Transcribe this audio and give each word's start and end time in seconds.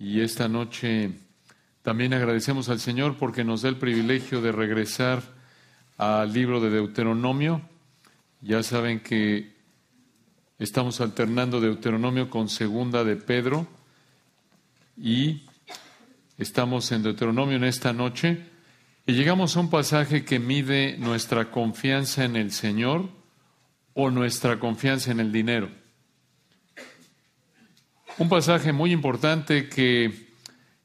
Y 0.00 0.22
esta 0.22 0.48
noche 0.48 1.12
también 1.82 2.14
agradecemos 2.14 2.70
al 2.70 2.80
Señor 2.80 3.18
porque 3.18 3.44
nos 3.44 3.60
da 3.60 3.68
el 3.68 3.76
privilegio 3.76 4.40
de 4.40 4.50
regresar 4.50 5.22
al 5.98 6.32
libro 6.32 6.58
de 6.58 6.70
Deuteronomio. 6.70 7.60
Ya 8.40 8.62
saben 8.62 9.00
que 9.00 9.52
estamos 10.58 11.02
alternando 11.02 11.60
Deuteronomio 11.60 12.30
con 12.30 12.48
segunda 12.48 13.04
de 13.04 13.16
Pedro 13.16 13.66
y 14.96 15.42
estamos 16.38 16.90
en 16.92 17.02
Deuteronomio 17.02 17.56
en 17.56 17.64
esta 17.64 17.92
noche 17.92 18.46
y 19.04 19.12
llegamos 19.12 19.54
a 19.54 19.60
un 19.60 19.68
pasaje 19.68 20.24
que 20.24 20.38
mide 20.38 20.96
nuestra 20.96 21.50
confianza 21.50 22.24
en 22.24 22.36
el 22.36 22.52
Señor 22.52 23.10
o 23.92 24.10
nuestra 24.10 24.58
confianza 24.58 25.10
en 25.10 25.20
el 25.20 25.30
dinero. 25.30 25.79
Un 28.20 28.28
pasaje 28.28 28.74
muy 28.74 28.92
importante 28.92 29.70
que 29.70 30.28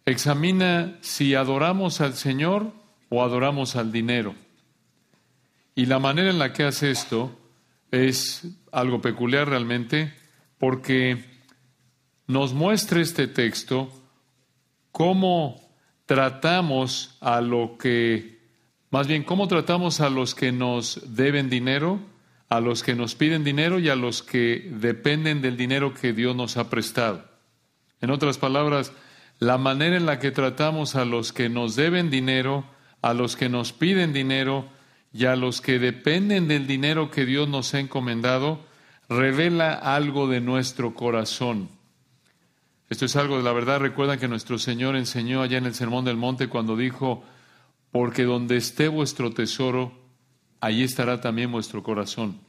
examina 0.05 0.97
si 1.01 1.35
adoramos 1.35 1.99
al 1.99 2.13
Señor 2.13 2.71
o 3.09 3.23
adoramos 3.23 3.75
al 3.75 3.91
dinero. 3.91 4.35
Y 5.75 5.87
la 5.87 5.99
manera 5.99 6.29
en 6.29 6.39
la 6.39 6.53
que 6.53 6.63
hace 6.63 6.91
esto 6.91 7.37
es 7.91 8.47
algo 8.71 9.01
peculiar 9.01 9.49
realmente 9.49 10.13
porque 10.57 11.25
nos 12.25 12.53
muestra 12.53 13.01
este 13.01 13.27
texto 13.27 13.91
cómo 14.93 15.59
tratamos 16.05 17.17
a 17.19 17.41
lo 17.41 17.77
que, 17.77 18.39
más 18.91 19.07
bien, 19.07 19.25
cómo 19.25 19.49
tratamos 19.49 19.99
a 19.99 20.09
los 20.09 20.35
que 20.35 20.53
nos 20.53 21.01
deben 21.13 21.49
dinero, 21.49 21.99
a 22.47 22.61
los 22.61 22.81
que 22.81 22.95
nos 22.95 23.15
piden 23.15 23.43
dinero 23.43 23.79
y 23.79 23.89
a 23.89 23.95
los 23.97 24.23
que 24.23 24.69
dependen 24.71 25.41
del 25.41 25.57
dinero 25.57 25.93
que 25.93 26.13
Dios 26.13 26.33
nos 26.33 26.55
ha 26.55 26.69
prestado. 26.69 27.34
En 28.05 28.11
otras 28.11 28.37
palabras, 28.37 28.91
la 29.39 29.57
manera 29.57 29.97
en 29.97 30.05
la 30.05 30.19
que 30.19 30.29
tratamos 30.29 30.95
a 30.95 31.05
los 31.05 31.33
que 31.33 31.49
nos 31.49 31.75
deben 31.75 32.11
dinero, 32.11 32.63
a 33.01 33.15
los 33.15 33.35
que 33.35 33.49
nos 33.49 33.73
piden 33.73 34.13
dinero 34.13 34.67
y 35.11 35.25
a 35.25 35.35
los 35.35 35.59
que 35.59 35.79
dependen 35.79 36.47
del 36.47 36.67
dinero 36.67 37.09
que 37.09 37.25
Dios 37.25 37.49
nos 37.49 37.73
ha 37.73 37.79
encomendado, 37.79 38.63
revela 39.09 39.73
algo 39.73 40.27
de 40.27 40.39
nuestro 40.39 40.93
corazón. 40.93 41.67
Esto 42.91 43.05
es 43.05 43.15
algo 43.15 43.37
de 43.37 43.43
la 43.43 43.53
verdad. 43.53 43.79
Recuerdan 43.79 44.19
que 44.19 44.27
nuestro 44.27 44.59
Señor 44.59 44.95
enseñó 44.95 45.41
allá 45.41 45.57
en 45.57 45.65
el 45.65 45.73
Sermón 45.73 46.05
del 46.05 46.15
Monte 46.15 46.47
cuando 46.47 46.77
dijo, 46.77 47.23
porque 47.91 48.21
donde 48.23 48.57
esté 48.57 48.87
vuestro 48.87 49.31
tesoro, 49.31 49.93
allí 50.61 50.83
estará 50.83 51.21
también 51.21 51.51
vuestro 51.51 51.81
corazón. 51.81 52.39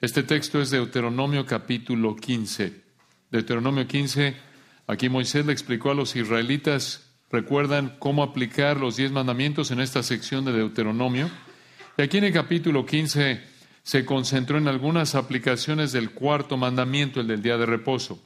Este 0.00 0.22
texto 0.22 0.60
es 0.60 0.70
de 0.70 0.76
Deuteronomio 0.76 1.44
capítulo 1.44 2.14
15. 2.14 2.84
Deuteronomio 3.32 3.88
15, 3.88 4.46
aquí 4.86 5.08
Moisés 5.08 5.46
le 5.46 5.52
explicó 5.52 5.90
a 5.90 5.94
los 5.94 6.16
israelitas, 6.16 7.10
recuerdan 7.30 7.96
cómo 7.98 8.22
aplicar 8.22 8.76
los 8.76 8.96
diez 8.96 9.10
mandamientos 9.10 9.70
en 9.70 9.80
esta 9.80 10.02
sección 10.02 10.44
de 10.44 10.52
Deuteronomio. 10.52 11.30
Y 11.98 12.02
aquí 12.02 12.18
en 12.18 12.24
el 12.24 12.32
capítulo 12.32 12.84
15 12.86 13.40
se 13.82 14.04
concentró 14.04 14.58
en 14.58 14.68
algunas 14.68 15.14
aplicaciones 15.14 15.92
del 15.92 16.10
cuarto 16.10 16.56
mandamiento, 16.56 17.20
el 17.20 17.28
del 17.28 17.42
día 17.42 17.56
de 17.56 17.66
reposo. 17.66 18.20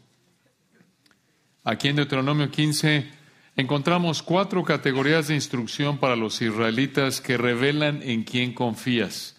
Aquí 1.64 1.88
en 1.88 1.96
Deuteronomio 1.96 2.50
15 2.50 3.10
encontramos 3.56 4.22
cuatro 4.22 4.64
categorías 4.64 5.28
de 5.28 5.34
instrucción 5.34 5.98
para 5.98 6.16
los 6.16 6.40
israelitas 6.40 7.20
que 7.20 7.36
revelan 7.36 8.02
en 8.02 8.24
quién 8.24 8.54
confías. 8.54 9.36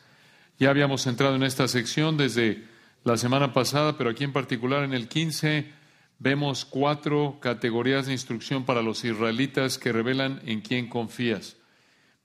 Ya 0.60 0.70
habíamos 0.70 1.08
entrado 1.08 1.36
en 1.36 1.42
esta 1.42 1.68
sección 1.68 2.18
desde 2.18 2.64
la 3.04 3.18
semana 3.18 3.52
pasada, 3.52 3.98
pero 3.98 4.12
aquí 4.12 4.24
en 4.24 4.32
particular 4.32 4.84
en 4.84 4.94
el 4.94 5.08
15 5.08 5.74
vemos 6.22 6.66
cuatro 6.66 7.40
categorías 7.42 8.06
de 8.06 8.12
instrucción 8.12 8.64
para 8.64 8.84
los 8.84 9.04
israelitas 9.04 9.80
que 9.80 9.92
revelan 9.92 10.40
en 10.46 10.62
quién 10.62 10.88
confías. 10.88 11.58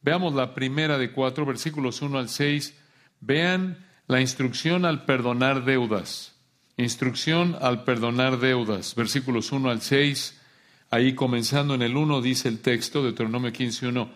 Veamos 0.03 0.35
la 0.35 0.55
primera 0.55 0.99
de 0.99 1.13
cuatro, 1.13 1.47
versículos 1.47 2.03
1 2.03 2.19
al 2.19 2.29
6. 2.29 2.79
Vean 3.21 3.87
la 4.07 4.21
instrucción 4.21 4.85
al 4.85 5.07
perdonar 5.07 5.65
deudas. 5.65 6.35
Instrucción 6.77 7.57
al 7.63 7.85
perdonar 7.85 8.39
deudas, 8.39 8.95
versículos 8.95 9.51
1 9.51 9.71
al 9.71 9.81
6. 9.81 10.43
Ahí 10.91 11.15
comenzando 11.15 11.75
en 11.75 11.81
el 11.81 11.97
1 11.97 12.21
dice 12.21 12.49
el 12.49 12.61
texto, 12.61 13.03
Deuteronomio 13.03 13.51
15.1, 13.51 14.11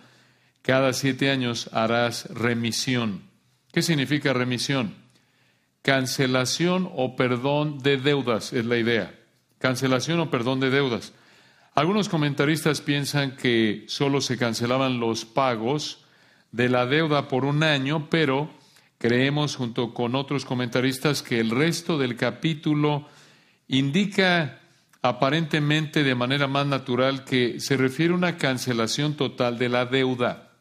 cada 0.60 0.92
siete 0.92 1.30
años 1.30 1.70
harás 1.72 2.26
remisión. 2.26 3.22
¿Qué 3.72 3.80
significa 3.80 4.34
remisión? 4.34 4.94
Cancelación 5.80 6.86
o 6.94 7.16
perdón 7.16 7.78
de 7.78 7.97
deudas 7.97 8.52
es 8.52 8.66
la 8.66 8.76
idea. 8.76 9.19
Cancelación 9.60 10.19
o 10.19 10.31
perdón 10.31 10.59
de 10.59 10.71
deudas. 10.71 11.12
Algunos 11.76 12.09
comentaristas 12.09 12.81
piensan 12.81 13.37
que 13.37 13.84
solo 13.87 14.21
se 14.21 14.37
cancelaban 14.37 14.98
los 14.98 15.25
pagos 15.25 16.04
de 16.50 16.69
la 16.69 16.87
deuda 16.87 17.28
por 17.28 17.44
un 17.44 17.62
año, 17.62 18.09
pero 18.10 18.50
Creemos, 19.00 19.56
junto 19.56 19.94
con 19.94 20.15
otros 20.15 20.44
comentaristas, 20.44 21.22
que 21.22 21.41
el 21.41 21.48
resto 21.48 21.97
del 21.97 22.16
capítulo 22.16 23.09
indica 23.66 24.60
aparentemente 25.00 26.04
de 26.04 26.15
manera 26.15 26.47
más 26.47 26.66
natural 26.66 27.25
que 27.25 27.60
se 27.60 27.78
refiere 27.78 28.12
a 28.12 28.16
una 28.19 28.37
cancelación 28.37 29.15
total 29.15 29.56
de 29.56 29.71
la 29.71 29.87
deuda. 29.87 30.53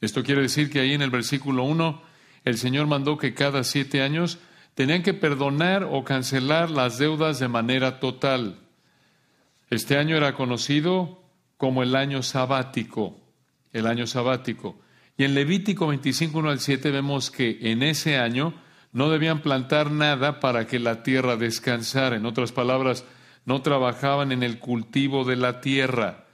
Esto 0.00 0.22
quiere 0.22 0.40
decir 0.40 0.70
que 0.70 0.80
ahí 0.80 0.94
en 0.94 1.02
el 1.02 1.10
versículo 1.10 1.64
1 1.64 2.02
el 2.46 2.56
Señor 2.56 2.86
mandó 2.86 3.18
que 3.18 3.34
cada 3.34 3.64
siete 3.64 4.00
años 4.00 4.38
tenían 4.76 5.02
que 5.02 5.14
perdonar 5.14 5.88
o 5.90 6.04
cancelar 6.04 6.70
las 6.70 6.98
deudas 6.98 7.38
de 7.38 7.48
manera 7.48 7.98
total. 7.98 8.58
Este 9.70 9.96
año 9.96 10.18
era 10.18 10.34
conocido 10.34 11.22
como 11.56 11.82
el 11.82 11.96
año 11.96 12.22
sabático, 12.22 13.16
el 13.72 13.86
año 13.86 14.06
sabático. 14.06 14.78
Y 15.16 15.24
en 15.24 15.34
Levítico 15.34 15.86
25, 15.86 16.38
1 16.38 16.50
al 16.50 16.60
7 16.60 16.90
vemos 16.90 17.30
que 17.30 17.58
en 17.62 17.82
ese 17.82 18.18
año 18.18 18.52
no 18.92 19.08
debían 19.08 19.40
plantar 19.40 19.90
nada 19.90 20.40
para 20.40 20.66
que 20.66 20.78
la 20.78 21.02
tierra 21.02 21.36
descansara. 21.36 22.16
En 22.16 22.26
otras 22.26 22.52
palabras, 22.52 23.06
no 23.46 23.62
trabajaban 23.62 24.30
en 24.30 24.42
el 24.42 24.58
cultivo 24.58 25.24
de 25.24 25.36
la 25.36 25.62
tierra. 25.62 26.26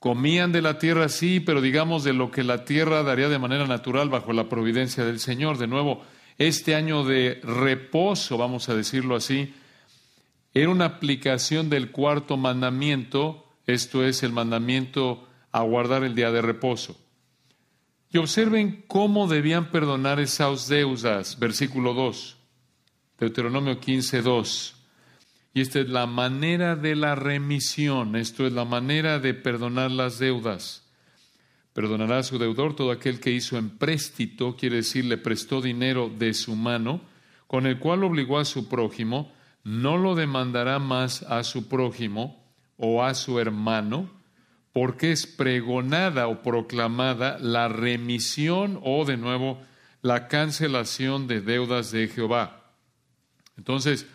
Comían 0.00 0.50
de 0.50 0.62
la 0.62 0.80
tierra, 0.80 1.08
sí, 1.08 1.38
pero 1.38 1.60
digamos 1.60 2.02
de 2.02 2.12
lo 2.12 2.32
que 2.32 2.42
la 2.42 2.64
tierra 2.64 3.04
daría 3.04 3.28
de 3.28 3.38
manera 3.38 3.68
natural 3.68 4.08
bajo 4.08 4.32
la 4.32 4.48
providencia 4.48 5.04
del 5.04 5.20
Señor. 5.20 5.58
De 5.58 5.68
nuevo, 5.68 6.02
este 6.40 6.74
año 6.74 7.04
de 7.04 7.38
reposo, 7.44 8.38
vamos 8.38 8.70
a 8.70 8.74
decirlo 8.74 9.14
así, 9.14 9.52
era 10.54 10.70
una 10.70 10.86
aplicación 10.86 11.68
del 11.68 11.90
cuarto 11.90 12.38
mandamiento, 12.38 13.46
esto 13.66 14.06
es 14.06 14.22
el 14.22 14.32
mandamiento 14.32 15.28
a 15.52 15.60
guardar 15.60 16.02
el 16.02 16.14
día 16.14 16.30
de 16.30 16.40
reposo. 16.40 16.98
Y 18.10 18.16
observen 18.16 18.82
cómo 18.88 19.28
debían 19.28 19.70
perdonar 19.70 20.18
esas 20.18 20.66
deudas. 20.66 21.38
Versículo 21.38 21.92
2, 21.92 22.38
Deuteronomio 23.18 23.78
15, 23.78 24.22
2. 24.22 24.76
Y 25.52 25.60
esta 25.60 25.80
es 25.80 25.90
la 25.90 26.06
manera 26.06 26.74
de 26.74 26.96
la 26.96 27.16
remisión, 27.16 28.16
esto 28.16 28.46
es 28.46 28.54
la 28.54 28.64
manera 28.64 29.18
de 29.18 29.34
perdonar 29.34 29.90
las 29.90 30.18
deudas. 30.18 30.89
Perdonará 31.72 32.18
a 32.18 32.22
su 32.22 32.38
deudor 32.38 32.74
todo 32.74 32.90
aquel 32.90 33.20
que 33.20 33.30
hizo 33.30 33.56
empréstito, 33.56 34.56
quiere 34.56 34.76
decir, 34.76 35.04
le 35.04 35.18
prestó 35.18 35.60
dinero 35.60 36.08
de 36.08 36.34
su 36.34 36.56
mano, 36.56 37.00
con 37.46 37.66
el 37.66 37.78
cual 37.78 38.04
obligó 38.04 38.38
a 38.38 38.44
su 38.44 38.68
prójimo, 38.68 39.32
no 39.62 39.96
lo 39.96 40.14
demandará 40.14 40.78
más 40.78 41.22
a 41.22 41.42
su 41.44 41.68
prójimo 41.68 42.44
o 42.76 43.04
a 43.04 43.14
su 43.14 43.38
hermano, 43.38 44.10
porque 44.72 45.12
es 45.12 45.26
pregonada 45.26 46.28
o 46.28 46.42
proclamada 46.42 47.38
la 47.38 47.68
remisión 47.68 48.80
o 48.82 49.04
de 49.04 49.16
nuevo 49.16 49.60
la 50.02 50.28
cancelación 50.28 51.26
de 51.26 51.40
deudas 51.40 51.90
de 51.90 52.08
Jehová. 52.08 52.72
Entonces, 53.56 54.06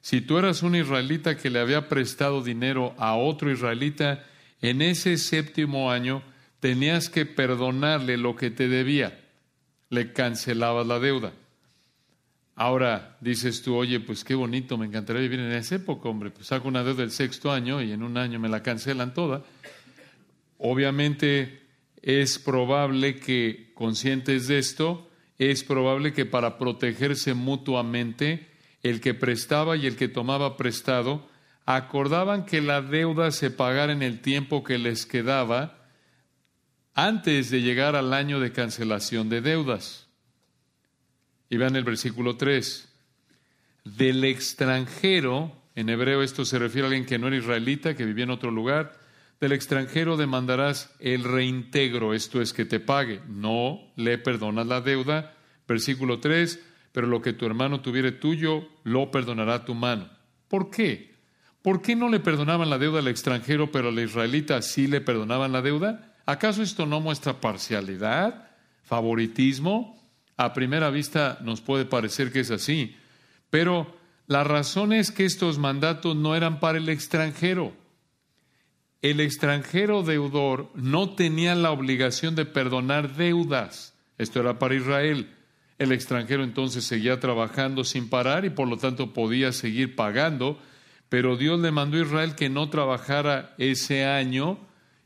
si 0.00 0.20
tú 0.20 0.38
eras 0.38 0.62
un 0.62 0.74
israelita 0.76 1.36
que 1.36 1.50
le 1.50 1.60
había 1.60 1.88
prestado 1.88 2.42
dinero 2.42 2.94
a 2.98 3.16
otro 3.16 3.50
israelita, 3.50 4.24
en 4.60 4.82
ese 4.82 5.16
séptimo 5.16 5.90
año 5.90 6.22
tenías 6.62 7.08
que 7.08 7.26
perdonarle 7.26 8.16
lo 8.16 8.36
que 8.36 8.52
te 8.52 8.68
debía. 8.68 9.20
Le 9.90 10.12
cancelabas 10.12 10.86
la 10.86 11.00
deuda. 11.00 11.32
Ahora 12.54 13.16
dices 13.20 13.62
tú, 13.62 13.74
oye, 13.74 13.98
pues 13.98 14.22
qué 14.22 14.36
bonito, 14.36 14.78
me 14.78 14.86
encantaría 14.86 15.22
vivir 15.22 15.40
en 15.40 15.50
esa 15.50 15.74
época, 15.74 16.08
hombre, 16.08 16.30
pues 16.30 16.46
saco 16.46 16.68
una 16.68 16.84
deuda 16.84 17.00
del 17.00 17.10
sexto 17.10 17.50
año 17.50 17.82
y 17.82 17.90
en 17.90 18.04
un 18.04 18.16
año 18.16 18.38
me 18.38 18.48
la 18.48 18.62
cancelan 18.62 19.12
toda. 19.12 19.42
Obviamente 20.56 21.62
es 22.00 22.38
probable 22.38 23.18
que, 23.18 23.72
conscientes 23.74 24.46
de 24.46 24.58
esto, 24.58 25.10
es 25.38 25.64
probable 25.64 26.12
que 26.12 26.26
para 26.26 26.58
protegerse 26.58 27.34
mutuamente, 27.34 28.46
el 28.84 29.00
que 29.00 29.14
prestaba 29.14 29.76
y 29.76 29.86
el 29.86 29.96
que 29.96 30.06
tomaba 30.06 30.56
prestado 30.56 31.28
acordaban 31.66 32.46
que 32.46 32.60
la 32.60 32.82
deuda 32.82 33.32
se 33.32 33.50
pagara 33.50 33.92
en 33.92 34.04
el 34.04 34.20
tiempo 34.20 34.62
que 34.62 34.78
les 34.78 35.06
quedaba 35.06 35.81
antes 36.94 37.50
de 37.50 37.62
llegar 37.62 37.96
al 37.96 38.12
año 38.12 38.40
de 38.40 38.52
cancelación 38.52 39.28
de 39.28 39.40
deudas. 39.40 40.08
Y 41.48 41.56
vean 41.56 41.76
el 41.76 41.84
versículo 41.84 42.36
3. 42.36 42.88
Del 43.84 44.24
extranjero 44.24 45.60
En 45.74 45.88
hebreo 45.88 46.22
esto 46.22 46.44
se 46.44 46.58
refiere 46.58 46.86
a 46.86 46.88
alguien 46.88 47.06
que 47.06 47.18
no 47.18 47.28
era 47.28 47.36
israelita, 47.36 47.96
que 47.96 48.04
vivía 48.04 48.24
en 48.24 48.30
otro 48.30 48.50
lugar. 48.50 49.00
Del 49.40 49.52
extranjero 49.52 50.18
demandarás 50.18 50.94
el 51.00 51.24
reintegro, 51.24 52.12
esto 52.12 52.42
es 52.42 52.52
que 52.52 52.66
te 52.66 52.78
pague. 52.78 53.20
No 53.26 53.80
le 53.96 54.18
perdonas 54.18 54.66
la 54.66 54.82
deuda. 54.82 55.34
Versículo 55.66 56.20
3, 56.20 56.60
pero 56.92 57.06
lo 57.06 57.22
que 57.22 57.32
tu 57.32 57.46
hermano 57.46 57.80
tuviere 57.80 58.12
tuyo, 58.12 58.68
lo 58.84 59.10
perdonará 59.10 59.64
tu 59.64 59.74
mano. 59.74 60.10
¿Por 60.48 60.70
qué? 60.70 61.14
¿Por 61.62 61.80
qué 61.80 61.96
no 61.96 62.10
le 62.10 62.20
perdonaban 62.20 62.68
la 62.68 62.78
deuda 62.78 62.98
al 62.98 63.08
extranjero, 63.08 63.72
pero 63.72 63.88
al 63.88 63.98
israelita 63.98 64.60
sí 64.60 64.86
le 64.86 65.00
perdonaban 65.00 65.52
la 65.52 65.62
deuda? 65.62 66.11
¿Acaso 66.26 66.62
esto 66.62 66.86
no 66.86 67.00
muestra 67.00 67.40
parcialidad, 67.40 68.48
favoritismo? 68.84 70.00
A 70.36 70.52
primera 70.52 70.90
vista 70.90 71.38
nos 71.42 71.60
puede 71.60 71.84
parecer 71.84 72.32
que 72.32 72.40
es 72.40 72.50
así, 72.50 72.96
pero 73.50 73.94
la 74.26 74.44
razón 74.44 74.92
es 74.92 75.10
que 75.10 75.24
estos 75.24 75.58
mandatos 75.58 76.16
no 76.16 76.34
eran 76.36 76.60
para 76.60 76.78
el 76.78 76.88
extranjero. 76.88 77.74
El 79.02 79.20
extranjero 79.20 80.04
deudor 80.04 80.70
no 80.74 81.10
tenía 81.10 81.56
la 81.56 81.72
obligación 81.72 82.36
de 82.36 82.46
perdonar 82.46 83.16
deudas. 83.16 83.94
Esto 84.16 84.40
era 84.40 84.60
para 84.60 84.76
Israel. 84.76 85.28
El 85.78 85.90
extranjero 85.90 86.44
entonces 86.44 86.84
seguía 86.84 87.18
trabajando 87.18 87.82
sin 87.82 88.08
parar 88.08 88.44
y 88.44 88.50
por 88.50 88.68
lo 88.68 88.76
tanto 88.76 89.12
podía 89.12 89.50
seguir 89.50 89.96
pagando, 89.96 90.60
pero 91.08 91.36
Dios 91.36 91.58
le 91.60 91.72
mandó 91.72 91.98
a 91.98 92.02
Israel 92.02 92.36
que 92.36 92.48
no 92.48 92.70
trabajara 92.70 93.54
ese 93.58 94.04
año 94.04 94.58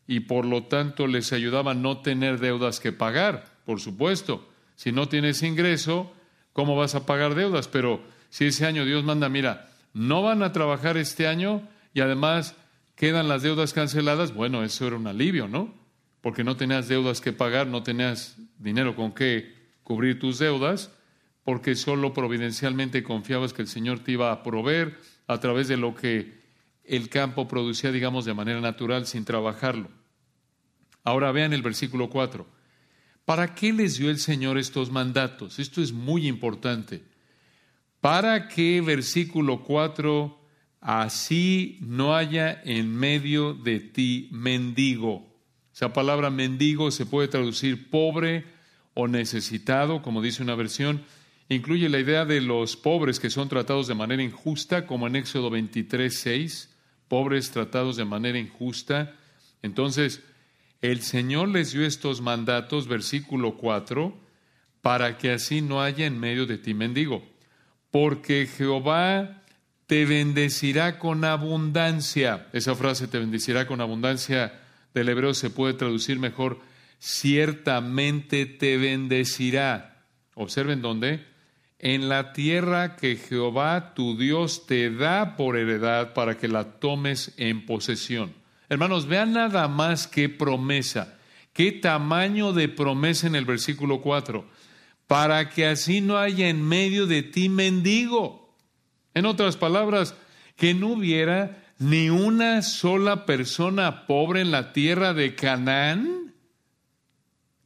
y 0.06 0.20
por 0.20 0.44
lo 0.44 0.64
tanto 0.64 1.06
les 1.06 1.32
ayudaba 1.32 1.72
a 1.72 1.74
no 1.74 1.98
tener 1.98 2.38
deudas 2.38 2.80
que 2.80 2.92
pagar, 2.92 3.44
por 3.64 3.80
supuesto. 3.80 4.48
Si 4.76 4.92
no 4.92 5.08
tienes 5.08 5.42
ingreso, 5.42 6.12
¿cómo 6.52 6.76
vas 6.76 6.94
a 6.94 7.06
pagar 7.06 7.34
deudas? 7.34 7.68
Pero 7.68 8.02
si 8.30 8.46
ese 8.46 8.66
año 8.66 8.84
Dios 8.84 9.04
manda, 9.04 9.28
mira, 9.28 9.70
no 9.92 10.22
van 10.22 10.42
a 10.42 10.52
trabajar 10.52 10.96
este 10.96 11.26
año 11.26 11.66
y 11.94 12.00
además 12.00 12.54
quedan 12.94 13.28
las 13.28 13.42
deudas 13.42 13.72
canceladas, 13.72 14.34
bueno, 14.34 14.62
eso 14.62 14.86
era 14.86 14.96
un 14.96 15.06
alivio, 15.06 15.48
¿no? 15.48 15.74
Porque 16.20 16.44
no 16.44 16.56
tenías 16.56 16.88
deudas 16.88 17.20
que 17.20 17.32
pagar, 17.32 17.66
no 17.66 17.82
tenías 17.82 18.36
dinero 18.58 18.94
con 18.94 19.12
qué 19.12 19.54
cubrir 19.82 20.18
tus 20.18 20.38
deudas, 20.38 20.90
porque 21.44 21.76
solo 21.76 22.12
providencialmente 22.12 23.02
confiabas 23.02 23.52
que 23.52 23.62
el 23.62 23.68
Señor 23.68 24.00
te 24.00 24.12
iba 24.12 24.32
a 24.32 24.42
proveer 24.42 24.98
a 25.26 25.38
través 25.38 25.68
de 25.68 25.76
lo 25.76 25.94
que 25.94 26.40
el 26.84 27.08
campo 27.08 27.46
producía, 27.48 27.92
digamos, 27.92 28.24
de 28.24 28.34
manera 28.34 28.60
natural 28.60 29.06
sin 29.06 29.24
trabajarlo. 29.24 29.88
Ahora 31.06 31.30
vean 31.30 31.52
el 31.52 31.62
versículo 31.62 32.10
4. 32.10 32.44
¿Para 33.24 33.54
qué 33.54 33.72
les 33.72 33.96
dio 33.96 34.10
el 34.10 34.18
Señor 34.18 34.58
estos 34.58 34.90
mandatos? 34.90 35.60
Esto 35.60 35.80
es 35.80 35.92
muy 35.92 36.26
importante. 36.26 37.04
Para 38.00 38.48
que, 38.48 38.80
versículo 38.80 39.62
4, 39.62 40.36
así 40.80 41.78
no 41.80 42.16
haya 42.16 42.60
en 42.64 42.92
medio 42.92 43.54
de 43.54 43.78
ti 43.78 44.28
mendigo. 44.32 45.24
Esa 45.72 45.92
palabra 45.92 46.28
mendigo 46.30 46.90
se 46.90 47.06
puede 47.06 47.28
traducir 47.28 47.88
pobre 47.88 48.44
o 48.94 49.06
necesitado, 49.06 50.02
como 50.02 50.22
dice 50.22 50.42
una 50.42 50.56
versión. 50.56 51.04
Incluye 51.48 51.88
la 51.88 52.00
idea 52.00 52.24
de 52.24 52.40
los 52.40 52.76
pobres 52.76 53.20
que 53.20 53.30
son 53.30 53.48
tratados 53.48 53.86
de 53.86 53.94
manera 53.94 54.24
injusta, 54.24 54.86
como 54.86 55.06
en 55.06 55.14
Éxodo 55.14 55.50
23, 55.50 56.12
6 56.12 56.74
pobres 57.06 57.52
tratados 57.52 57.94
de 57.94 58.04
manera 58.04 58.40
injusta. 58.40 59.14
Entonces, 59.62 60.24
el 60.90 61.02
Señor 61.02 61.48
les 61.48 61.72
dio 61.72 61.84
estos 61.84 62.20
mandatos, 62.20 62.88
versículo 62.88 63.56
4, 63.56 64.16
para 64.82 65.18
que 65.18 65.32
así 65.32 65.60
no 65.60 65.82
haya 65.82 66.06
en 66.06 66.18
medio 66.18 66.46
de 66.46 66.58
ti 66.58 66.74
mendigo, 66.74 67.24
porque 67.90 68.46
Jehová 68.46 69.42
te 69.86 70.04
bendecirá 70.04 70.98
con 70.98 71.24
abundancia. 71.24 72.48
Esa 72.52 72.74
frase 72.74 73.08
te 73.08 73.18
bendecirá 73.18 73.66
con 73.66 73.80
abundancia 73.80 74.60
del 74.94 75.08
hebreo 75.08 75.34
se 75.34 75.50
puede 75.50 75.74
traducir 75.74 76.18
mejor, 76.18 76.58
ciertamente 76.98 78.46
te 78.46 78.78
bendecirá. 78.78 80.04
Observen 80.34 80.82
dónde 80.82 81.24
en 81.78 82.08
la 82.08 82.32
tierra 82.32 82.96
que 82.96 83.16
Jehová 83.16 83.92
tu 83.94 84.16
Dios 84.16 84.66
te 84.66 84.90
da 84.90 85.36
por 85.36 85.56
heredad 85.56 86.14
para 86.14 86.38
que 86.38 86.48
la 86.48 86.78
tomes 86.78 87.34
en 87.36 87.66
posesión. 87.66 88.32
Hermanos, 88.68 89.06
vean 89.06 89.32
nada 89.32 89.68
más 89.68 90.06
qué 90.06 90.28
promesa, 90.28 91.18
qué 91.52 91.72
tamaño 91.72 92.52
de 92.52 92.68
promesa 92.68 93.26
en 93.26 93.36
el 93.36 93.44
versículo 93.44 94.00
4, 94.00 94.48
para 95.06 95.50
que 95.50 95.66
así 95.66 96.00
no 96.00 96.18
haya 96.18 96.48
en 96.48 96.62
medio 96.62 97.06
de 97.06 97.22
ti 97.22 97.48
mendigo. 97.48 98.54
En 99.14 99.24
otras 99.24 99.56
palabras, 99.56 100.14
que 100.56 100.74
no 100.74 100.88
hubiera 100.88 101.62
ni 101.78 102.10
una 102.10 102.62
sola 102.62 103.26
persona 103.26 104.06
pobre 104.06 104.40
en 104.40 104.50
la 104.50 104.72
tierra 104.72 105.14
de 105.14 105.34
Canaán. 105.34 106.34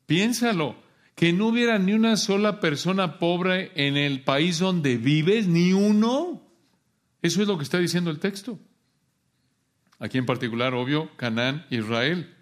Piénsalo 0.06 0.76
que 1.14 1.32
no 1.34 1.48
hubiera 1.48 1.78
ni 1.78 1.92
una 1.92 2.16
sola 2.16 2.60
persona 2.60 3.18
pobre 3.18 3.72
en 3.74 3.98
el 3.98 4.22
país 4.22 4.58
donde 4.58 4.96
vives, 4.96 5.46
ni 5.46 5.74
uno. 5.74 6.42
Eso 7.20 7.42
es 7.42 7.48
lo 7.48 7.58
que 7.58 7.64
está 7.64 7.78
diciendo 7.78 8.10
el 8.10 8.18
texto. 8.18 8.58
Aquí 10.00 10.18
en 10.18 10.26
particular, 10.26 10.74
obvio, 10.74 11.10
Canaán, 11.16 11.66
Israel, 11.70 12.34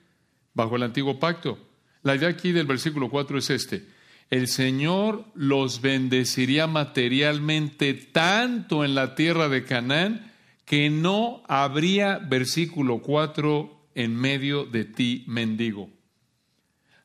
bajo 0.54 0.76
el 0.76 0.84
antiguo 0.84 1.18
pacto. 1.18 1.58
La 2.02 2.14
idea 2.14 2.28
aquí 2.28 2.52
del 2.52 2.66
versículo 2.66 3.10
4 3.10 3.38
es 3.38 3.50
este. 3.50 3.84
El 4.30 4.46
Señor 4.46 5.24
los 5.34 5.80
bendeciría 5.80 6.66
materialmente 6.66 7.94
tanto 7.94 8.84
en 8.84 8.94
la 8.94 9.14
tierra 9.14 9.48
de 9.48 9.64
Canaán 9.64 10.32
que 10.64 10.88
no 10.88 11.42
habría, 11.48 12.18
versículo 12.18 12.98
4, 12.98 13.88
en 13.94 14.14
medio 14.14 14.64
de 14.64 14.84
ti 14.84 15.24
mendigo. 15.26 15.90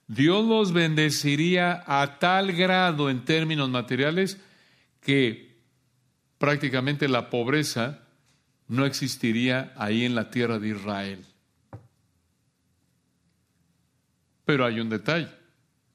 Dios 0.07 0.45
los 0.45 0.73
bendeciría 0.73 1.83
a 1.87 2.19
tal 2.19 2.51
grado 2.51 3.09
en 3.09 3.25
términos 3.25 3.69
materiales 3.69 4.39
que 5.01 5.57
prácticamente 6.37 7.07
la 7.07 7.29
pobreza 7.29 8.02
no 8.67 8.85
existiría 8.85 9.73
ahí 9.77 10.05
en 10.05 10.15
la 10.15 10.29
tierra 10.29 10.59
de 10.59 10.69
Israel. 10.69 11.25
Pero 14.45 14.65
hay 14.65 14.79
un 14.79 14.89
detalle, 14.89 15.29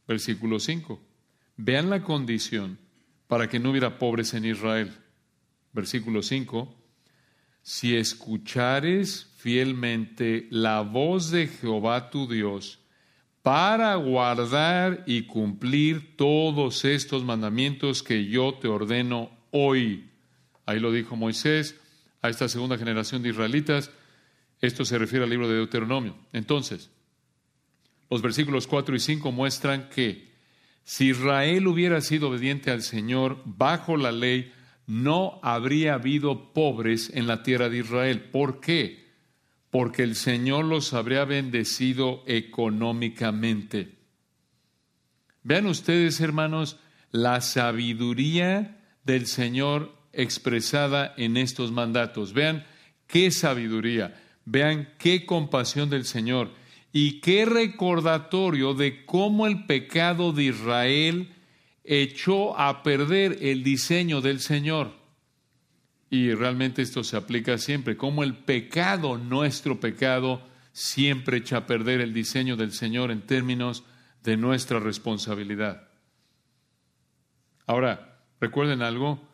versículo 0.06 0.58
5. 0.58 1.00
Vean 1.56 1.90
la 1.90 2.02
condición 2.02 2.78
para 3.26 3.48
que 3.48 3.58
no 3.58 3.70
hubiera 3.70 3.98
pobres 3.98 4.34
en 4.34 4.44
Israel. 4.44 4.92
Versículo 5.72 6.22
5. 6.22 6.74
Si 7.62 7.96
escuchares 7.96 9.26
fielmente 9.36 10.46
la 10.50 10.80
voz 10.80 11.30
de 11.30 11.46
Jehová 11.46 12.10
tu 12.10 12.26
Dios, 12.26 12.80
para 13.42 13.94
guardar 13.94 15.04
y 15.06 15.22
cumplir 15.22 16.16
todos 16.16 16.84
estos 16.84 17.24
mandamientos 17.24 18.02
que 18.02 18.26
yo 18.26 18.54
te 18.54 18.68
ordeno 18.68 19.30
hoy. 19.50 20.10
Ahí 20.66 20.80
lo 20.80 20.92
dijo 20.92 21.16
Moisés 21.16 21.80
a 22.22 22.28
esta 22.28 22.48
segunda 22.48 22.78
generación 22.78 23.22
de 23.22 23.30
israelitas. 23.30 23.90
Esto 24.60 24.84
se 24.84 24.98
refiere 24.98 25.24
al 25.24 25.30
libro 25.30 25.48
de 25.48 25.56
Deuteronomio. 25.56 26.16
Entonces, 26.32 26.90
los 28.10 28.22
versículos 28.22 28.66
4 28.66 28.96
y 28.96 29.00
5 29.00 29.32
muestran 29.32 29.88
que 29.88 30.28
si 30.84 31.10
Israel 31.10 31.66
hubiera 31.66 32.00
sido 32.00 32.28
obediente 32.28 32.70
al 32.70 32.82
Señor 32.82 33.42
bajo 33.44 33.96
la 33.96 34.12
ley, 34.12 34.52
no 34.86 35.38
habría 35.42 35.94
habido 35.94 36.52
pobres 36.54 37.10
en 37.14 37.26
la 37.26 37.42
tierra 37.42 37.68
de 37.68 37.78
Israel. 37.78 38.22
¿Por 38.30 38.60
qué? 38.60 39.08
porque 39.70 40.02
el 40.02 40.14
Señor 40.14 40.64
los 40.64 40.94
habría 40.94 41.24
bendecido 41.24 42.22
económicamente. 42.26 43.96
Vean 45.42 45.66
ustedes, 45.66 46.20
hermanos, 46.20 46.78
la 47.10 47.40
sabiduría 47.40 48.80
del 49.04 49.26
Señor 49.26 49.94
expresada 50.18 51.14
en 51.16 51.36
estos 51.36 51.72
mandatos. 51.72 52.32
Vean 52.34 52.66
qué 53.06 53.30
sabiduría, 53.30 54.20
vean 54.44 54.92
qué 54.98 55.24
compasión 55.24 55.88
del 55.88 56.04
Señor 56.04 56.50
y 56.92 57.20
qué 57.20 57.46
recordatorio 57.46 58.74
de 58.74 59.06
cómo 59.06 59.46
el 59.46 59.64
pecado 59.66 60.32
de 60.32 60.44
Israel 60.44 61.32
echó 61.84 62.58
a 62.58 62.82
perder 62.82 63.38
el 63.40 63.62
diseño 63.62 64.20
del 64.20 64.40
Señor. 64.40 64.92
Y 66.10 66.32
realmente 66.32 66.82
esto 66.82 67.04
se 67.04 67.16
aplica 67.16 67.56
siempre, 67.58 67.96
como 67.96 68.24
el 68.24 68.34
pecado, 68.34 69.18
nuestro 69.18 69.78
pecado, 69.78 70.42
siempre 70.72 71.38
echa 71.38 71.58
a 71.58 71.66
perder 71.66 72.00
el 72.00 72.12
diseño 72.12 72.56
del 72.56 72.72
Señor 72.72 73.10
en 73.10 73.22
términos 73.22 73.84
de 74.24 74.36
nuestra 74.36 74.80
responsabilidad. 74.80 75.88
Ahora, 77.66 78.22
recuerden 78.40 78.82
algo, 78.82 79.27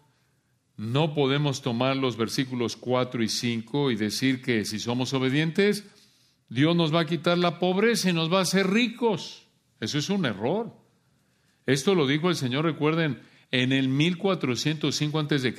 no 0.76 1.14
podemos 1.14 1.62
tomar 1.62 1.96
los 1.96 2.16
versículos 2.16 2.76
4 2.76 3.22
y 3.22 3.28
5 3.28 3.90
y 3.90 3.96
decir 3.96 4.42
que 4.42 4.64
si 4.64 4.78
somos 4.78 5.12
obedientes, 5.12 5.84
Dios 6.48 6.74
nos 6.74 6.94
va 6.94 7.00
a 7.00 7.06
quitar 7.06 7.38
la 7.38 7.58
pobreza 7.58 8.10
y 8.10 8.12
nos 8.12 8.32
va 8.32 8.38
a 8.38 8.42
hacer 8.42 8.68
ricos. 8.68 9.46
Eso 9.80 9.98
es 9.98 10.10
un 10.10 10.26
error. 10.26 10.72
Esto 11.66 11.94
lo 11.94 12.06
dijo 12.06 12.28
el 12.28 12.36
Señor, 12.36 12.64
recuerden, 12.64 13.22
en 13.50 13.72
el 13.72 13.88
1405 13.88 15.18
a.C. 15.18 15.54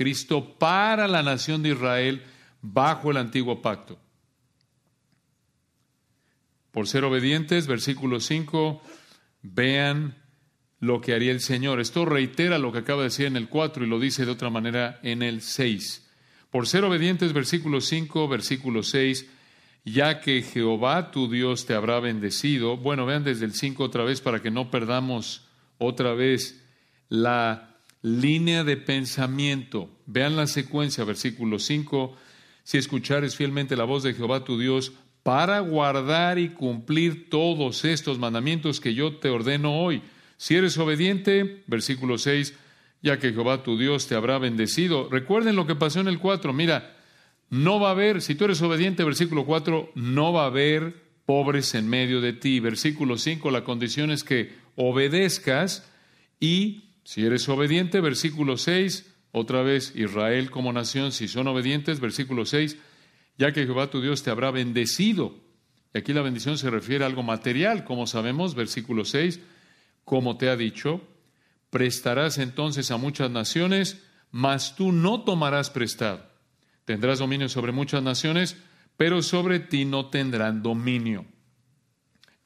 para 0.59 1.07
la 1.07 1.23
nación 1.23 1.63
de 1.63 1.69
Israel 1.69 2.21
bajo 2.61 3.11
el 3.11 3.17
antiguo 3.17 3.61
pacto. 3.61 3.97
Por 6.71 6.87
ser 6.87 7.05
obedientes, 7.05 7.67
versículo 7.67 8.19
5, 8.19 8.81
vean 9.43 10.15
lo 10.79 11.01
que 11.01 11.13
haría 11.13 11.31
el 11.31 11.41
Señor. 11.41 11.79
Esto 11.79 12.05
reitera 12.05 12.57
lo 12.57 12.71
que 12.71 12.79
acaba 12.79 13.01
de 13.01 13.09
decir 13.09 13.25
en 13.25 13.37
el 13.37 13.49
4 13.49 13.85
y 13.85 13.87
lo 13.87 13.99
dice 13.99 14.25
de 14.25 14.31
otra 14.31 14.49
manera 14.49 14.99
en 15.03 15.23
el 15.23 15.41
6. 15.41 16.07
Por 16.51 16.67
ser 16.67 16.83
obedientes, 16.83 17.33
versículo 17.33 17.81
5, 17.81 18.27
versículo 18.27 18.83
6, 18.83 19.27
ya 19.83 20.19
que 20.19 20.41
Jehová 20.41 21.11
tu 21.11 21.29
Dios 21.29 21.65
te 21.65 21.73
habrá 21.73 21.99
bendecido. 21.99 22.77
Bueno, 22.77 23.05
vean 23.05 23.23
desde 23.23 23.45
el 23.45 23.53
5 23.53 23.83
otra 23.83 24.03
vez 24.03 24.21
para 24.21 24.41
que 24.41 24.51
no 24.51 24.71
perdamos 24.71 25.47
otra 25.77 26.13
vez 26.13 26.63
la 27.09 27.77
línea 28.01 28.63
de 28.63 28.77
pensamiento. 28.77 29.89
Vean 30.05 30.35
la 30.35 30.47
secuencia, 30.47 31.03
versículo 31.03 31.59
5, 31.59 32.15
si 32.63 32.77
escuchares 32.77 33.35
fielmente 33.35 33.75
la 33.75 33.83
voz 33.83 34.03
de 34.03 34.13
Jehová 34.13 34.43
tu 34.43 34.59
Dios 34.59 34.93
para 35.23 35.59
guardar 35.59 36.37
y 36.37 36.49
cumplir 36.49 37.29
todos 37.29 37.83
estos 37.83 38.19
mandamientos 38.19 38.79
que 38.79 38.93
yo 38.93 39.17
te 39.17 39.29
ordeno 39.29 39.79
hoy 39.81 40.03
si 40.37 40.55
eres 40.55 40.77
obediente, 40.77 41.63
versículo 41.67 42.17
6, 42.17 42.53
ya 43.01 43.19
que 43.19 43.31
Jehová 43.31 43.63
tu 43.63 43.77
Dios 43.77 44.07
te 44.07 44.15
habrá 44.15 44.37
bendecido. 44.37 45.09
Recuerden 45.09 45.55
lo 45.55 45.67
que 45.67 45.75
pasó 45.75 45.99
en 45.99 46.07
el 46.07 46.19
4. 46.19 46.53
Mira, 46.53 46.97
no 47.49 47.79
va 47.79 47.89
a 47.89 47.91
haber, 47.91 48.21
si 48.21 48.35
tú 48.35 48.45
eres 48.45 48.61
obediente, 48.61 49.03
versículo 49.03 49.45
4, 49.45 49.91
no 49.95 50.33
va 50.33 50.43
a 50.43 50.47
haber 50.47 51.05
pobres 51.25 51.75
en 51.75 51.87
medio 51.87 52.21
de 52.21 52.33
ti. 52.33 52.59
Versículo 52.59 53.17
5, 53.17 53.51
la 53.51 53.63
condición 53.63 54.11
es 54.11 54.23
que 54.23 54.53
obedezcas 54.75 55.89
y 56.39 56.85
si 57.03 57.25
eres 57.25 57.47
obediente, 57.49 58.01
versículo 58.01 58.57
6, 58.57 59.11
otra 59.31 59.61
vez 59.61 59.93
Israel 59.95 60.49
como 60.49 60.73
nación, 60.73 61.11
si 61.11 61.27
son 61.27 61.47
obedientes, 61.47 61.99
versículo 61.99 62.45
6, 62.45 62.77
ya 63.37 63.51
que 63.51 63.65
Jehová 63.65 63.89
tu 63.89 64.01
Dios 64.01 64.23
te 64.23 64.31
habrá 64.31 64.49
bendecido. 64.49 65.35
Y 65.93 65.99
aquí 65.99 66.13
la 66.13 66.21
bendición 66.21 66.57
se 66.57 66.69
refiere 66.69 67.03
a 67.03 67.07
algo 67.07 67.21
material, 67.21 67.83
como 67.83 68.07
sabemos, 68.07 68.55
versículo 68.55 69.05
6, 69.05 69.39
como 70.05 70.37
te 70.37 70.49
ha 70.49 70.55
dicho, 70.55 71.01
prestarás 71.69 72.37
entonces 72.37 72.91
a 72.91 72.97
muchas 72.97 73.29
naciones, 73.29 74.01
mas 74.31 74.75
tú 74.75 74.91
no 74.91 75.23
tomarás 75.23 75.69
prestado. 75.69 76.25
Tendrás 76.85 77.19
dominio 77.19 77.49
sobre 77.49 77.71
muchas 77.71 78.01
naciones, 78.01 78.55
pero 78.95 79.21
sobre 79.21 79.59
ti 79.59 79.83
no 79.83 80.05
tendrán 80.05 80.61
dominio. 80.63 81.25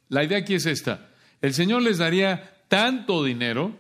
La 0.08 0.24
idea 0.24 0.40
aquí 0.40 0.56
es 0.56 0.66
esta. 0.66 1.10
El 1.42 1.54
Señor 1.54 1.84
les 1.84 1.98
daría 2.00 2.64
tanto 2.68 3.24
dinero 3.24 3.78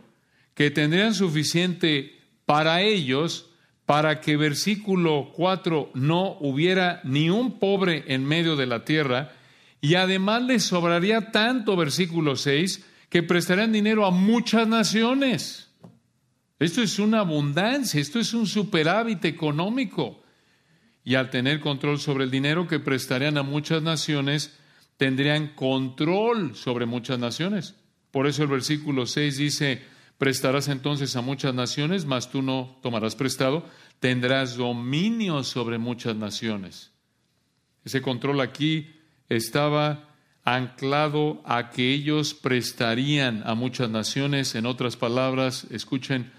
que 0.53 0.69
tendrían 0.69 1.13
suficiente 1.13 2.19
para 2.45 2.81
ellos 2.81 3.49
para 3.85 4.21
que 4.21 4.37
versículo 4.37 5.31
4 5.35 5.91
no 5.95 6.37
hubiera 6.41 7.01
ni 7.03 7.29
un 7.29 7.57
pobre 7.59 8.03
en 8.07 8.25
medio 8.25 8.55
de 8.55 8.67
la 8.67 8.85
tierra 8.85 9.31
y 9.81 9.95
además 9.95 10.43
les 10.43 10.63
sobraría 10.63 11.31
tanto 11.31 11.75
versículo 11.75 12.35
6 12.35 12.85
que 13.09 13.23
prestarán 13.23 13.71
dinero 13.71 14.05
a 14.05 14.11
muchas 14.11 14.67
naciones. 14.67 15.71
Esto 16.59 16.81
es 16.81 16.99
una 16.99 17.21
abundancia, 17.21 17.99
esto 17.99 18.19
es 18.19 18.33
un 18.33 18.45
superávit 18.45 19.25
económico. 19.25 20.21
Y 21.03 21.15
al 21.15 21.29
tener 21.29 21.59
control 21.59 21.99
sobre 21.99 22.25
el 22.25 22.31
dinero 22.31 22.67
que 22.67 22.79
prestarían 22.79 23.37
a 23.37 23.43
muchas 23.43 23.81
naciones, 23.81 24.57
tendrían 24.97 25.55
control 25.55 26.55
sobre 26.55 26.85
muchas 26.85 27.17
naciones. 27.17 27.75
Por 28.11 28.27
eso 28.27 28.43
el 28.43 28.49
versículo 28.49 29.05
6 29.05 29.37
dice, 29.37 29.81
prestarás 30.17 30.67
entonces 30.67 31.15
a 31.15 31.21
muchas 31.21 31.53
naciones, 31.53 32.05
mas 32.05 32.29
tú 32.29 32.41
no 32.41 32.77
tomarás 32.83 33.15
prestado, 33.15 33.65
tendrás 33.99 34.57
dominio 34.57 35.43
sobre 35.43 35.77
muchas 35.77 36.15
naciones. 36.15 36.91
Ese 37.85 38.01
control 38.01 38.41
aquí 38.41 38.91
estaba 39.29 40.08
anclado 40.43 41.41
a 41.45 41.69
que 41.69 41.93
ellos 41.93 42.33
prestarían 42.33 43.43
a 43.45 43.55
muchas 43.55 43.89
naciones. 43.89 44.55
En 44.55 44.65
otras 44.65 44.95
palabras, 44.95 45.67
escuchen, 45.69 46.31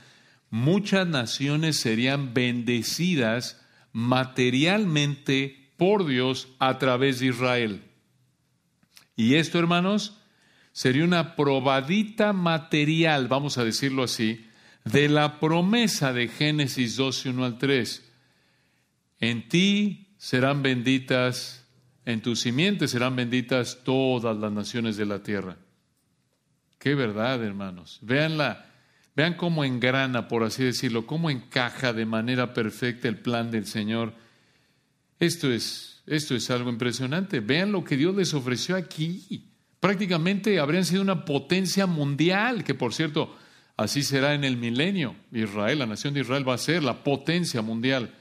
muchas 0.50 1.06
naciones 1.06 1.76
serían 1.76 2.34
bendecidas 2.34 3.60
materialmente 3.92 5.72
por 5.76 6.06
Dios 6.06 6.48
a 6.58 6.78
través 6.78 7.20
de 7.20 7.26
Israel. 7.26 7.82
Y 9.16 9.34
esto, 9.34 9.58
hermanos, 9.58 10.16
sería 10.72 11.04
una 11.04 11.36
probadita 11.36 12.32
material, 12.32 13.28
vamos 13.28 13.58
a 13.58 13.64
decirlo 13.64 14.04
así, 14.04 14.46
de 14.84 15.08
la 15.08 15.40
promesa 15.40 16.12
de 16.12 16.28
Génesis 16.28 16.96
12, 16.96 17.30
1 17.30 17.44
al 17.44 17.58
3. 17.58 18.12
En 19.20 19.48
ti 19.48 20.14
serán 20.16 20.62
benditas 20.62 21.59
en 22.04 22.22
tus 22.22 22.40
simientes 22.40 22.90
serán 22.90 23.16
benditas 23.16 23.80
todas 23.84 24.36
las 24.36 24.52
naciones 24.52 24.96
de 24.96 25.06
la 25.06 25.22
tierra. 25.22 25.56
Qué 26.78 26.94
verdad, 26.94 27.44
hermanos. 27.44 27.98
Veanla, 28.00 28.66
vean 29.14 29.34
cómo 29.34 29.64
engrana, 29.64 30.28
por 30.28 30.44
así 30.44 30.64
decirlo, 30.64 31.06
cómo 31.06 31.30
encaja 31.30 31.92
de 31.92 32.06
manera 32.06 32.54
perfecta 32.54 33.06
el 33.06 33.18
plan 33.18 33.50
del 33.50 33.66
Señor. 33.66 34.14
Esto 35.18 35.52
es, 35.52 36.02
esto 36.06 36.34
es 36.34 36.50
algo 36.50 36.70
impresionante. 36.70 37.40
Vean 37.40 37.72
lo 37.72 37.84
que 37.84 37.98
Dios 37.98 38.16
les 38.16 38.32
ofreció 38.32 38.76
aquí. 38.76 39.50
Prácticamente 39.78 40.58
habrían 40.58 40.86
sido 40.86 41.02
una 41.02 41.24
potencia 41.26 41.86
mundial, 41.86 42.64
que 42.64 42.74
por 42.74 42.94
cierto, 42.94 43.36
así 43.76 44.02
será 44.02 44.32
en 44.32 44.44
el 44.44 44.56
milenio. 44.56 45.16
Israel, 45.32 45.80
la 45.80 45.86
nación 45.86 46.14
de 46.14 46.20
Israel 46.20 46.48
va 46.48 46.54
a 46.54 46.58
ser 46.58 46.82
la 46.82 47.04
potencia 47.04 47.60
mundial 47.60 48.14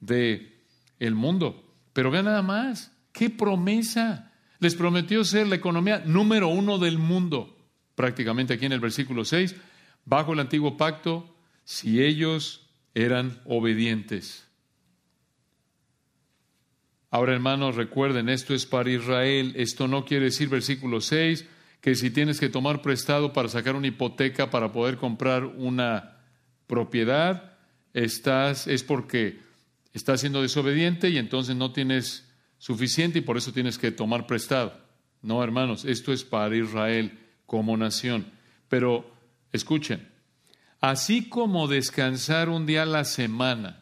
de 0.00 0.58
el 0.98 1.14
mundo. 1.14 1.70
Pero 1.92 2.10
vean 2.10 2.24
nada 2.24 2.42
más, 2.42 2.92
¡Qué 3.12 3.30
promesa! 3.30 4.32
Les 4.58 4.74
prometió 4.74 5.24
ser 5.24 5.46
la 5.46 5.56
economía 5.56 6.02
número 6.04 6.48
uno 6.48 6.78
del 6.78 6.98
mundo, 6.98 7.56
prácticamente 7.94 8.54
aquí 8.54 8.66
en 8.66 8.72
el 8.72 8.80
versículo 8.80 9.24
6, 9.24 9.56
bajo 10.04 10.34
el 10.34 10.40
antiguo 10.40 10.76
pacto, 10.76 11.34
si 11.64 12.02
ellos 12.02 12.68
eran 12.94 13.40
obedientes. 13.44 14.46
Ahora, 17.10 17.32
hermanos, 17.32 17.74
recuerden, 17.74 18.28
esto 18.28 18.54
es 18.54 18.66
para 18.66 18.90
Israel. 18.90 19.54
Esto 19.56 19.88
no 19.88 20.04
quiere 20.04 20.26
decir, 20.26 20.48
versículo 20.48 21.00
6, 21.00 21.44
que 21.80 21.96
si 21.96 22.10
tienes 22.10 22.38
que 22.38 22.48
tomar 22.48 22.82
prestado 22.82 23.32
para 23.32 23.48
sacar 23.48 23.74
una 23.74 23.88
hipoteca 23.88 24.50
para 24.50 24.70
poder 24.70 24.96
comprar 24.96 25.44
una 25.44 26.18
propiedad, 26.68 27.58
estás, 27.94 28.68
es 28.68 28.84
porque 28.84 29.40
estás 29.92 30.20
siendo 30.20 30.40
desobediente 30.40 31.08
y 31.08 31.18
entonces 31.18 31.56
no 31.56 31.72
tienes 31.72 32.29
suficiente 32.60 33.18
y 33.18 33.22
por 33.22 33.36
eso 33.36 33.52
tienes 33.52 33.76
que 33.76 33.90
tomar 33.90 34.28
prestado. 34.28 34.72
No, 35.22 35.42
hermanos, 35.42 35.84
esto 35.84 36.12
es 36.12 36.22
para 36.22 36.54
Israel 36.54 37.18
como 37.46 37.76
nación. 37.76 38.26
Pero 38.68 39.10
escuchen, 39.50 40.08
así 40.80 41.28
como 41.28 41.66
descansar 41.66 42.48
un 42.48 42.66
día 42.66 42.84
a 42.84 42.86
la 42.86 43.04
semana 43.04 43.80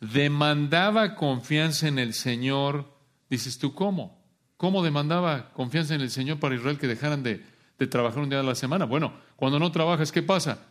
demandaba 0.00 1.14
confianza 1.14 1.88
en 1.88 1.98
el 1.98 2.14
Señor, 2.14 2.92
dices 3.30 3.58
tú, 3.58 3.74
¿cómo? 3.74 4.22
¿Cómo 4.56 4.82
demandaba 4.82 5.52
confianza 5.52 5.94
en 5.94 6.00
el 6.00 6.10
Señor 6.10 6.38
para 6.40 6.54
Israel 6.54 6.78
que 6.78 6.86
dejaran 6.86 7.22
de, 7.22 7.44
trabajar 7.90 8.22
un 8.22 8.30
día 8.30 8.40
a 8.40 8.42
la 8.42 8.54
semana? 8.54 8.86
Bueno, 8.86 9.14
cuando 9.36 9.58
no 9.58 9.70
trabajas, 9.70 10.12
¿qué 10.12 10.22
pasa? 10.22 10.66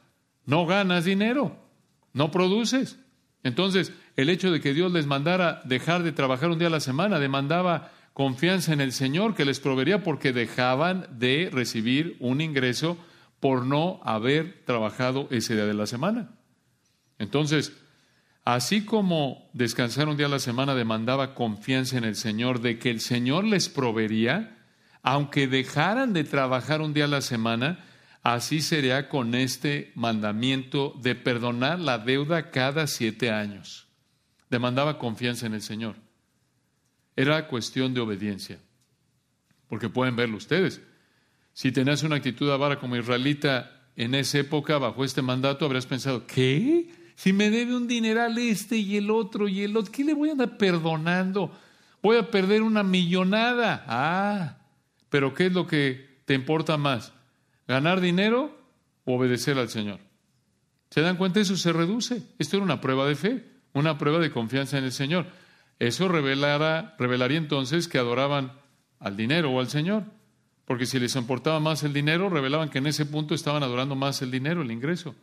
No 0.46 0.66
ganas 0.66 1.06
dinero, 1.06 1.56
no 2.14 2.32
produces. 2.32 2.98
Entonces, 3.44 3.94
el 4.16 4.30
hecho 4.30 4.52
de 4.52 4.62
que 4.62 4.74
Dios 4.74 4.92
les 4.92 5.06
mandara 5.06 5.62
dejar 5.66 6.04
de 6.04 6.12
trabajar 6.12 6.50
un 6.50 6.60
día 6.60 6.68
a 6.68 6.72
la 6.72 6.80
semana 6.80 7.20
demandaba 7.20 7.92
confianza 8.14 8.74
en 8.74 8.82
el 8.82 8.92
Señor 8.92 9.36
que 9.36 9.46
les 9.46 9.60
proveería 9.60 10.04
porque 10.04 10.34
dejaban 10.34 11.08
de 11.18 11.50
recibir 11.52 12.16
un 12.20 12.42
ingreso 12.42 12.98
por 13.40 13.66
no 13.66 14.00
haber 14.04 14.64
trabajado 14.66 15.28
ese 15.32 15.56
día 15.56 15.66
de 15.66 15.74
la 15.74 15.88
semana. 15.88 16.30
Entonces, 17.18 17.74
así 18.46 18.86
como 18.86 19.50
descansar 19.54 20.08
un 20.08 20.18
día 20.18 20.28
a 20.28 20.30
la 20.30 20.40
semana 20.40 20.76
demandaba 20.76 21.34
confianza 21.34 21.98
en 21.98 22.04
el 22.04 22.16
Señor 22.16 22.62
de 22.62 22.78
que 22.78 22.92
el 22.92 23.00
Señor 23.00 23.46
les 23.46 23.68
proveería, 23.68 24.58
aunque 25.02 25.48
dejaran 25.48 26.14
de 26.14 26.24
trabajar 26.24 26.82
un 26.82 26.94
día 26.94 27.06
a 27.06 27.10
la 27.10 27.22
semana, 27.22 27.84
Así 28.24 28.62
sería 28.62 29.10
con 29.10 29.36
este 29.36 29.92
mandamiento 29.96 30.98
de 31.02 31.14
perdonar 31.14 31.78
la 31.78 31.98
deuda 31.98 32.52
cada 32.52 32.88
siete 32.88 33.30
años. 33.30 33.86
Demandaba 34.54 35.00
confianza 35.00 35.48
en 35.48 35.56
el 35.56 35.64
Señor. 35.64 35.96
Era 37.16 37.48
cuestión 37.48 37.96
de 37.96 38.02
obediencia. 38.02 38.60
Porque 39.68 39.90
pueden 39.90 40.16
verlo 40.16 40.38
ustedes. 40.38 40.80
Si 41.54 41.72
tenías 41.72 42.04
una 42.04 42.18
actitud 42.18 42.52
avara 42.52 42.78
como 42.78 42.96
israelita 42.96 43.90
en 43.96 44.14
esa 44.14 44.38
época, 44.38 44.78
bajo 44.78 45.04
este 45.04 45.24
mandato, 45.24 45.66
habrías 45.66 45.88
pensado, 45.88 46.28
¿qué? 46.28 46.88
Si 47.16 47.34
me 47.34 47.50
debe 47.50 47.76
un 47.76 47.88
dineral 47.88 48.38
este 48.38 48.78
y 48.78 48.96
el 48.98 49.10
otro 49.10 49.48
y 49.48 49.62
el 49.64 49.76
otro, 49.76 49.92
¿qué 49.92 50.04
le 50.04 50.14
voy 50.14 50.30
a 50.30 50.34
andar 50.34 50.56
perdonando? 50.56 51.52
Voy 52.04 52.18
a 52.18 52.30
perder 52.30 52.62
una 52.62 52.84
millonada. 52.84 53.84
Ah, 53.88 54.60
pero 55.10 55.34
¿qué 55.34 55.48
es 55.48 55.54
lo 55.54 55.66
que 55.66 56.22
te 56.26 56.36
importa 56.36 56.78
más? 56.78 57.12
ganar 57.68 58.02
dinero 58.02 58.56
o 59.04 59.16
obedecer 59.16 59.58
al 59.58 59.70
Señor. 59.70 60.00
¿Se 60.92 61.02
dan 61.02 61.18
cuenta? 61.18 61.40
Eso 61.40 61.58
se 61.58 61.74
reduce. 61.74 62.22
Esto 62.38 62.58
era 62.58 62.64
una 62.64 62.82
prueba 62.82 63.08
de 63.08 63.16
fe, 63.16 63.53
una 63.74 63.98
prueba 63.98 64.20
de 64.20 64.32
confianza 64.32 64.78
en 64.78 64.86
el 64.86 64.92
Señor. 64.92 65.28
Eso 65.80 66.08
revelará, 66.08 66.96
revelaría 66.98 67.38
entonces 67.38 67.88
que 67.88 67.98
adoraban 67.98 68.54
al 69.00 69.18
dinero 69.18 69.52
o 69.52 69.60
al 69.60 69.70
Señor. 69.70 70.04
Porque 70.66 70.86
si 70.86 71.00
les 71.00 71.16
importaba 71.16 71.60
más 71.60 71.84
el 71.84 71.92
dinero, 71.92 72.30
revelaban 72.30 72.70
que 72.70 72.78
en 72.78 72.88
ese 72.88 73.06
punto 73.06 73.36
estaban 73.36 73.64
adorando 73.64 73.96
más 73.96 74.22
el 74.22 74.32
dinero, 74.32 74.62
el 74.62 74.72
ingreso. 74.72 75.16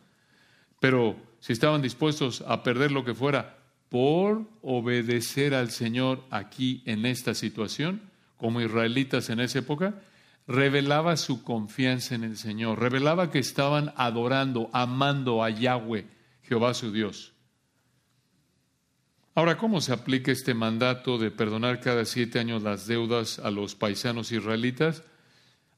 Pero 0.79 1.15
si 1.39 1.53
estaban 1.53 1.81
dispuestos 1.81 2.43
a 2.47 2.63
perder 2.63 2.91
lo 2.91 3.03
que 3.03 3.15
fuera 3.15 3.57
por 3.89 4.47
obedecer 4.61 5.53
al 5.53 5.71
Señor 5.71 6.23
aquí 6.29 6.83
en 6.85 7.05
esta 7.05 7.33
situación, 7.33 8.01
como 8.37 8.61
israelitas 8.61 9.29
en 9.29 9.39
esa 9.39 9.59
época, 9.59 9.95
revelaba 10.47 11.17
su 11.17 11.43
confianza 11.43 12.15
en 12.15 12.23
el 12.23 12.37
Señor, 12.37 12.79
revelaba 12.79 13.31
que 13.31 13.39
estaban 13.39 13.93
adorando, 13.95 14.69
amando 14.73 15.43
a 15.43 15.49
Yahweh, 15.49 16.07
Jehová 16.43 16.73
su 16.73 16.91
Dios. 16.91 17.30
Ahora, 19.33 19.57
¿cómo 19.57 19.79
se 19.79 19.93
aplica 19.93 20.29
este 20.33 20.53
mandato 20.53 21.17
de 21.17 21.31
perdonar 21.31 21.79
cada 21.79 22.03
siete 22.03 22.37
años 22.37 22.63
las 22.63 22.85
deudas 22.85 23.39
a 23.39 23.49
los 23.49 23.75
paisanos 23.75 24.33
israelitas? 24.33 25.03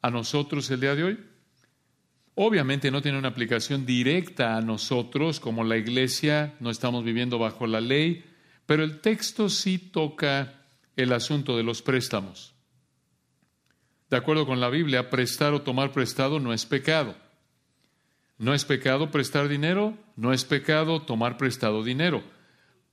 A 0.02 0.10
nosotros 0.10 0.72
el 0.72 0.80
día 0.80 0.96
de 0.96 1.04
hoy. 1.04 1.20
Obviamente 2.34 2.90
no 2.90 3.04
tiene 3.04 3.20
una 3.20 3.28
aplicación 3.28 3.86
directa 3.86 4.58
a 4.58 4.62
nosotros, 4.62 5.40
como 5.40 5.64
la 5.64 5.78
iglesia, 5.78 6.56
no 6.60 6.72
estamos 6.72 7.04
viviendo 7.04 7.38
bajo 7.38 7.68
la 7.68 7.80
ley, 7.80 8.26
pero 8.66 8.84
el 8.84 9.02
texto 9.02 9.50
sí 9.50 9.78
toca 9.78 10.66
el 10.96 11.14
asunto 11.14 11.56
de 11.56 11.62
los 11.62 11.84
préstamos. 11.84 12.56
De 14.10 14.18
acuerdo 14.18 14.48
con 14.48 14.60
la 14.60 14.70
Biblia, 14.70 15.12
prestar 15.12 15.54
o 15.54 15.62
tomar 15.62 15.92
prestado 15.92 16.40
no 16.40 16.54
es 16.54 16.66
pecado. 16.66 17.16
No 18.40 18.56
es 18.56 18.66
pecado 18.66 19.12
prestar 19.12 19.48
dinero, 19.48 19.96
no 20.16 20.34
es 20.34 20.44
pecado 20.44 21.04
tomar 21.04 21.38
prestado 21.38 21.84
dinero 21.84 22.24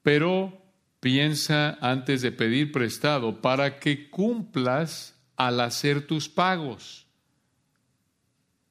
pero 0.02 0.60
piensa 1.00 1.78
antes 1.80 2.22
de 2.22 2.32
pedir 2.32 2.72
prestado 2.72 3.40
para 3.40 3.78
que 3.78 4.10
cumplas 4.10 5.14
al 5.36 5.60
hacer 5.60 6.06
tus 6.06 6.28
pagos. 6.28 7.06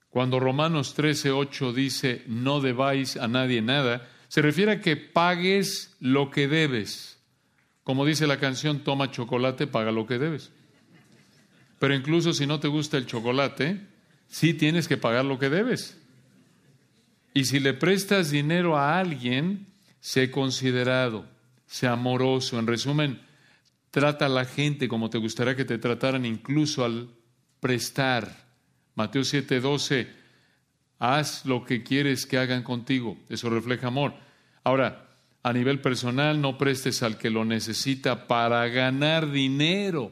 Cuando 0.10 0.40
Romanos 0.40 0.94
13, 0.94 1.32
8 1.32 1.74
dice 1.74 2.24
no 2.28 2.62
debáis 2.62 3.18
a 3.18 3.28
nadie 3.28 3.62
nada, 3.62 4.08
se 4.28 4.42
refiere 4.42 4.72
a 4.74 4.82
que 4.82 4.96
pagues 4.96 5.96
lo 6.00 6.30
que 6.30 6.48
debes. 6.48 7.20
Como 7.84 8.06
dice 8.06 8.28
la 8.28 8.40
canción, 8.40 8.84
toma 8.84 9.12
chocolate, 9.12 9.66
paga 9.66 9.92
lo 9.92 10.06
que 10.06 10.20
debes. 10.20 10.52
Pero 11.80 11.96
incluso 11.96 12.34
si 12.34 12.46
no 12.46 12.60
te 12.60 12.68
gusta 12.68 12.98
el 12.98 13.08
chocolate, 13.08 13.82
sí 14.28 14.54
tienes 14.54 14.88
que 14.88 14.98
pagar 14.98 15.26
lo 15.26 15.40
que 15.40 15.50
debes. 15.50 15.98
Y 17.34 17.46
si 17.46 17.60
le 17.60 17.74
prestas 17.74 18.30
dinero 18.30 18.78
a 18.78 19.00
alguien, 19.00 19.68
sé 20.00 20.32
considerado, 20.32 21.26
sé 21.66 21.88
amoroso. 21.88 22.60
En 22.60 22.68
resumen, 22.68 23.22
trata 23.92 24.26
a 24.26 24.30
la 24.30 24.46
gente 24.46 24.88
como 24.88 25.10
te 25.10 25.18
gustaría 25.18 25.56
que 25.56 25.66
te 25.66 25.78
trataran, 25.78 26.26
incluso 26.26 26.86
al 26.86 27.10
prestar. 27.60 28.48
Mateo 28.96 29.24
7:12, 29.24 30.08
haz 31.00 31.46
lo 31.46 31.64
que 31.64 31.84
quieres 31.84 32.26
que 32.26 32.38
hagan 32.38 32.64
contigo. 32.64 33.18
Eso 33.30 33.50
refleja 33.50 33.88
amor. 33.88 34.14
Ahora, 34.64 35.08
a 35.42 35.54
nivel 35.54 35.80
personal, 35.80 36.42
no 36.42 36.58
prestes 36.58 37.02
al 37.02 37.18
que 37.18 37.30
lo 37.30 37.46
necesita 37.46 38.28
para 38.28 38.68
ganar 38.68 39.32
dinero, 39.32 40.12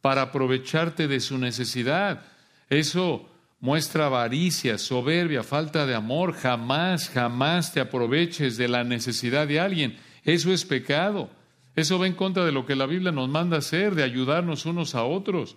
para 0.00 0.22
aprovecharte 0.22 1.08
de 1.08 1.20
su 1.20 1.36
necesidad. 1.38 2.24
Eso 2.70 3.28
muestra 3.60 4.06
avaricia, 4.06 4.78
soberbia, 4.78 5.42
falta 5.42 5.86
de 5.86 5.94
amor. 5.94 6.32
Jamás, 6.32 7.08
jamás 7.08 7.72
te 7.72 7.80
aproveches 7.80 8.56
de 8.56 8.68
la 8.68 8.84
necesidad 8.84 9.46
de 9.46 9.60
alguien. 9.60 9.96
Eso 10.24 10.52
es 10.52 10.64
pecado. 10.64 11.30
Eso 11.74 11.98
va 11.98 12.06
en 12.06 12.14
contra 12.14 12.44
de 12.44 12.52
lo 12.52 12.66
que 12.66 12.76
la 12.76 12.86
Biblia 12.86 13.12
nos 13.12 13.28
manda 13.28 13.58
hacer, 13.58 13.94
de 13.94 14.02
ayudarnos 14.02 14.66
unos 14.66 14.94
a 14.94 15.04
otros. 15.04 15.56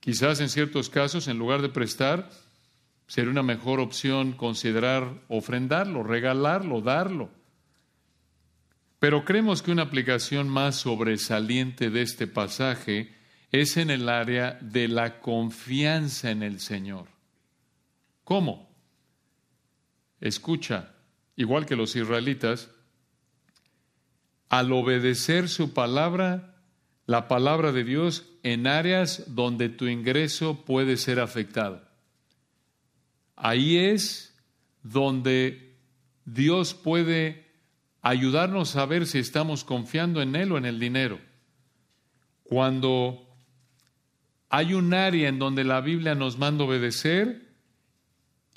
Quizás 0.00 0.40
en 0.40 0.48
ciertos 0.48 0.88
casos, 0.88 1.28
en 1.28 1.38
lugar 1.38 1.62
de 1.62 1.68
prestar, 1.68 2.30
sería 3.06 3.30
una 3.30 3.42
mejor 3.42 3.80
opción 3.80 4.32
considerar 4.32 5.22
ofrendarlo, 5.28 6.02
regalarlo, 6.02 6.80
darlo. 6.80 7.30
Pero 8.98 9.24
creemos 9.24 9.62
que 9.62 9.72
una 9.72 9.82
aplicación 9.82 10.48
más 10.48 10.76
sobresaliente 10.76 11.90
de 11.90 12.02
este 12.02 12.26
pasaje 12.26 13.14
es 13.52 13.76
en 13.76 13.90
el 13.90 14.08
área 14.08 14.58
de 14.60 14.88
la 14.88 15.20
confianza 15.20 16.30
en 16.30 16.42
el 16.42 16.60
Señor. 16.60 17.19
¿Cómo? 18.30 18.70
Escucha, 20.20 20.94
igual 21.34 21.66
que 21.66 21.74
los 21.74 21.96
israelitas, 21.96 22.70
al 24.48 24.72
obedecer 24.72 25.48
su 25.48 25.74
palabra, 25.74 26.54
la 27.06 27.26
palabra 27.26 27.72
de 27.72 27.82
Dios, 27.82 28.30
en 28.44 28.68
áreas 28.68 29.34
donde 29.34 29.68
tu 29.68 29.88
ingreso 29.88 30.64
puede 30.64 30.96
ser 30.96 31.18
afectado. 31.18 31.82
Ahí 33.34 33.78
es 33.78 34.40
donde 34.84 35.76
Dios 36.24 36.72
puede 36.72 37.50
ayudarnos 38.00 38.76
a 38.76 38.86
ver 38.86 39.08
si 39.08 39.18
estamos 39.18 39.64
confiando 39.64 40.22
en 40.22 40.36
Él 40.36 40.52
o 40.52 40.56
en 40.56 40.66
el 40.66 40.78
dinero. 40.78 41.20
Cuando 42.44 43.26
hay 44.50 44.74
un 44.74 44.94
área 44.94 45.28
en 45.28 45.40
donde 45.40 45.64
la 45.64 45.80
Biblia 45.80 46.14
nos 46.14 46.38
manda 46.38 46.62
obedecer, 46.62 47.49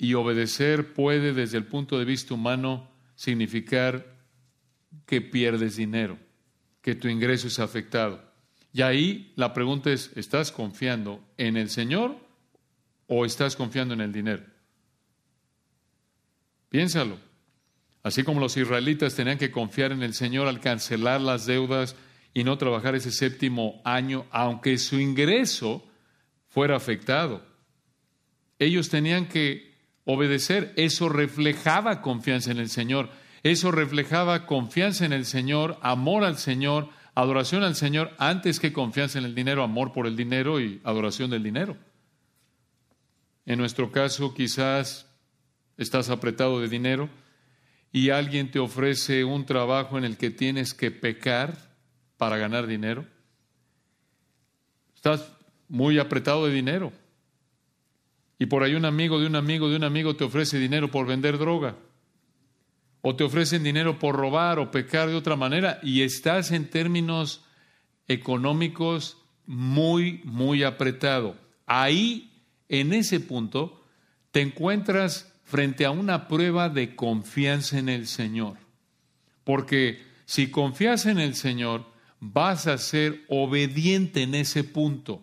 y 0.04 0.12
obedecer 0.12 0.92
puede 0.92 1.32
desde 1.32 1.56
el 1.56 1.64
punto 1.64 1.98
de 1.98 2.04
vista 2.04 2.34
humano 2.34 2.90
significar 3.14 4.14
que 5.06 5.22
pierdes 5.22 5.76
dinero, 5.76 6.18
que 6.82 6.94
tu 6.94 7.08
ingreso 7.08 7.48
es 7.48 7.58
afectado. 7.58 8.22
Y 8.70 8.82
ahí 8.82 9.32
la 9.34 9.54
pregunta 9.54 9.90
es, 9.90 10.10
¿estás 10.14 10.52
confiando 10.52 11.24
en 11.38 11.56
el 11.56 11.70
Señor 11.70 12.18
o 13.06 13.24
estás 13.24 13.56
confiando 13.56 13.94
en 13.94 14.02
el 14.02 14.12
dinero? 14.12 14.44
Piénsalo. 16.68 17.18
Así 18.02 18.24
como 18.24 18.40
los 18.40 18.58
israelitas 18.58 19.14
tenían 19.14 19.38
que 19.38 19.50
confiar 19.50 19.92
en 19.92 20.02
el 20.02 20.12
Señor 20.12 20.48
al 20.48 20.60
cancelar 20.60 21.22
las 21.22 21.46
deudas 21.46 21.96
y 22.34 22.44
no 22.44 22.58
trabajar 22.58 22.94
ese 22.94 23.10
séptimo 23.10 23.80
año, 23.86 24.26
aunque 24.30 24.76
su 24.76 25.00
ingreso 25.00 25.82
fuera 26.48 26.76
afectado. 26.76 27.42
Ellos 28.58 28.90
tenían 28.90 29.28
que 29.28 29.73
obedecer. 30.04 30.72
Eso 30.76 31.08
reflejaba 31.08 32.02
confianza 32.02 32.50
en 32.50 32.58
el 32.58 32.68
Señor. 32.68 33.10
Eso 33.42 33.70
reflejaba 33.70 34.46
confianza 34.46 35.04
en 35.04 35.12
el 35.12 35.26
Señor, 35.26 35.78
amor 35.82 36.24
al 36.24 36.38
Señor, 36.38 36.88
adoración 37.14 37.62
al 37.62 37.74
Señor, 37.74 38.12
antes 38.18 38.58
que 38.58 38.72
confianza 38.72 39.18
en 39.18 39.26
el 39.26 39.34
dinero, 39.34 39.62
amor 39.62 39.92
por 39.92 40.06
el 40.06 40.16
dinero 40.16 40.60
y 40.60 40.80
adoración 40.84 41.30
del 41.30 41.42
dinero. 41.42 41.76
En 43.46 43.58
nuestro 43.58 43.92
caso, 43.92 44.32
quizás 44.32 45.06
estás 45.76 46.08
apretado 46.08 46.60
de 46.60 46.68
dinero 46.68 47.10
y 47.92 48.10
alguien 48.10 48.50
te 48.50 48.58
ofrece 48.58 49.24
un 49.24 49.44
trabajo 49.44 49.98
en 49.98 50.04
el 50.04 50.16
que 50.16 50.30
tienes 50.30 50.72
que 50.72 50.90
pecar 50.90 51.58
para 52.16 52.38
ganar 52.38 52.66
dinero. 52.66 53.06
Estás 54.94 55.30
muy 55.68 55.98
apretado 55.98 56.46
de 56.46 56.52
dinero 56.52 56.92
y 58.38 58.46
por 58.46 58.62
ahí 58.62 58.74
un 58.74 58.84
amigo 58.84 59.20
de 59.20 59.26
un 59.26 59.36
amigo 59.36 59.68
de 59.68 59.76
un 59.76 59.84
amigo 59.84 60.16
te 60.16 60.24
ofrece 60.24 60.58
dinero 60.58 60.90
por 60.90 61.06
vender 61.06 61.38
droga, 61.38 61.76
o 63.00 63.14
te 63.14 63.24
ofrecen 63.24 63.62
dinero 63.62 63.98
por 63.98 64.16
robar 64.16 64.58
o 64.58 64.70
pecar 64.70 65.08
de 65.08 65.14
otra 65.14 65.36
manera, 65.36 65.78
y 65.82 66.02
estás 66.02 66.50
en 66.52 66.70
términos 66.70 67.44
económicos 68.08 69.18
muy, 69.46 70.20
muy 70.24 70.62
apretado. 70.62 71.36
Ahí, 71.66 72.30
en 72.68 72.92
ese 72.92 73.20
punto, 73.20 73.84
te 74.30 74.40
encuentras 74.40 75.34
frente 75.44 75.84
a 75.84 75.90
una 75.90 76.28
prueba 76.28 76.70
de 76.70 76.96
confianza 76.96 77.78
en 77.78 77.90
el 77.90 78.06
Señor. 78.06 78.56
Porque 79.44 80.02
si 80.24 80.50
confías 80.50 81.04
en 81.06 81.18
el 81.18 81.34
Señor, 81.34 81.84
vas 82.20 82.66
a 82.66 82.78
ser 82.78 83.22
obediente 83.28 84.22
en 84.22 84.34
ese 84.34 84.64
punto 84.64 85.22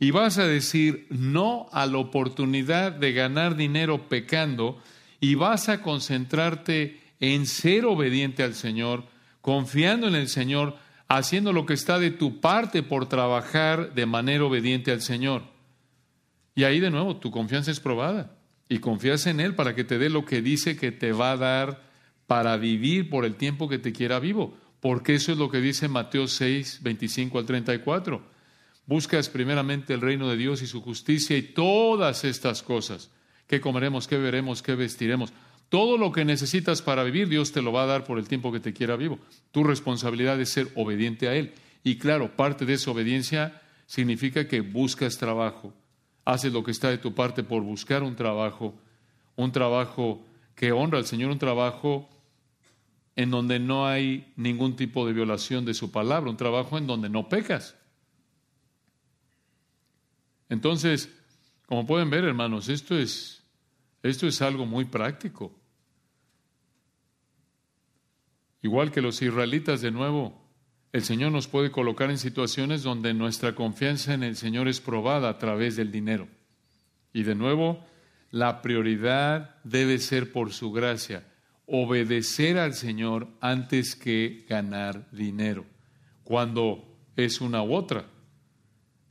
y 0.00 0.10
vas 0.12 0.38
a 0.38 0.46
decir 0.46 1.06
no 1.10 1.68
a 1.72 1.84
la 1.84 1.98
oportunidad 1.98 2.90
de 2.92 3.12
ganar 3.12 3.54
dinero 3.54 4.08
pecando 4.08 4.82
y 5.20 5.34
vas 5.34 5.68
a 5.68 5.82
concentrarte 5.82 6.98
en 7.20 7.46
ser 7.46 7.84
obediente 7.84 8.42
al 8.42 8.54
Señor, 8.54 9.04
confiando 9.42 10.08
en 10.08 10.14
el 10.14 10.28
Señor, 10.28 10.78
haciendo 11.06 11.52
lo 11.52 11.66
que 11.66 11.74
está 11.74 11.98
de 11.98 12.10
tu 12.10 12.40
parte 12.40 12.82
por 12.82 13.10
trabajar 13.10 13.92
de 13.92 14.06
manera 14.06 14.44
obediente 14.44 14.90
al 14.90 15.02
Señor. 15.02 15.42
Y 16.54 16.64
ahí 16.64 16.80
de 16.80 16.90
nuevo, 16.90 17.16
tu 17.16 17.30
confianza 17.30 17.70
es 17.70 17.78
probada 17.78 18.34
y 18.70 18.78
confías 18.78 19.26
en 19.26 19.38
Él 19.38 19.54
para 19.54 19.74
que 19.74 19.84
te 19.84 19.98
dé 19.98 20.08
lo 20.08 20.24
que 20.24 20.40
dice 20.40 20.78
que 20.78 20.92
te 20.92 21.12
va 21.12 21.32
a 21.32 21.36
dar 21.36 21.82
para 22.26 22.56
vivir 22.56 23.10
por 23.10 23.26
el 23.26 23.34
tiempo 23.34 23.68
que 23.68 23.78
te 23.78 23.92
quiera 23.92 24.18
vivo, 24.18 24.56
porque 24.80 25.16
eso 25.16 25.32
es 25.32 25.36
lo 25.36 25.50
que 25.50 25.60
dice 25.60 25.88
Mateo 25.88 26.26
6, 26.26 26.80
25 26.82 27.38
al 27.38 27.44
34. 27.44 28.39
Buscas 28.90 29.28
primeramente 29.28 29.94
el 29.94 30.00
reino 30.00 30.28
de 30.28 30.36
Dios 30.36 30.62
y 30.62 30.66
su 30.66 30.82
justicia 30.82 31.36
y 31.36 31.42
todas 31.42 32.24
estas 32.24 32.60
cosas. 32.60 33.08
¿Qué 33.46 33.60
comeremos? 33.60 34.08
¿Qué 34.08 34.18
veremos? 34.18 34.62
¿Qué 34.62 34.74
vestiremos? 34.74 35.32
Todo 35.68 35.96
lo 35.96 36.10
que 36.10 36.24
necesitas 36.24 36.82
para 36.82 37.04
vivir, 37.04 37.28
Dios 37.28 37.52
te 37.52 37.62
lo 37.62 37.70
va 37.70 37.84
a 37.84 37.86
dar 37.86 38.02
por 38.02 38.18
el 38.18 38.26
tiempo 38.26 38.50
que 38.50 38.58
te 38.58 38.72
quiera 38.72 38.96
vivo. 38.96 39.20
Tu 39.52 39.62
responsabilidad 39.62 40.40
es 40.40 40.48
ser 40.48 40.72
obediente 40.74 41.28
a 41.28 41.36
Él. 41.36 41.52
Y 41.84 41.98
claro, 41.98 42.34
parte 42.34 42.66
de 42.66 42.72
esa 42.74 42.90
obediencia 42.90 43.62
significa 43.86 44.48
que 44.48 44.60
buscas 44.60 45.18
trabajo, 45.18 45.72
haces 46.24 46.52
lo 46.52 46.64
que 46.64 46.72
está 46.72 46.90
de 46.90 46.98
tu 46.98 47.14
parte 47.14 47.44
por 47.44 47.62
buscar 47.62 48.02
un 48.02 48.16
trabajo, 48.16 48.74
un 49.36 49.52
trabajo 49.52 50.20
que 50.56 50.72
honra 50.72 50.98
al 50.98 51.06
Señor, 51.06 51.30
un 51.30 51.38
trabajo 51.38 52.10
en 53.14 53.30
donde 53.30 53.60
no 53.60 53.86
hay 53.86 54.32
ningún 54.34 54.74
tipo 54.74 55.06
de 55.06 55.12
violación 55.12 55.64
de 55.64 55.74
su 55.74 55.92
palabra, 55.92 56.28
un 56.28 56.36
trabajo 56.36 56.76
en 56.76 56.88
donde 56.88 57.08
no 57.08 57.28
pecas. 57.28 57.76
Entonces, 60.50 61.08
como 61.66 61.86
pueden 61.86 62.10
ver, 62.10 62.24
hermanos, 62.24 62.68
esto 62.68 62.98
es, 62.98 63.42
esto 64.02 64.26
es 64.26 64.42
algo 64.42 64.66
muy 64.66 64.84
práctico. 64.84 65.54
Igual 68.60 68.90
que 68.90 69.00
los 69.00 69.22
israelitas, 69.22 69.80
de 69.80 69.92
nuevo, 69.92 70.38
el 70.92 71.04
Señor 71.04 71.30
nos 71.32 71.46
puede 71.46 71.70
colocar 71.70 72.10
en 72.10 72.18
situaciones 72.18 72.82
donde 72.82 73.14
nuestra 73.14 73.54
confianza 73.54 74.12
en 74.12 74.24
el 74.24 74.36
Señor 74.36 74.66
es 74.68 74.80
probada 74.80 75.28
a 75.28 75.38
través 75.38 75.76
del 75.76 75.92
dinero. 75.92 76.28
Y 77.12 77.22
de 77.22 77.36
nuevo, 77.36 77.86
la 78.30 78.60
prioridad 78.60 79.56
debe 79.62 79.98
ser 79.98 80.32
por 80.32 80.52
su 80.52 80.72
gracia, 80.72 81.24
obedecer 81.66 82.58
al 82.58 82.74
Señor 82.74 83.28
antes 83.40 83.94
que 83.94 84.44
ganar 84.48 85.08
dinero, 85.12 85.64
cuando 86.24 86.98
es 87.14 87.40
una 87.40 87.62
u 87.62 87.72
otra. 87.72 88.06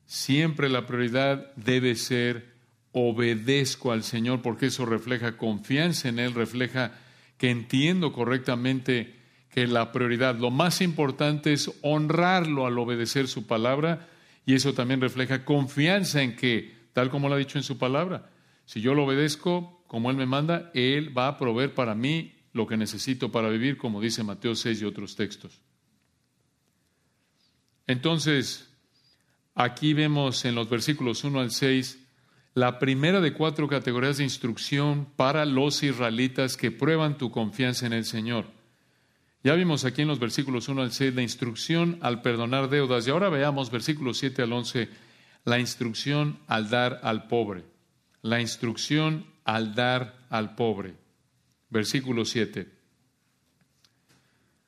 Siempre 0.10 0.70
la 0.70 0.88
prioridad 0.88 1.54
debe 1.56 1.94
ser 1.94 2.56
obedezco 2.94 3.92
al 3.92 4.02
Señor 4.02 4.42
porque 4.42 4.66
eso 4.66 4.88
refleja 4.88 5.38
confianza 5.38 6.10
en 6.10 6.18
Él, 6.18 6.34
refleja 6.34 6.94
que 7.38 7.52
entiendo 7.52 8.12
correctamente 8.12 9.14
que 9.52 9.68
la 9.68 9.92
prioridad, 9.92 10.40
lo 10.40 10.50
más 10.50 10.82
importante 10.82 11.54
es 11.54 11.72
honrarlo 11.84 12.66
al 12.66 12.80
obedecer 12.80 13.28
su 13.28 13.46
palabra 13.46 14.10
y 14.48 14.56
eso 14.56 14.74
también 14.74 15.00
refleja 15.00 15.46
confianza 15.46 16.24
en 16.24 16.36
que, 16.36 16.74
tal 16.94 17.12
como 17.12 17.30
lo 17.30 17.36
ha 17.36 17.38
dicho 17.38 17.60
en 17.60 17.64
su 17.64 17.78
palabra, 17.78 18.32
si 18.66 18.82
yo 18.82 18.96
lo 18.96 19.06
obedezco 19.06 19.84
como 19.86 20.10
Él 20.10 20.18
me 20.18 20.26
manda, 20.26 20.72
Él 20.74 21.16
va 21.16 21.28
a 21.28 21.38
proveer 21.38 21.76
para 21.76 21.94
mí 21.94 22.34
lo 22.52 22.66
que 22.66 22.78
necesito 22.78 23.32
para 23.32 23.50
vivir, 23.50 23.78
como 23.78 24.02
dice 24.02 24.24
Mateo 24.24 24.56
6 24.56 24.82
y 24.82 24.86
otros 24.86 25.16
textos. 25.16 25.62
Entonces, 27.86 28.69
aquí 29.60 29.94
vemos 29.94 30.46
en 30.46 30.56
los 30.56 30.70
versículos 30.70 31.26
1 31.26 31.38
al 31.38 31.52
6 31.52 32.00
la 32.54 32.80
primera 32.80 33.20
de 33.20 33.34
cuatro 33.34 33.68
categorías 33.68 34.18
de 34.18 34.24
instrucción 34.24 35.06
para 35.18 35.44
los 35.44 35.84
israelitas 35.84 36.56
que 36.56 36.72
prueban 36.72 37.18
tu 37.18 37.30
confianza 37.30 37.86
en 37.86 37.92
el 37.92 38.06
Señor. 38.06 38.46
Ya 39.44 39.56
vimos 39.56 39.84
aquí 39.84 40.02
en 40.02 40.08
los 40.08 40.20
versículos 40.20 40.70
1 40.70 40.82
al 40.82 40.94
6 40.94 41.14
la 41.14 41.24
instrucción 41.24 42.00
al 42.02 42.22
perdonar 42.22 42.70
deudas 42.70 43.06
y 43.06 43.10
ahora 43.10 43.28
veamos 43.28 43.70
versículos 43.70 44.18
7 44.20 44.44
al 44.44 44.54
11 44.54 44.90
la 45.44 45.60
instrucción 45.60 46.40
al 46.48 46.70
dar 46.70 47.02
al 47.04 47.28
pobre. 47.28 47.66
La 48.22 48.40
instrucción 48.40 49.26
al 49.44 49.76
dar 49.76 50.26
al 50.30 50.56
pobre. 50.56 50.96
Versículo 51.70 52.24
7. 52.24 52.66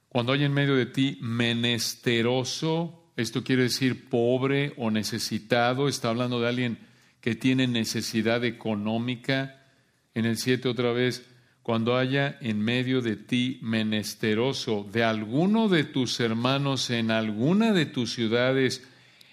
Cuando 0.10 0.34
hay 0.34 0.44
en 0.44 0.54
medio 0.54 0.76
de 0.76 0.86
ti 0.86 1.18
menesteroso, 1.22 3.01
esto 3.18 3.44
quiere 3.44 3.64
decir 3.64 4.10
pobre 4.10 4.74
o 4.78 4.90
necesitado, 4.92 5.88
está 5.88 6.10
hablando 6.10 6.40
de 6.40 6.48
alguien 6.48 6.78
que 7.20 7.36
tiene 7.36 7.68
necesidad 7.68 8.44
económica. 8.44 9.64
En 10.14 10.26
el 10.26 10.38
7 10.38 10.68
otra 10.70 10.92
vez, 10.92 11.26
cuando 11.64 11.98
haya 11.98 12.38
en 12.42 12.60
medio 12.60 13.02
de 13.02 13.16
ti 13.16 13.60
menesteroso 13.62 14.88
de 14.92 15.04
alguno 15.04 15.70
de 15.70 15.84
tus 15.84 16.20
hermanos 16.20 16.90
en 16.90 17.12
alguna 17.12 17.72
de 17.72 17.86
tus 17.86 18.14
ciudades, 18.14 18.88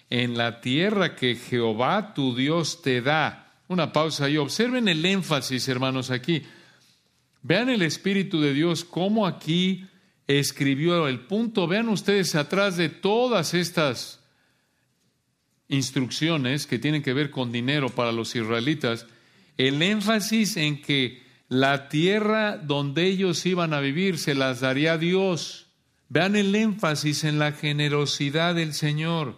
en 0.09 0.37
la 0.37 0.61
tierra 0.61 1.15
que 1.15 1.35
Jehová 1.35 2.13
tu 2.13 2.35
Dios 2.35 2.81
te 2.81 3.01
da. 3.01 3.53
Una 3.67 3.91
pausa 3.91 4.29
y 4.29 4.37
observen 4.37 4.87
el 4.87 5.05
énfasis, 5.05 5.67
hermanos, 5.67 6.11
aquí. 6.11 6.43
Vean 7.41 7.69
el 7.69 7.81
Espíritu 7.81 8.41
de 8.41 8.53
Dios, 8.53 8.83
cómo 8.83 9.25
aquí 9.25 9.85
escribió 10.29 11.07
el 11.07 11.21
punto. 11.21 11.67
Vean 11.67 11.89
ustedes 11.89 12.35
atrás 12.35 12.77
de 12.77 12.89
todas 12.89 13.55
estas 13.55 14.19
instrucciones 15.67 16.67
que 16.67 16.77
tienen 16.77 17.01
que 17.01 17.13
ver 17.13 17.31
con 17.31 17.51
dinero 17.51 17.89
para 17.89 18.11
los 18.11 18.35
israelitas, 18.35 19.07
el 19.57 19.81
énfasis 19.81 20.55
en 20.55 20.81
que 20.81 21.23
la 21.47 21.89
tierra 21.89 22.57
donde 22.57 23.05
ellos 23.05 23.43
iban 23.47 23.73
a 23.73 23.79
vivir 23.79 24.19
se 24.19 24.35
las 24.35 24.59
daría 24.59 24.99
Dios. 24.99 25.67
Vean 26.09 26.35
el 26.35 26.53
énfasis 26.53 27.23
en 27.23 27.39
la 27.39 27.51
generosidad 27.51 28.53
del 28.53 28.73
Señor. 28.73 29.35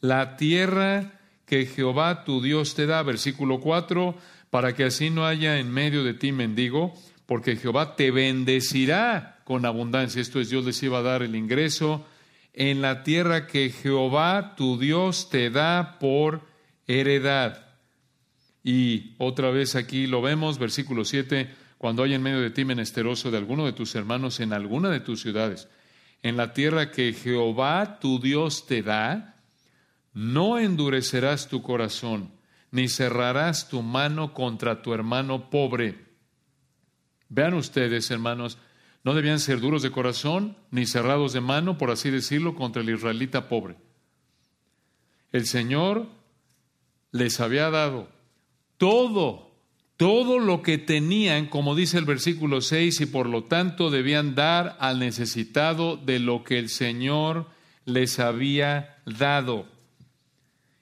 La 0.00 0.36
tierra 0.36 1.20
que 1.44 1.66
Jehová 1.66 2.22
tu 2.24 2.40
Dios 2.40 2.76
te 2.76 2.86
da, 2.86 3.02
versículo 3.02 3.58
4, 3.58 4.16
para 4.50 4.74
que 4.76 4.84
así 4.84 5.10
no 5.10 5.26
haya 5.26 5.58
en 5.58 5.72
medio 5.72 6.04
de 6.04 6.14
ti 6.14 6.30
mendigo, 6.30 6.94
porque 7.26 7.56
Jehová 7.56 7.96
te 7.96 8.12
bendecirá 8.12 9.39
con 9.50 9.66
abundancia. 9.66 10.22
Esto 10.22 10.38
es, 10.38 10.48
Dios 10.48 10.64
les 10.64 10.80
iba 10.80 10.98
a 10.98 11.02
dar 11.02 11.24
el 11.24 11.34
ingreso 11.34 12.06
en 12.52 12.80
la 12.82 13.02
tierra 13.02 13.48
que 13.48 13.70
Jehová 13.70 14.54
tu 14.54 14.78
Dios 14.78 15.28
te 15.28 15.50
da 15.50 15.98
por 15.98 16.42
heredad. 16.86 17.66
Y 18.62 19.16
otra 19.18 19.50
vez 19.50 19.74
aquí 19.74 20.06
lo 20.06 20.22
vemos, 20.22 20.60
versículo 20.60 21.04
7, 21.04 21.50
cuando 21.78 22.04
hay 22.04 22.14
en 22.14 22.22
medio 22.22 22.40
de 22.40 22.50
ti 22.50 22.64
menesteroso 22.64 23.32
de 23.32 23.38
alguno 23.38 23.66
de 23.66 23.72
tus 23.72 23.92
hermanos 23.96 24.38
en 24.38 24.52
alguna 24.52 24.88
de 24.88 25.00
tus 25.00 25.20
ciudades, 25.20 25.66
en 26.22 26.36
la 26.36 26.52
tierra 26.52 26.92
que 26.92 27.12
Jehová 27.12 27.98
tu 27.98 28.20
Dios 28.20 28.66
te 28.68 28.84
da, 28.84 29.34
no 30.14 30.60
endurecerás 30.60 31.48
tu 31.48 31.60
corazón, 31.60 32.30
ni 32.70 32.88
cerrarás 32.88 33.68
tu 33.68 33.82
mano 33.82 34.32
contra 34.32 34.80
tu 34.80 34.94
hermano 34.94 35.50
pobre. 35.50 36.06
Vean 37.28 37.54
ustedes, 37.54 38.12
hermanos, 38.12 38.56
no 39.02 39.14
debían 39.14 39.40
ser 39.40 39.60
duros 39.60 39.82
de 39.82 39.90
corazón, 39.90 40.56
ni 40.70 40.86
cerrados 40.86 41.32
de 41.32 41.40
mano, 41.40 41.78
por 41.78 41.90
así 41.90 42.10
decirlo, 42.10 42.54
contra 42.54 42.82
el 42.82 42.90
israelita 42.90 43.48
pobre. 43.48 43.76
El 45.32 45.46
Señor 45.46 46.06
les 47.12 47.40
había 47.40 47.70
dado 47.70 48.08
todo, 48.76 49.50
todo 49.96 50.38
lo 50.38 50.62
que 50.62 50.78
tenían, 50.78 51.46
como 51.46 51.74
dice 51.74 51.98
el 51.98 52.04
versículo 52.04 52.60
6, 52.60 53.00
y 53.00 53.06
por 53.06 53.26
lo 53.26 53.44
tanto 53.44 53.90
debían 53.90 54.34
dar 54.34 54.76
al 54.80 54.98
necesitado 54.98 55.96
de 55.96 56.18
lo 56.18 56.44
que 56.44 56.58
el 56.58 56.68
Señor 56.68 57.46
les 57.84 58.18
había 58.18 58.98
dado. 59.06 59.66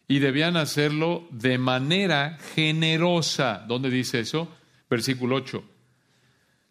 Y 0.06 0.20
debían 0.20 0.56
hacerlo 0.56 1.28
de 1.30 1.58
manera 1.58 2.38
generosa. 2.54 3.64
¿Dónde 3.68 3.90
dice 3.90 4.20
eso? 4.20 4.48
Versículo 4.88 5.36
8. 5.36 5.62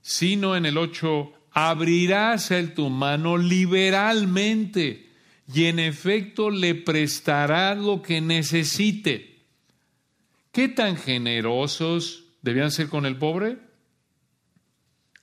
Sino 0.02 0.56
en 0.56 0.66
el 0.66 0.78
8, 0.78 1.34
abrirás 1.58 2.52
el 2.52 2.74
tu 2.74 2.90
mano 2.90 3.38
liberalmente 3.38 5.10
y 5.52 5.66
en 5.66 5.80
efecto 5.80 6.50
le 6.50 6.76
prestarás 6.76 7.78
lo 7.78 8.02
que 8.02 8.22
necesite 8.22 9.38
¿Qué 10.58 10.68
tan 10.70 10.98
generosos 10.98 12.24
debían 12.42 12.72
ser 12.72 12.90
con 12.90 13.06
el 13.06 13.18
pobre? 13.18 13.60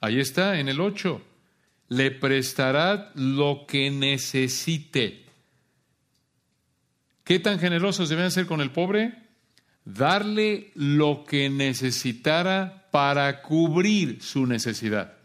Ahí 0.00 0.20
está, 0.20 0.60
en 0.60 0.68
el 0.68 0.80
8. 0.80 1.20
Le 1.88 2.12
prestará 2.12 3.10
lo 3.16 3.64
que 3.66 3.90
necesite. 3.90 5.24
¿Qué 7.24 7.40
tan 7.40 7.58
generosos 7.58 8.08
debían 8.08 8.30
ser 8.30 8.46
con 8.46 8.60
el 8.60 8.70
pobre? 8.70 9.12
Darle 9.84 10.70
lo 10.76 11.24
que 11.24 11.50
necesitara 11.50 12.88
para 12.92 13.42
cubrir 13.42 14.22
su 14.22 14.46
necesidad. 14.46 15.16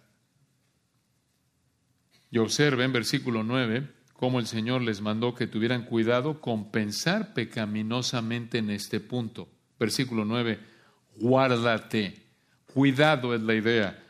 Y 2.32 2.38
observen, 2.38 2.94
versículo 2.94 3.44
9, 3.44 3.88
cómo 4.13 4.39
el 4.39 4.48
Señor 4.48 4.82
les 4.82 5.02
mandó 5.02 5.34
que 5.34 5.48
tuvieran 5.48 5.86
cuidado 5.86 6.42
con 6.42 6.72
pensar 6.72 7.34
pecaminosamente 7.34 8.58
en 8.58 8.70
este 8.70 9.00
punto. 9.00 9.48
Versículo 9.80 10.26
9, 10.26 10.60
guárdate. 11.18 12.26
Cuidado 12.74 13.34
es 13.34 13.42
la 13.42 13.56
idea. 13.56 14.04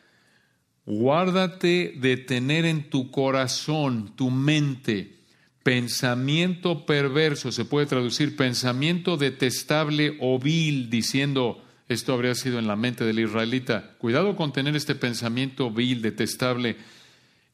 Guárdate 0.86 1.93
de 1.99 2.17
tener 2.17 2.65
en 2.65 2.89
tu 2.89 3.12
corazón, 3.12 4.15
tu 4.15 4.32
mente, 4.32 5.19
pensamiento 5.62 6.88
perverso, 6.88 7.51
se 7.51 7.65
puede 7.65 7.86
traducir 7.86 8.36
pensamiento 8.36 9.15
detestable 9.15 10.17
o 10.19 10.39
vil, 10.39 10.89
diciendo, 10.89 11.63
esto 11.88 12.13
habría 12.13 12.34
sido 12.34 12.58
en 12.58 12.65
la 12.65 12.75
mente 12.75 13.03
del 13.03 13.19
israelita. 13.19 13.95
Cuidado 13.99 14.36
con 14.36 14.51
tener 14.51 14.75
este 14.75 14.95
pensamiento 14.95 15.69
vil, 15.69 16.01
detestable. 16.01 16.77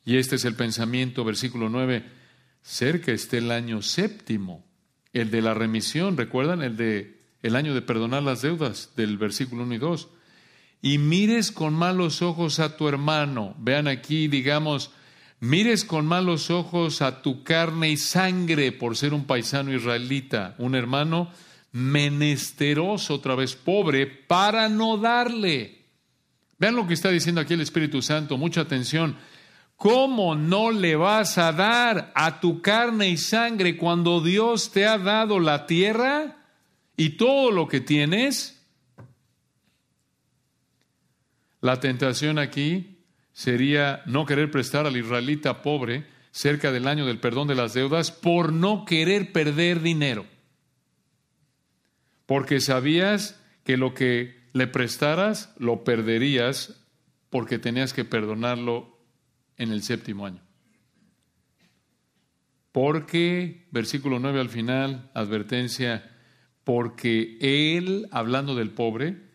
Y 0.06 0.18
este 0.18 0.36
es 0.36 0.46
el 0.46 0.56
pensamiento, 0.56 1.26
versículo 1.26 1.68
9, 1.68 2.06
cerca 2.62 3.12
esté 3.12 3.40
el 3.40 3.52
año 3.52 3.82
séptimo, 3.82 4.64
el 5.12 5.32
de 5.32 5.42
la 5.42 5.54
remisión, 5.54 6.16
¿recuerdan? 6.16 6.62
El 6.62 6.78
de 6.78 7.16
el 7.46 7.56
año 7.56 7.76
de 7.76 7.84
perdonar 7.84 8.24
las 8.24 8.42
deudas 8.42 8.94
del 8.96 9.20
versículo 9.20 9.64
1 9.64 9.76
y 9.76 9.78
2. 9.78 10.08
Y 10.82 10.98
mires 10.98 11.52
con 11.52 11.76
malos 11.76 12.24
ojos 12.24 12.60
a 12.60 12.76
tu 12.76 12.88
hermano. 12.88 13.56
Vean 13.60 13.88
aquí, 13.88 14.28
digamos, 14.28 14.90
mires 15.40 15.86
con 15.86 16.08
malos 16.08 16.50
ojos 16.50 17.04
a 17.04 17.22
tu 17.22 17.44
carne 17.44 17.92
y 17.92 17.98
sangre 17.98 18.72
por 18.72 18.98
ser 18.98 19.14
un 19.14 19.26
paisano 19.26 19.72
israelita, 19.72 20.56
un 20.58 20.74
hermano 20.74 21.30
menesteroso, 21.72 23.14
otra 23.14 23.36
vez 23.36 23.56
pobre, 23.56 24.08
para 24.08 24.68
no 24.68 24.98
darle. 24.98 25.86
Vean 26.58 26.76
lo 26.76 26.88
que 26.88 26.96
está 26.96 27.12
diciendo 27.12 27.42
aquí 27.42 27.54
el 27.54 27.62
Espíritu 27.62 28.02
Santo, 28.02 28.40
mucha 28.40 28.62
atención. 28.62 29.18
¿Cómo 29.76 30.36
no 30.36 30.72
le 30.72 30.96
vas 30.96 31.38
a 31.38 31.52
dar 31.52 32.12
a 32.16 32.40
tu 32.40 32.62
carne 32.62 33.10
y 33.10 33.18
sangre 33.18 33.76
cuando 33.76 34.22
Dios 34.22 34.72
te 34.72 34.86
ha 34.86 34.98
dado 34.98 35.40
la 35.40 35.66
tierra 35.66 36.38
y 36.96 37.10
todo 37.12 37.52
lo 37.52 37.68
que 37.68 37.82
tienes? 37.82 38.64
La 41.60 41.80
tentación 41.80 42.40
aquí 42.40 43.00
sería 43.34 44.02
no 44.06 44.26
querer 44.26 44.50
prestar 44.50 44.86
al 44.86 44.96
israelita 44.96 45.62
pobre 45.62 46.06
cerca 46.32 46.72
del 46.72 46.88
año 46.88 47.06
del 47.06 47.20
perdón 47.20 47.48
de 47.48 47.56
las 47.56 47.74
deudas 47.74 48.12
por 48.12 48.54
no 48.54 48.86
querer 48.86 49.34
perder 49.34 49.82
dinero. 49.82 50.26
Porque 52.26 52.62
sabías 52.62 53.42
que 53.64 53.78
lo 53.78 53.94
que 53.94 54.36
le 54.54 54.68
prestaras 54.68 55.54
lo 55.58 55.84
perderías 55.84 56.82
porque 57.30 57.60
tenías 57.60 57.94
que 57.94 58.06
perdonarlo 58.06 58.95
en 59.58 59.72
el 59.72 59.84
séptimo 59.84 60.26
año. 60.26 60.42
Porque, 62.72 63.68
versículo 63.72 64.20
9 64.20 64.40
al 64.42 64.50
final, 64.50 65.10
advertencia, 65.14 66.12
porque 66.64 67.38
él, 67.40 68.08
hablando 68.12 68.56
del 68.56 68.72
pobre, 68.72 69.26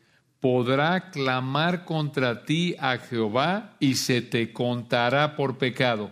podrá 0.40 1.10
clamar 1.10 1.84
contra 1.84 2.44
ti 2.44 2.74
a 2.78 2.98
Jehová 2.98 3.76
y 3.78 3.94
se 3.94 4.22
te 4.22 4.52
contará 4.52 5.36
por 5.36 5.58
pecado. 5.58 6.10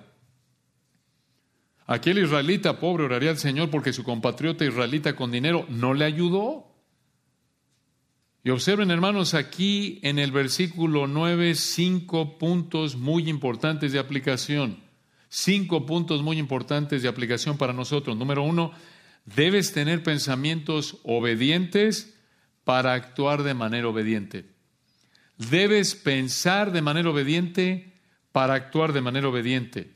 Aquel 1.87 2.19
israelita 2.19 2.79
pobre 2.79 3.05
oraría 3.05 3.31
al 3.31 3.39
Señor 3.39 3.71
porque 3.71 3.95
su 3.95 4.05
compatriota 4.05 4.65
israelita 4.65 5.17
con 5.17 5.31
dinero 5.31 5.65
no 5.71 5.95
le 5.95 6.05
ayudó. 6.05 6.68
Y 8.45 8.51
observen, 8.51 8.91
hermanos, 8.91 9.35
aquí 9.35 9.99
en 10.03 10.19
el 10.19 10.31
versículo 10.31 11.07
9, 11.07 11.55
cinco 11.55 12.39
puntos 12.39 12.97
muy 12.97 13.29
importantes 13.29 13.93
de 13.93 13.99
aplicación. 13.99 14.79
Cinco 15.29 15.85
puntos 15.85 16.23
muy 16.23 16.39
importantes 16.39 17.03
de 17.03 17.09
aplicación 17.09 17.59
para 17.59 17.73
nosotros. 17.73 18.17
Número 18.17 18.43
uno, 18.43 18.73
debes 19.25 19.73
tener 19.73 20.03
pensamientos 20.03 20.99
obedientes 21.03 22.15
para 22.65 22.95
actuar 22.95 23.43
de 23.43 23.55
manera 23.55 23.89
obediente. 23.89 24.47
Debes 25.37 25.95
pensar 25.95 26.73
de 26.73 26.83
manera 26.83 27.11
obediente 27.11 27.93
para 28.33 28.55
actuar 28.55 28.93
de 28.93 29.01
manera 29.01 29.29
obediente. 29.29 29.93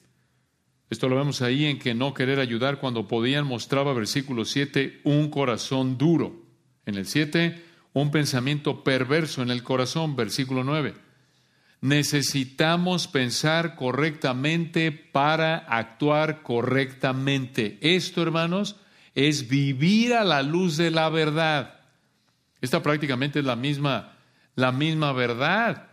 Esto 0.91 1.09
lo 1.09 1.17
vemos 1.17 1.41
ahí 1.41 1.65
en 1.65 1.79
que 1.79 1.95
no 1.95 2.13
querer 2.13 2.39
ayudar 2.39 2.79
cuando 2.79 3.09
podían 3.09 3.47
mostraba 3.47 3.95
versículo 3.95 4.45
7 4.45 5.01
un 5.05 5.31
corazón 5.31 5.97
duro. 5.97 6.45
En 6.85 6.97
el 6.97 7.07
7 7.07 7.72
un 7.93 8.11
pensamiento 8.11 8.85
perverso 8.85 9.43
en 9.43 9.51
el 9.51 9.63
corazón, 9.63 10.17
versículo 10.17 10.65
9. 10.65 10.95
Necesitamos 11.81 13.09
pensar 13.09 13.75
correctamente 13.75 14.93
para 14.93 15.57
actuar 15.59 16.43
correctamente. 16.43 17.79
Esto, 17.81 18.23
hermanos, 18.23 18.77
es 19.15 19.49
vivir 19.49 20.15
a 20.15 20.25
la 20.25 20.43
luz 20.43 20.77
de 20.77 20.91
la 20.91 21.09
verdad. 21.09 21.81
Esta 22.61 22.83
prácticamente 22.83 23.41
es 23.41 23.45
la 23.45 23.57
misma, 23.57 24.17
la 24.55 24.71
misma 24.71 25.13
verdad 25.13 25.89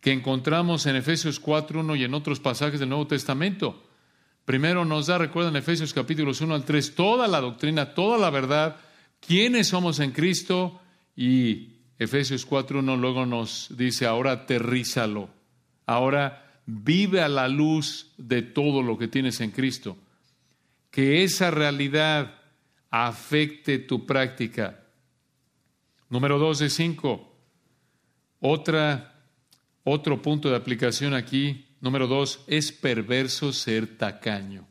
que 0.00 0.12
encontramos 0.12 0.86
en 0.86 0.96
Efesios 0.96 1.42
4.1 1.42 1.98
y 1.98 2.04
en 2.04 2.14
otros 2.14 2.40
pasajes 2.40 2.80
del 2.80 2.88
Nuevo 2.88 3.06
Testamento. 3.06 3.84
Primero 4.46 4.84
nos 4.84 5.06
da, 5.06 5.18
recuerdan 5.18 5.56
Efesios 5.56 5.92
capítulos 5.92 6.40
1 6.40 6.54
al 6.54 6.64
3, 6.64 6.94
toda 6.94 7.28
la 7.28 7.40
doctrina, 7.40 7.94
toda 7.94 8.16
la 8.16 8.30
verdad, 8.30 8.76
quiénes 9.20 9.68
somos 9.68 10.00
en 10.00 10.12
Cristo 10.12 10.79
y 11.16 11.80
Efesios 11.98 12.48
4.1 12.48 12.98
luego 12.98 13.26
nos 13.26 13.68
dice, 13.76 14.06
ahora 14.06 14.32
aterrízalo, 14.32 15.28
ahora 15.84 16.62
vive 16.64 17.20
a 17.20 17.28
la 17.28 17.46
luz 17.46 18.12
de 18.16 18.40
todo 18.40 18.82
lo 18.82 18.96
que 18.96 19.08
tienes 19.08 19.40
en 19.40 19.50
Cristo. 19.50 19.98
Que 20.90 21.22
esa 21.22 21.50
realidad 21.50 22.40
afecte 22.90 23.78
tu 23.78 24.06
práctica. 24.06 24.86
Número 26.08 26.38
2 26.38 26.58
de 26.60 26.70
5. 26.70 27.32
Otra, 28.40 29.22
otro 29.84 30.22
punto 30.22 30.48
de 30.48 30.56
aplicación 30.56 31.14
aquí. 31.14 31.66
Número 31.80 32.06
2. 32.06 32.44
Es 32.46 32.72
perverso 32.72 33.52
ser 33.52 33.98
tacaño. 33.98 34.66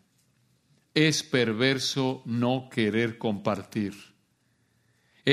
Es 0.93 1.23
perverso 1.23 2.23
no 2.25 2.69
querer 2.69 3.17
compartir 3.17 4.08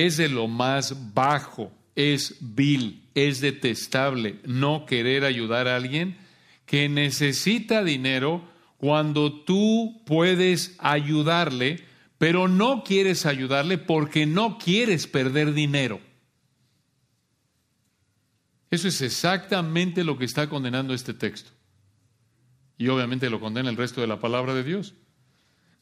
es 0.05 0.19
de 0.19 0.29
lo 0.29 0.47
más 0.47 1.15
bajo, 1.15 1.73
es 1.95 2.37
vil, 2.41 3.03
es 3.15 3.41
detestable 3.41 4.41
no 4.45 4.85
querer 4.85 5.25
ayudar 5.25 5.69
a 5.69 5.77
alguien 5.77 6.19
que 6.67 6.91
necesita 6.91 7.83
dinero 7.83 8.47
cuando 8.77 9.33
tú 9.33 10.03
puedes 10.05 10.77
ayudarle, 10.79 11.83
pero 12.19 12.47
no 12.47 12.85
quieres 12.85 13.25
ayudarle 13.25 13.79
porque 13.79 14.27
no 14.27 14.59
quieres 14.59 15.07
perder 15.07 15.55
dinero. 15.55 16.01
Eso 18.71 18.89
es 18.89 19.01
exactamente 19.01 20.05
lo 20.05 20.19
que 20.19 20.27
está 20.27 20.51
condenando 20.51 20.93
este 20.93 21.15
texto. 21.15 21.51
Y 22.77 22.89
obviamente 22.89 23.31
lo 23.31 23.41
condena 23.41 23.71
el 23.71 23.77
resto 23.77 24.03
de 24.03 24.09
la 24.09 24.21
palabra 24.21 24.53
de 24.53 24.63
Dios. 24.63 24.95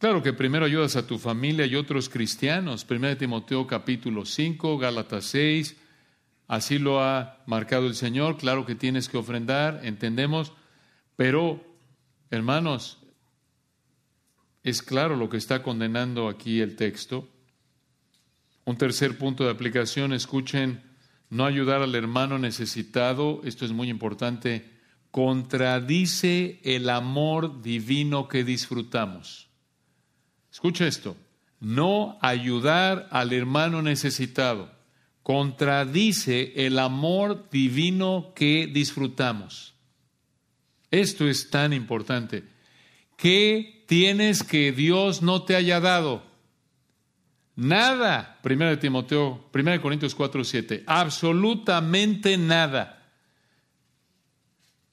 Claro 0.04 0.22
que 0.22 0.34
primero 0.34 0.66
ayudas 0.66 0.96
a 0.96 1.06
tu 1.06 1.18
familia 1.18 1.64
y 1.64 1.76
otros 1.76 2.10
cristianos. 2.10 2.84
1 2.86 3.16
Timoteo 3.16 3.66
capítulo 3.66 4.26
5, 4.26 4.76
Gálatas 4.76 5.24
6, 5.24 5.76
así 6.46 6.78
lo 6.78 7.02
ha 7.02 7.42
marcado 7.46 7.86
el 7.86 7.94
Señor. 7.94 8.36
Claro 8.36 8.66
que 8.66 8.74
tienes 8.74 9.08
que 9.08 9.16
ofrendar, 9.16 9.80
entendemos, 9.82 10.52
pero 11.16 11.64
hermanos, 12.30 12.98
es 14.62 14.82
claro 14.82 15.16
lo 15.16 15.30
que 15.30 15.38
está 15.38 15.62
condenando 15.62 16.28
aquí 16.28 16.60
el 16.60 16.76
texto. 16.76 17.26
Un 18.66 18.76
tercer 18.76 19.16
punto 19.16 19.44
de 19.44 19.52
aplicación, 19.52 20.12
escuchen, 20.12 20.82
no 21.30 21.46
ayudar 21.46 21.80
al 21.80 21.94
hermano 21.94 22.38
necesitado, 22.38 23.40
esto 23.44 23.64
es 23.64 23.72
muy 23.72 23.88
importante, 23.88 24.70
contradice 25.10 26.60
el 26.62 26.90
amor 26.90 27.62
divino 27.62 28.28
que 28.28 28.44
disfrutamos. 28.44 29.48
Escucha 30.54 30.86
esto, 30.86 31.16
no 31.58 32.16
ayudar 32.22 33.08
al 33.10 33.32
hermano 33.32 33.82
necesitado 33.82 34.70
contradice 35.24 36.52
el 36.64 36.78
amor 36.78 37.50
divino 37.50 38.32
que 38.36 38.68
disfrutamos. 38.72 39.74
Esto 40.92 41.26
es 41.26 41.50
tan 41.50 41.72
importante. 41.72 42.44
¿Qué 43.16 43.84
tienes 43.88 44.44
que 44.44 44.70
Dios 44.70 45.22
no 45.22 45.42
te 45.42 45.56
haya 45.56 45.80
dado? 45.80 46.22
Nada. 47.56 48.38
Primera 48.40 48.70
de 48.70 48.76
Timoteo, 48.76 49.50
1 49.52 49.80
Corintios 49.80 50.14
4, 50.14 50.44
7. 50.44 50.84
Absolutamente 50.86 52.36
nada. 52.36 53.10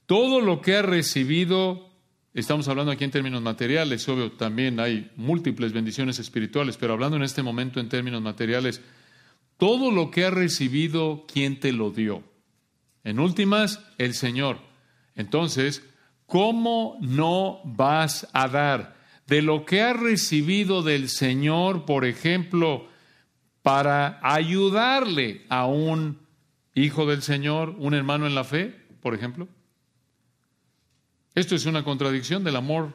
Todo 0.08 0.41
lo 0.41 0.60
que 0.60 0.78
ha 0.78 0.82
recibido 0.82 1.90
Estamos 2.34 2.70
hablando 2.70 2.94
aquí 2.94 3.04
en 3.04 3.12
términos 3.12 3.41
materiales, 3.41 4.08
obvio, 4.08 4.32
también 4.32 4.80
hay 4.80 5.12
múltiples 5.17 5.74
bendiciones 5.74 6.17
espirituales, 6.17 6.78
pero 6.78 6.94
hablando 6.94 7.17
en 7.17 7.24
este 7.24 7.44
momento 7.44 7.82
en 7.82 7.89
términos 7.89 8.22
materiales, 8.22 8.82
todo 9.58 9.91
lo 9.91 10.12
que 10.12 10.24
ha 10.24 10.32
recibido, 10.32 11.26
¿quién 11.32 11.60
te 11.60 11.74
lo 11.74 11.91
dio? 11.91 12.24
En 13.04 13.20
últimas, 13.20 13.86
el 13.98 14.13
Señor. 14.13 14.60
Entonces, 15.15 15.84
¿cómo 16.26 16.98
no 17.02 17.60
vas 17.65 18.30
a 18.32 18.48
dar 18.48 18.96
de 19.28 19.41
lo 19.41 19.65
que 19.65 19.82
has 19.82 20.00
recibido 20.00 20.84
del 20.84 21.10
Señor, 21.10 21.84
por 21.84 22.06
ejemplo, 22.06 22.88
para 23.62 24.22
ayudarle 24.24 25.46
a 25.50 25.65
un 25.65 26.20
hijo 26.76 27.06
del 27.06 27.24
Señor, 27.24 27.76
un 27.78 27.94
hermano 27.94 28.26
en 28.26 28.36
la 28.36 28.46
fe, 28.46 28.74
por 29.02 29.15
ejemplo? 29.15 29.50
Esto 31.34 31.56
es 31.56 31.65
una 31.65 31.84
contradicción 31.84 32.44
del 32.44 32.58
amor 32.58 32.94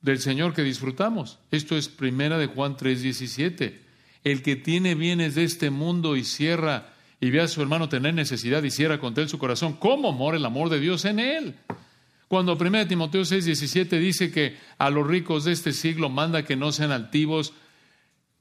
del 0.00 0.20
Señor 0.20 0.54
que 0.54 0.62
disfrutamos. 0.62 1.38
Esto 1.50 1.76
es 1.76 1.88
primera 1.88 2.38
de 2.38 2.46
Juan 2.46 2.76
3:17. 2.76 3.80
El 4.22 4.42
que 4.42 4.56
tiene 4.56 4.94
bienes 4.94 5.34
de 5.34 5.44
este 5.44 5.70
mundo 5.70 6.16
y 6.16 6.24
cierra 6.24 6.94
y 7.20 7.30
ve 7.30 7.40
a 7.40 7.48
su 7.48 7.62
hermano 7.62 7.88
tener 7.88 8.14
necesidad 8.14 8.62
y 8.62 8.70
cierra 8.70 9.00
contra 9.00 9.22
él 9.22 9.28
su 9.28 9.38
corazón, 9.38 9.74
¿cómo 9.74 10.12
mora 10.12 10.36
el 10.36 10.44
amor 10.44 10.68
de 10.68 10.80
Dios 10.80 11.04
en 11.04 11.18
él? 11.18 11.54
Cuando 12.28 12.56
1 12.56 12.86
Timoteo 12.86 13.22
6:17 13.22 13.98
dice 13.98 14.30
que 14.30 14.56
a 14.78 14.90
los 14.90 15.06
ricos 15.06 15.44
de 15.44 15.52
este 15.52 15.72
siglo 15.72 16.08
manda 16.08 16.44
que 16.44 16.56
no 16.56 16.72
sean 16.72 16.92
altivos 16.92 17.52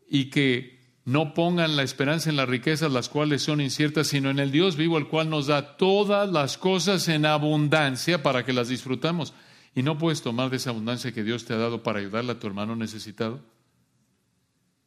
y 0.09 0.25
que 0.25 0.74
no 1.05 1.35
pongan 1.35 1.75
la 1.75 1.83
esperanza 1.83 2.31
en 2.31 2.35
las 2.35 2.49
riquezas, 2.49 2.91
las 2.91 3.09
cuales 3.09 3.43
son 3.43 3.61
inciertas, 3.61 4.07
sino 4.07 4.31
en 4.31 4.39
el 4.39 4.51
Dios 4.51 4.75
vivo, 4.75 4.97
el 4.97 5.07
cual 5.07 5.29
nos 5.29 5.45
da 5.45 5.77
todas 5.77 6.27
las 6.31 6.57
cosas 6.57 7.07
en 7.07 7.27
abundancia 7.27 8.23
para 8.23 8.43
que 8.43 8.53
las 8.53 8.67
disfrutamos. 8.67 9.33
y 9.77 9.83
no 9.83 9.97
puedes 9.97 10.21
tomar 10.21 10.49
de 10.49 10.55
esa 10.55 10.69
abundancia 10.69 11.11
que 11.11 11.21
Dios 11.21 11.43
te 11.43 11.53
ha 11.53 11.57
dado 11.57 11.83
para 11.83 11.99
ayudarle 11.99 12.31
a 12.31 12.39
tu 12.39 12.47
hermano 12.47 12.77
necesitado. 12.77 13.41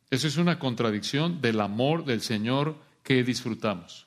Eso 0.09 0.27
es 0.27 0.39
una 0.39 0.59
contradicción 0.59 1.43
del 1.43 1.61
amor 1.61 2.07
del 2.07 2.23
Señor 2.23 2.75
que 3.03 3.23
disfrutamos. 3.23 4.07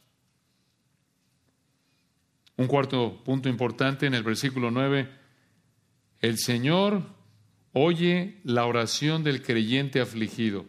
Un 2.58 2.66
cuarto 2.66 3.22
punto 3.24 3.48
importante 3.48 4.08
en 4.08 4.16
el 4.16 4.24
versículo 4.24 4.72
9, 4.72 5.08
el 6.22 6.40
Señor 6.40 7.04
oye 7.74 8.42
la 8.44 8.66
oración 8.66 9.24
del 9.24 9.44
creyente 9.44 10.02
afligido. 10.02 10.66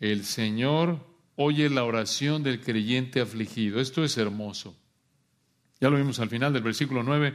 El 0.00 0.24
Señor 0.24 1.04
oye 1.36 1.70
la 1.70 1.84
oración 1.84 2.42
del 2.42 2.60
creyente 2.60 3.20
afligido. 3.20 3.80
Esto 3.80 4.04
es 4.04 4.16
hermoso. 4.16 4.76
Ya 5.80 5.90
lo 5.90 5.96
vimos 5.96 6.18
al 6.20 6.28
final 6.28 6.52
del 6.52 6.62
versículo 6.62 7.02
9. 7.02 7.34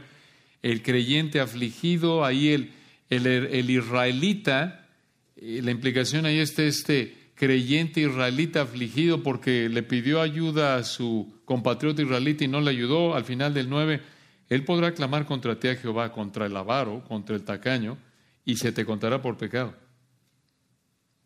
El 0.62 0.82
creyente 0.82 1.40
afligido, 1.40 2.24
ahí 2.24 2.48
el, 2.48 2.72
el, 3.10 3.26
el 3.26 3.70
israelita, 3.70 4.88
eh, 5.36 5.60
la 5.62 5.70
implicación 5.70 6.26
ahí 6.26 6.38
está 6.38 6.62
este 6.62 7.24
creyente 7.34 8.00
israelita 8.00 8.62
afligido 8.62 9.22
porque 9.22 9.68
le 9.68 9.82
pidió 9.82 10.20
ayuda 10.20 10.76
a 10.76 10.84
su 10.84 11.40
compatriota 11.44 12.02
israelita 12.02 12.44
y 12.44 12.48
no 12.48 12.60
le 12.60 12.70
ayudó. 12.70 13.14
Al 13.14 13.24
final 13.24 13.52
del 13.52 13.68
9, 13.68 14.00
él 14.48 14.64
podrá 14.64 14.92
clamar 14.92 15.26
contra 15.26 15.58
ti 15.58 15.68
a 15.68 15.76
Jehová, 15.76 16.12
contra 16.12 16.46
el 16.46 16.56
avaro, 16.56 17.04
contra 17.04 17.34
el 17.36 17.44
tacaño, 17.44 17.98
y 18.44 18.56
se 18.56 18.72
te 18.72 18.84
contará 18.84 19.20
por 19.20 19.36
pecado. 19.36 19.74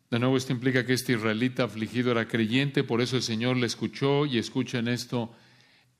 De 0.09 0.17
nuevo, 0.17 0.37
esto 0.37 0.53
implica 0.53 0.85
que 0.85 0.93
este 0.93 1.13
israelita 1.13 1.63
afligido 1.63 2.11
era 2.11 2.27
creyente, 2.27 2.83
por 2.83 3.01
eso 3.01 3.15
el 3.15 3.23
Señor 3.23 3.57
le 3.57 3.67
escuchó 3.67 4.25
y 4.25 4.39
escucha 4.39 4.79
en 4.79 4.87
esto, 4.87 5.31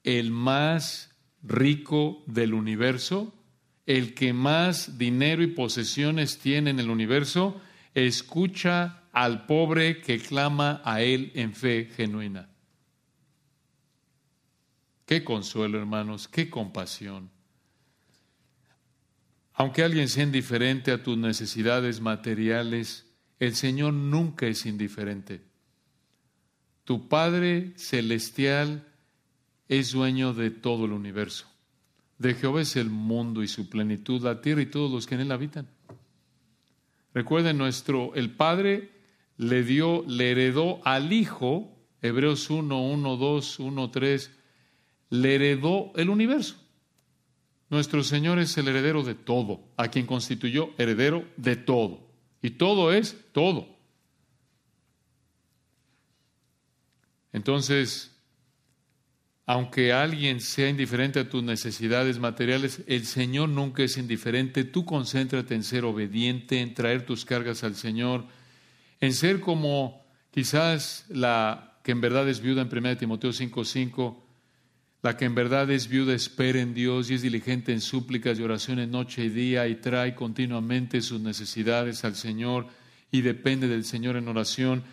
el 0.03 0.31
más 0.31 1.15
rico 1.43 2.23
del 2.25 2.53
universo, 2.53 3.33
el 3.85 4.15
que 4.15 4.33
más 4.33 4.97
dinero 4.97 5.43
y 5.43 5.47
posesiones 5.47 6.39
tiene 6.39 6.71
en 6.71 6.79
el 6.79 6.89
universo, 6.89 7.61
escucha 7.93 9.03
al 9.11 9.45
pobre 9.45 10.01
que 10.01 10.19
clama 10.19 10.81
a 10.83 11.01
Él 11.01 11.31
en 11.35 11.53
fe 11.53 11.89
genuina. 11.95 12.49
Qué 15.05 15.23
consuelo, 15.23 15.79
hermanos, 15.79 16.27
qué 16.27 16.49
compasión. 16.49 17.31
Aunque 19.53 19.83
alguien 19.83 20.07
sea 20.07 20.23
indiferente 20.23 20.91
a 20.91 21.03
tus 21.03 21.17
necesidades 21.17 21.99
materiales, 21.99 23.08
el 23.39 23.55
Señor 23.55 23.93
nunca 23.93 24.47
es 24.47 24.65
indiferente. 24.65 25.41
Tu 26.83 27.07
Padre 27.07 27.73
Celestial 27.75 28.85
es 29.67 29.91
dueño 29.91 30.33
de 30.33 30.49
todo 30.49 30.85
el 30.85 30.91
universo. 30.91 31.47
De 32.17 32.33
Jehová 32.33 32.61
es 32.61 32.75
el 32.75 32.89
mundo 32.89 33.43
y 33.43 33.47
su 33.47 33.69
plenitud, 33.69 34.21
la 34.21 34.41
tierra 34.41 34.61
y 34.61 34.65
todos 34.65 34.91
los 34.91 35.07
que 35.07 35.15
en 35.15 35.21
él 35.21 35.31
habitan. 35.31 35.69
Recuerden, 37.13 37.57
nuestro, 37.57 38.13
el 38.15 38.31
Padre 38.31 38.91
le 39.37 39.63
dio, 39.63 40.03
le 40.05 40.31
heredó 40.31 40.81
al 40.83 41.13
Hijo, 41.13 41.71
Hebreos 42.01 42.49
1, 42.49 42.81
1, 42.81 43.17
2, 43.17 43.59
1, 43.59 43.91
3, 43.91 44.31
le 45.11 45.35
heredó 45.35 45.93
el 45.95 46.09
universo. 46.09 46.55
Nuestro 47.69 48.03
Señor 48.03 48.39
es 48.39 48.57
el 48.57 48.67
heredero 48.67 49.03
de 49.03 49.15
todo, 49.15 49.61
a 49.77 49.87
quien 49.87 50.05
constituyó 50.05 50.71
heredero 50.77 51.23
de 51.37 51.55
todo. 51.55 52.08
Y 52.41 52.51
todo 52.51 52.93
es 52.93 53.17
todo. 53.31 53.77
Entonces, 57.33 58.15
aunque 59.45 59.91
alguien 59.93 60.41
sea 60.41 60.69
indiferente 60.69 61.19
a 61.19 61.29
tus 61.29 61.43
necesidades 61.43 62.19
materiales, 62.19 62.83
el 62.87 63.05
Señor 63.05 63.49
nunca 63.49 63.83
es 63.83 63.97
indiferente. 63.97 64.63
Tú 64.63 64.85
concéntrate 64.85 65.55
en 65.55 65.63
ser 65.63 65.85
obediente, 65.85 66.61
en 66.61 66.73
traer 66.73 67.05
tus 67.05 67.25
cargas 67.25 67.63
al 67.63 67.75
Señor, 67.75 68.25
en 68.99 69.13
ser 69.13 69.39
como 69.39 70.05
quizás 70.31 71.05
la 71.09 71.79
que 71.83 71.91
en 71.91 72.01
verdad 72.01 72.29
es 72.29 72.41
viuda 72.41 72.61
en 72.61 72.69
1 72.69 72.97
Timoteo 72.97 73.31
5:5, 73.31 74.28
la 75.01 75.15
que 75.15 75.25
en 75.25 75.35
verdad 75.35 75.71
es 75.71 75.87
viuda 75.87 76.13
espera 76.13 76.59
en 76.59 76.73
Dios 76.73 77.09
y 77.09 77.13
es 77.13 77.21
diligente 77.21 77.71
en 77.71 77.79
súplicas 77.79 78.37
y 78.37 78.43
oraciones 78.43 78.89
noche 78.89 79.25
y 79.25 79.29
día 79.29 79.67
y 79.67 79.75
trae 79.75 80.13
continuamente 80.13 81.01
sus 81.01 81.21
necesidades 81.21 82.03
al 82.03 82.15
Señor 82.15 82.67
y 83.11 83.21
depende 83.21 83.67
del 83.67 83.85
Señor 83.85 84.17
en 84.17 84.27
oración 84.27 84.83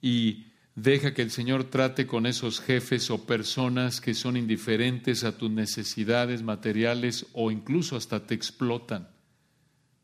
y 0.00 0.46
deja 0.76 1.14
que 1.14 1.22
el 1.22 1.30
Señor 1.30 1.64
trate 1.64 2.06
con 2.06 2.26
esos 2.26 2.60
jefes 2.60 3.10
o 3.10 3.26
personas 3.26 4.00
que 4.00 4.14
son 4.14 4.36
indiferentes 4.36 5.24
a 5.24 5.36
tus 5.36 5.50
necesidades 5.50 6.42
materiales 6.42 7.26
o 7.32 7.50
incluso 7.50 7.96
hasta 7.96 8.24
te 8.24 8.34
explotan, 8.34 9.08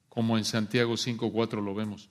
como 0.09 0.39
en 0.39 0.45
Santiago 0.45 0.95
5.4 0.95 1.63
lo 1.63 1.75
vemos. 1.75 2.09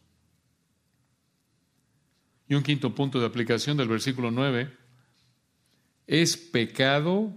Y 2.48 2.54
un 2.54 2.64
quinto 2.64 2.94
punto 2.96 3.20
de 3.20 3.26
aplicación 3.26 3.78
del 3.78 3.88
versículo 3.88 4.32
9 4.32 4.81
es 6.12 6.36
pecado 6.36 7.32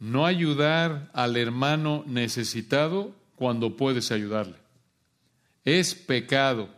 no 0.00 0.26
ayudar 0.26 1.12
al 1.14 1.36
hermano 1.36 2.02
necesitado 2.08 3.14
cuando 3.36 3.76
puedes 3.76 4.10
ayudarle. 4.10 4.56
Es 5.64 5.94
pecado 5.94 6.68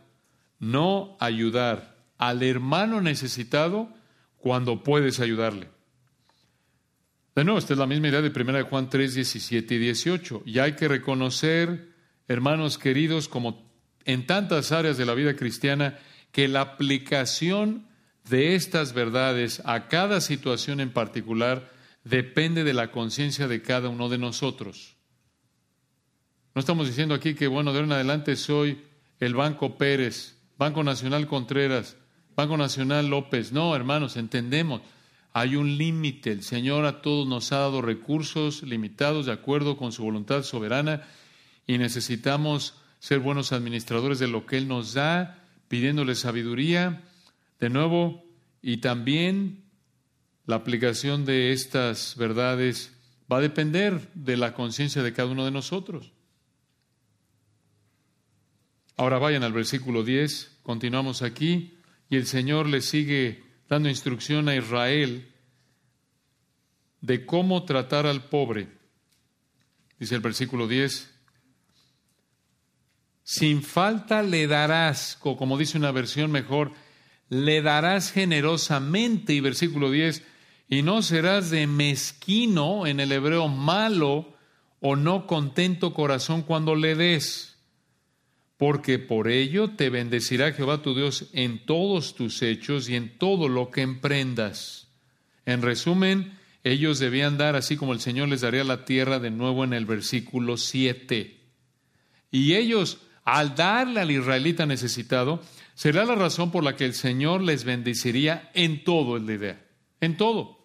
no 0.59 1.17
ayudar 1.21 1.97
al 2.19 2.43
hermano 2.43 3.01
necesitado 3.01 3.89
cuando 4.37 4.83
puedes 4.83 5.21
ayudarle. 5.21 5.69
De 7.35 7.45
nuevo, 7.45 7.59
esta 7.59 7.73
es 7.73 7.79
la 7.79 7.87
misma 7.87 8.09
idea 8.09 8.21
de 8.21 8.29
1 8.29 8.67
Juan 8.67 8.91
3, 8.91 9.15
17 9.15 9.75
y 9.75 9.79
18. 9.79 10.43
Y 10.45 10.59
hay 10.59 10.75
que 10.75 10.87
reconocer, 10.87 11.95
hermanos 12.29 12.77
queridos, 12.77 13.27
como 13.27 13.73
en 14.05 14.27
tantas 14.27 14.71
áreas 14.71 14.99
de 14.99 15.07
la 15.07 15.15
vida 15.15 15.35
cristiana, 15.35 15.99
que 16.31 16.47
la 16.47 16.61
aplicación 16.61 17.88
de 18.29 18.55
estas 18.55 18.93
verdades 18.93 19.63
a 19.65 19.89
cada 19.89 20.21
situación 20.21 20.81
en 20.81 20.93
particular 20.93 21.71
depende 22.05 22.65
de 22.65 22.75
la 22.75 22.91
conciencia 22.91 23.49
de 23.49 23.63
cada 23.63 23.89
uno 23.89 24.09
de 24.09 24.19
nosotros. 24.19 24.97
No 26.55 26.61
estamos 26.61 26.87
diciendo 26.87 27.15
aquí 27.15 27.35
que, 27.35 27.47
bueno, 27.47 27.73
de 27.73 27.79
ahora 27.79 27.87
en 27.87 27.93
adelante 27.93 28.37
soy 28.37 28.83
el 29.21 29.35
Banco 29.35 29.77
Pérez, 29.77 30.37
Banco 30.57 30.83
Nacional 30.83 31.27
Contreras, 31.27 31.97
Banco 32.35 32.57
Nacional 32.57 33.09
López. 33.09 33.53
No, 33.53 33.75
hermanos, 33.75 34.17
entendemos. 34.17 34.81
Hay 35.33 35.57
un 35.57 35.77
límite. 35.77 36.33
El 36.33 36.43
Señor 36.43 36.85
a 36.85 37.03
todos 37.03 37.27
nos 37.29 37.53
ha 37.53 37.59
dado 37.59 37.83
recursos 37.83 38.63
limitados 38.63 39.27
de 39.27 39.33
acuerdo 39.33 39.77
con 39.77 39.93
su 39.93 40.03
voluntad 40.03 40.43
soberana 40.43 41.03
y 41.67 41.79
necesitamos 41.79 42.75
ser 42.99 43.21
buenos 43.21 43.53
administradores 43.53 44.19
de 44.19 44.29
lo 44.29 44.47
que 44.47 44.57
Él 44.57 44.69
nos 44.69 44.95
da, 44.95 45.45
pidiéndole 45.69 46.15
sabiduría 46.15 47.03
de 47.61 47.71
nuevo, 47.71 48.25
y 48.63 48.79
también 48.79 49.65
la 50.47 50.57
aplicación 50.57 51.25
de 51.25 51.53
estas 51.53 52.17
verdades 52.17 52.93
va 53.31 53.39
a 53.39 53.43
depender 53.43 54.11
de 54.15 54.37
la 54.37 54.55
conciencia 54.55 55.03
de 55.03 55.13
cada 55.13 55.31
uno 55.31 55.45
de 55.45 55.51
nosotros. 55.51 56.13
Ahora 58.97 59.19
vayan 59.19 59.45
al 59.45 59.53
versículo 59.53 60.03
10, 60.03 60.59
continuamos 60.63 61.23
aquí, 61.23 61.79
y 62.11 62.17
el 62.17 62.27
Señor 62.27 62.67
le 62.67 62.81
sigue 62.81 63.45
dando 63.69 63.89
instrucción 63.89 64.49
a 64.49 64.57
Israel 64.57 65.33
de 67.01 67.25
cómo 67.27 67.65
tratar 67.65 68.07
al 68.07 68.25
pobre. 68.25 68.69
Dice 70.01 70.15
el 70.15 70.21
versículo 70.21 70.67
10, 70.67 71.15
sin 73.23 73.63
falta 73.63 74.23
le 74.23 74.47
darás, 74.47 75.19
o 75.23 75.37
como 75.37 75.59
dice 75.59 75.77
una 75.77 75.93
versión 75.93 76.33
mejor, 76.33 76.73
le 77.29 77.63
darás 77.63 78.13
generosamente. 78.13 79.33
Y 79.35 79.41
versículo 79.41 79.91
10, 79.91 80.23
y 80.69 80.83
no 80.83 81.03
serás 81.03 81.51
de 81.51 81.67
mezquino 81.67 82.87
en 82.87 83.01
el 83.01 83.13
hebreo 83.13 83.49
malo 83.49 84.35
o 84.81 84.97
no 84.97 85.27
contento 85.27 85.95
corazón 85.95 86.43
cuando 86.43 86.75
le 86.75 86.95
des, 86.95 87.57
porque 88.57 88.99
por 88.99 89.29
ello 89.29 89.71
te 89.71 89.91
bendecirá 89.91 90.53
Jehová 90.53 90.83
tu 90.83 90.95
Dios 90.95 91.31
en 91.33 91.65
todos 91.65 92.15
tus 92.15 92.43
hechos 92.43 92.89
y 92.89 92.97
en 92.97 93.19
todo 93.19 93.49
lo 93.49 93.71
que 93.71 93.83
emprendas. 93.83 94.89
En 95.47 95.63
resumen, 95.63 96.39
ellos 96.65 96.99
debían 96.99 97.39
dar 97.39 97.57
así 97.57 97.77
como 97.77 97.93
el 97.93 98.01
Señor 98.01 98.29
les 98.29 98.43
daría 98.43 98.65
la 98.65 98.85
tierra 98.85 99.19
de 99.19 99.31
nuevo 99.31 99.65
en 99.65 99.73
el 99.73 99.87
versículo 99.87 100.57
7. 100.57 101.41
Y 102.31 102.55
ellos, 102.55 102.99
al 103.25 103.55
darle 103.55 104.01
al 104.01 104.11
israelita 104.11 104.67
necesitado, 104.67 105.43
Será 105.79 106.05
la 106.05 106.17
razón 106.17 106.51
por 106.51 106.65
la 106.65 106.75
que 106.75 106.85
el 106.85 106.93
Señor 106.93 107.41
les 107.41 107.63
bendeciría 107.63 108.51
en 108.53 108.83
todo 108.83 109.17
el 109.17 109.31
idea, 109.31 109.65
en 110.01 110.17
todo. 110.17 110.59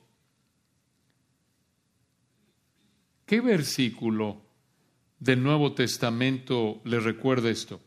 ¿Qué 3.28 3.40
versículo 3.40 4.42
del 5.20 5.44
Nuevo 5.44 5.74
Testamento 5.74 6.82
les 6.84 7.04
recuerda 7.04 7.52
esto? 7.52 7.80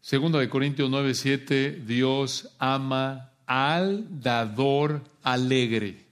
Segunda 0.00 0.40
de 0.40 0.48
Corintios 0.48 0.90
9:7, 0.90 1.84
Dios 1.86 2.52
ama 2.58 3.34
al 3.46 4.20
dador 4.20 5.04
alegre. 5.22 6.06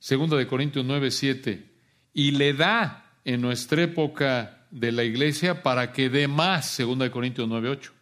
Segunda 0.00 0.36
de 0.36 0.48
Corintios 0.48 0.84
9:7, 0.84 1.62
y 2.12 2.32
le 2.32 2.54
da 2.54 3.20
en 3.24 3.40
nuestra 3.40 3.84
época 3.84 4.61
de 4.72 4.90
la 4.90 5.04
iglesia 5.04 5.62
para 5.62 5.92
que 5.92 6.08
dé 6.08 6.26
más, 6.26 6.76
2 6.78 7.10
Corintios 7.10 7.46
9:8. 7.48 7.92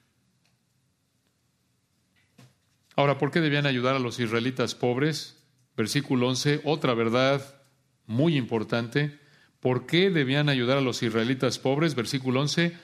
Ahora, 2.97 3.19
¿por 3.19 3.31
qué 3.31 3.41
debían 3.41 3.67
ayudar 3.67 3.97
a 3.97 3.99
los 3.99 4.19
israelitas 4.21 4.75
pobres? 4.75 5.37
Versículo 5.77 6.29
11, 6.29 6.63
otra 6.65 6.95
verdad 6.95 7.63
muy 8.07 8.37
importante. 8.37 9.19
¿Por 9.59 9.87
qué 9.87 10.11
debían 10.11 10.49
ayudar 10.49 10.79
a 10.79 10.83
los 10.83 11.03
israelitas 11.03 11.59
pobres? 11.59 11.95
Versículo 11.95 12.41
11, 12.41 12.77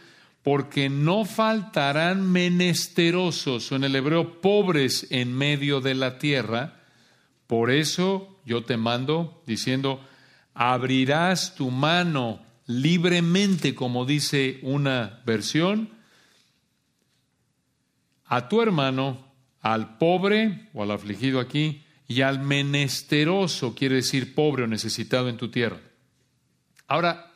porque 0.43 0.89
no 0.89 1.25
faltarán 1.25 2.31
menesterosos, 2.31 3.71
o 3.71 3.77
en 3.77 3.85
el 3.85 3.95
hebreo 3.95 4.41
pobres 4.41 5.07
en 5.11 5.33
medio 5.33 5.81
de 5.81 5.95
la 5.95 6.19
tierra. 6.19 6.83
Por 7.47 7.71
eso 7.71 8.41
yo 8.45 8.65
te 8.65 8.77
mando, 8.77 9.43
diciendo, 9.47 10.01
abrirás 10.55 11.55
tu 11.55 11.71
mano 11.71 12.46
libremente, 12.67 13.75
como 13.75 14.05
dice 14.05 14.59
una 14.63 15.23
versión, 15.25 15.91
a 18.25 18.49
tu 18.49 18.61
hermano, 18.61 19.33
al 19.61 19.99
pobre 19.99 20.69
o 20.75 20.83
al 20.83 20.91
afligido 20.91 21.41
aquí, 21.41 21.83
y 22.09 22.21
al 22.23 22.41
menesteroso, 22.41 23.75
quiere 23.75 23.97
decir 23.97 24.35
pobre 24.35 24.65
o 24.65 24.67
necesitado 24.67 25.29
en 25.29 25.37
tu 25.37 25.51
tierra. 25.51 25.81
Ahora, 26.87 27.33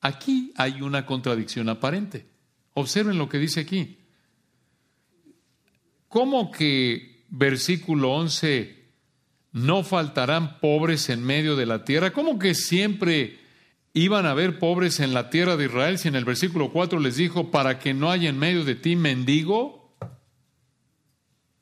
aquí 0.00 0.52
hay 0.56 0.82
una 0.82 1.06
contradicción 1.06 1.68
aparente. 1.68 2.26
Observen 2.74 3.18
lo 3.18 3.28
que 3.28 3.38
dice 3.38 3.60
aquí. 3.60 3.98
¿Cómo 6.08 6.50
que 6.50 7.24
versículo 7.30 8.12
11 8.12 8.80
no 9.52 9.82
faltarán 9.82 10.60
pobres 10.60 11.08
en 11.08 11.24
medio 11.24 11.56
de 11.56 11.66
la 11.66 11.84
tierra. 11.84 12.12
¿Cómo 12.12 12.38
que 12.38 12.54
siempre 12.54 13.39
iban 13.92 14.26
a 14.26 14.30
haber 14.32 14.58
pobres 14.58 15.00
en 15.00 15.14
la 15.14 15.30
tierra 15.30 15.56
de 15.56 15.66
Israel 15.66 15.98
si 15.98 16.08
en 16.08 16.14
el 16.14 16.24
versículo 16.24 16.70
4 16.70 17.00
les 17.00 17.16
dijo, 17.16 17.50
para 17.50 17.78
que 17.78 17.94
no 17.94 18.10
haya 18.10 18.28
en 18.28 18.38
medio 18.38 18.64
de 18.64 18.74
ti 18.74 18.96
mendigo? 18.96 19.94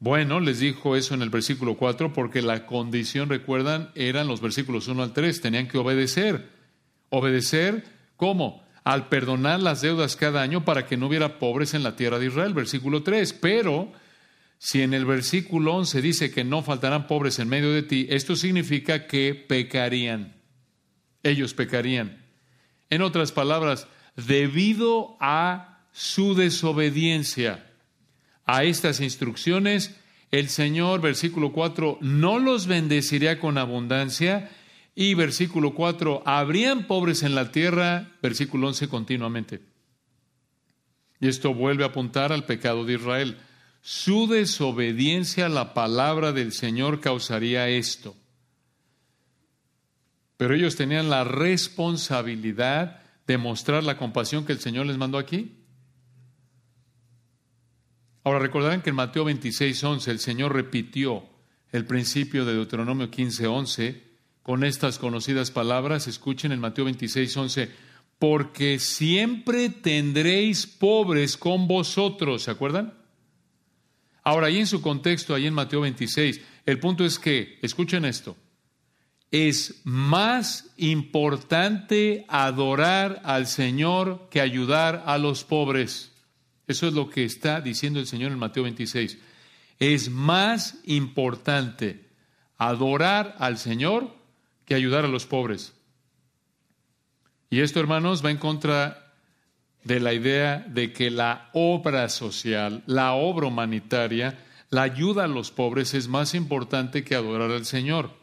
Bueno, 0.00 0.38
les 0.38 0.60
dijo 0.60 0.94
eso 0.94 1.14
en 1.14 1.22
el 1.22 1.30
versículo 1.30 1.76
4 1.76 2.12
porque 2.12 2.40
la 2.40 2.66
condición, 2.66 3.28
recuerdan, 3.28 3.90
eran 3.94 4.28
los 4.28 4.40
versículos 4.40 4.86
1 4.86 5.02
al 5.02 5.12
3, 5.12 5.40
tenían 5.40 5.66
que 5.66 5.78
obedecer. 5.78 6.50
¿Obedecer 7.08 7.84
cómo? 8.16 8.62
Al 8.84 9.08
perdonar 9.08 9.60
las 9.60 9.80
deudas 9.80 10.14
cada 10.14 10.42
año 10.42 10.64
para 10.64 10.86
que 10.86 10.96
no 10.96 11.08
hubiera 11.08 11.38
pobres 11.38 11.74
en 11.74 11.82
la 11.82 11.96
tierra 11.96 12.18
de 12.18 12.26
Israel, 12.26 12.54
versículo 12.54 13.02
3. 13.02 13.32
Pero 13.34 13.92
si 14.58 14.82
en 14.82 14.94
el 14.94 15.04
versículo 15.04 15.74
11 15.74 16.00
dice 16.00 16.30
que 16.30 16.44
no 16.44 16.62
faltarán 16.62 17.06
pobres 17.06 17.38
en 17.38 17.48
medio 17.48 17.72
de 17.72 17.82
ti, 17.82 18.06
esto 18.08 18.36
significa 18.36 19.06
que 19.06 19.34
pecarían. 19.34 20.37
Ellos 21.22 21.54
pecarían. 21.54 22.24
En 22.90 23.02
otras 23.02 23.32
palabras, 23.32 23.86
debido 24.16 25.16
a 25.20 25.84
su 25.92 26.34
desobediencia 26.34 27.66
a 28.44 28.64
estas 28.64 29.00
instrucciones, 29.00 29.94
el 30.30 30.48
Señor, 30.48 31.00
versículo 31.00 31.52
4, 31.52 31.98
no 32.00 32.38
los 32.38 32.66
bendeciría 32.66 33.40
con 33.40 33.58
abundancia 33.58 34.50
y 34.94 35.14
versículo 35.14 35.74
4, 35.74 36.22
habrían 36.26 36.86
pobres 36.86 37.22
en 37.22 37.34
la 37.34 37.52
tierra, 37.52 38.10
versículo 38.20 38.68
11 38.68 38.88
continuamente. 38.88 39.60
Y 41.20 41.28
esto 41.28 41.54
vuelve 41.54 41.84
a 41.84 41.88
apuntar 41.88 42.32
al 42.32 42.44
pecado 42.44 42.84
de 42.84 42.94
Israel. 42.94 43.38
Su 43.80 44.26
desobediencia 44.26 45.46
a 45.46 45.50
la 45.50 45.72
palabra 45.72 46.32
del 46.32 46.52
Señor 46.52 47.00
causaría 47.00 47.68
esto. 47.68 48.16
Pero 50.38 50.54
ellos 50.54 50.76
tenían 50.76 51.10
la 51.10 51.24
responsabilidad 51.24 53.02
de 53.26 53.36
mostrar 53.36 53.84
la 53.84 53.98
compasión 53.98 54.46
que 54.46 54.52
el 54.52 54.60
Señor 54.60 54.86
les 54.86 54.96
mandó 54.96 55.18
aquí. 55.18 55.58
Ahora 58.24 58.38
recordarán 58.38 58.80
que 58.80 58.90
en 58.90 58.96
Mateo 58.96 59.24
26, 59.24 59.82
11 59.82 60.10
el 60.10 60.20
Señor 60.20 60.54
repitió 60.54 61.24
el 61.72 61.84
principio 61.84 62.44
de 62.44 62.54
Deuteronomio 62.54 63.10
15, 63.10 63.46
11 63.46 64.02
con 64.42 64.64
estas 64.64 64.98
conocidas 64.98 65.50
palabras. 65.50 66.06
Escuchen 66.06 66.52
en 66.52 66.60
Mateo 66.60 66.84
26, 66.84 67.36
11, 67.36 67.70
porque 68.20 68.78
siempre 68.78 69.70
tendréis 69.70 70.66
pobres 70.66 71.36
con 71.36 71.66
vosotros. 71.66 72.44
¿Se 72.44 72.52
acuerdan? 72.52 72.94
Ahora, 74.22 74.46
ahí 74.46 74.58
en 74.58 74.66
su 74.66 74.80
contexto, 74.82 75.34
ahí 75.34 75.46
en 75.46 75.54
Mateo 75.54 75.80
26, 75.80 76.40
el 76.64 76.78
punto 76.78 77.04
es 77.04 77.18
que, 77.18 77.58
escuchen 77.62 78.04
esto, 78.04 78.36
es 79.30 79.80
más 79.84 80.70
importante 80.76 82.24
adorar 82.28 83.20
al 83.24 83.46
Señor 83.46 84.28
que 84.30 84.40
ayudar 84.40 85.02
a 85.06 85.18
los 85.18 85.44
pobres. 85.44 86.12
Eso 86.66 86.86
es 86.86 86.94
lo 86.94 87.10
que 87.10 87.24
está 87.24 87.60
diciendo 87.60 88.00
el 88.00 88.06
Señor 88.06 88.32
en 88.32 88.38
Mateo 88.38 88.62
26. 88.62 89.18
Es 89.78 90.10
más 90.10 90.78
importante 90.84 92.08
adorar 92.56 93.36
al 93.38 93.58
Señor 93.58 94.14
que 94.64 94.74
ayudar 94.74 95.04
a 95.04 95.08
los 95.08 95.26
pobres. 95.26 95.74
Y 97.50 97.60
esto, 97.60 97.80
hermanos, 97.80 98.24
va 98.24 98.30
en 98.30 98.36
contra 98.36 99.14
de 99.84 100.00
la 100.00 100.12
idea 100.12 100.58
de 100.68 100.92
que 100.92 101.10
la 101.10 101.48
obra 101.52 102.08
social, 102.08 102.82
la 102.86 103.12
obra 103.12 103.46
humanitaria, 103.46 104.44
la 104.70 104.82
ayuda 104.82 105.24
a 105.24 105.28
los 105.28 105.50
pobres 105.50 105.94
es 105.94 106.08
más 106.08 106.34
importante 106.34 107.04
que 107.04 107.14
adorar 107.14 107.50
al 107.50 107.64
Señor. 107.64 108.17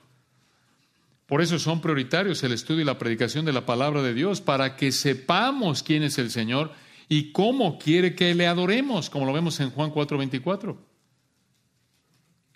Por 1.25 1.41
eso 1.41 1.57
son 1.57 1.81
prioritarios 1.81 2.43
el 2.43 2.51
estudio 2.51 2.81
y 2.81 2.85
la 2.85 2.99
predicación 2.99 3.45
de 3.45 3.53
la 3.53 3.65
palabra 3.65 4.03
de 4.03 4.13
Dios, 4.13 4.41
para 4.41 4.75
que 4.75 4.91
sepamos 4.91 5.81
quién 5.81 6.03
es 6.03 6.17
el 6.17 6.29
Señor 6.29 6.71
y 7.09 7.31
cómo 7.31 7.79
quiere 7.79 8.15
que 8.15 8.33
le 8.35 8.47
adoremos, 8.47 9.09
como 9.09 9.25
lo 9.25 9.33
vemos 9.33 9.59
en 9.59 9.71
Juan 9.71 9.91
4:24. 9.91 10.77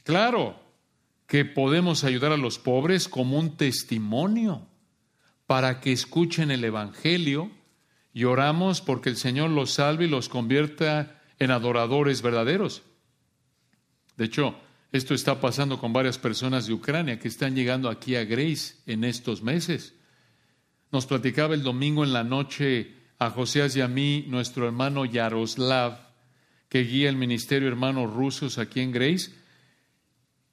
Claro 0.03 0.59
que 1.25 1.45
podemos 1.45 2.03
ayudar 2.03 2.31
a 2.31 2.37
los 2.37 2.57
pobres 2.57 3.07
como 3.07 3.37
un 3.37 3.57
testimonio 3.57 4.67
para 5.45 5.79
que 5.79 5.91
escuchen 5.91 6.51
el 6.51 6.63
Evangelio 6.63 7.51
y 8.13 8.23
oramos 8.23 8.81
porque 8.81 9.09
el 9.09 9.17
Señor 9.17 9.49
los 9.49 9.71
salve 9.71 10.05
y 10.05 10.09
los 10.09 10.29
convierta 10.29 11.21
en 11.37 11.51
adoradores 11.51 12.21
verdaderos. 12.21 12.83
De 14.15 14.25
hecho, 14.25 14.55
esto 14.91 15.13
está 15.13 15.39
pasando 15.39 15.79
con 15.79 15.93
varias 15.93 16.17
personas 16.17 16.65
de 16.65 16.73
Ucrania 16.73 17.19
que 17.19 17.27
están 17.27 17.55
llegando 17.55 17.89
aquí 17.89 18.15
a 18.15 18.25
Grace 18.25 18.75
en 18.87 19.03
estos 19.03 19.43
meses. 19.43 19.93
Nos 20.91 21.05
platicaba 21.05 21.53
el 21.53 21.61
domingo 21.61 22.03
en 22.03 22.13
la 22.13 22.23
noche 22.23 22.95
a 23.19 23.29
José 23.29 23.67
y 23.75 23.81
a 23.81 23.87
mí 23.87 24.25
nuestro 24.27 24.65
hermano 24.65 25.05
Yaroslav, 25.05 25.99
que 26.69 26.83
guía 26.83 27.09
el 27.09 27.17
ministerio 27.17 27.67
Hermanos 27.67 28.11
Rusos 28.11 28.57
aquí 28.57 28.79
en 28.79 28.91
Grace. 28.91 29.31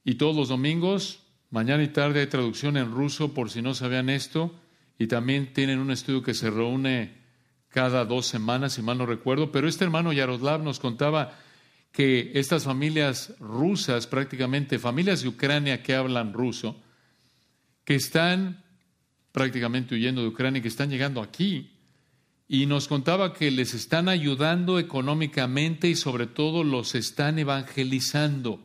Y 0.04 0.16
todos 0.16 0.36
los 0.36 0.48
domingos, 0.48 1.20
mañana 1.50 1.82
y 1.82 1.88
tarde, 1.88 2.20
hay 2.20 2.26
traducción 2.26 2.76
en 2.76 2.92
ruso 2.92 3.32
por 3.32 3.50
si 3.50 3.62
no 3.62 3.72
sabían 3.72 4.10
esto. 4.10 4.54
Y 4.98 5.06
también 5.06 5.52
tienen 5.52 5.78
un 5.78 5.90
estudio 5.90 6.22
que 6.22 6.34
se 6.34 6.50
reúne 6.50 7.24
cada 7.68 8.04
dos 8.04 8.26
semanas, 8.26 8.74
si 8.74 8.82
mal 8.82 8.98
no 8.98 9.06
recuerdo, 9.06 9.52
pero 9.52 9.68
este 9.68 9.84
hermano 9.84 10.12
Yaroslav 10.12 10.62
nos 10.62 10.80
contaba 10.80 11.38
que 11.96 12.32
estas 12.34 12.64
familias 12.64 13.32
rusas, 13.40 14.06
prácticamente 14.06 14.78
familias 14.78 15.22
de 15.22 15.28
Ucrania 15.28 15.82
que 15.82 15.94
hablan 15.94 16.34
ruso, 16.34 16.78
que 17.86 17.94
están 17.94 18.62
prácticamente 19.32 19.94
huyendo 19.94 20.20
de 20.20 20.28
Ucrania 20.28 20.58
y 20.58 20.62
que 20.62 20.68
están 20.68 20.90
llegando 20.90 21.22
aquí, 21.22 21.70
y 22.48 22.66
nos 22.66 22.86
contaba 22.86 23.32
que 23.32 23.50
les 23.50 23.72
están 23.72 24.10
ayudando 24.10 24.78
económicamente 24.78 25.88
y 25.88 25.96
sobre 25.96 26.26
todo 26.26 26.64
los 26.64 26.94
están 26.94 27.38
evangelizando. 27.38 28.60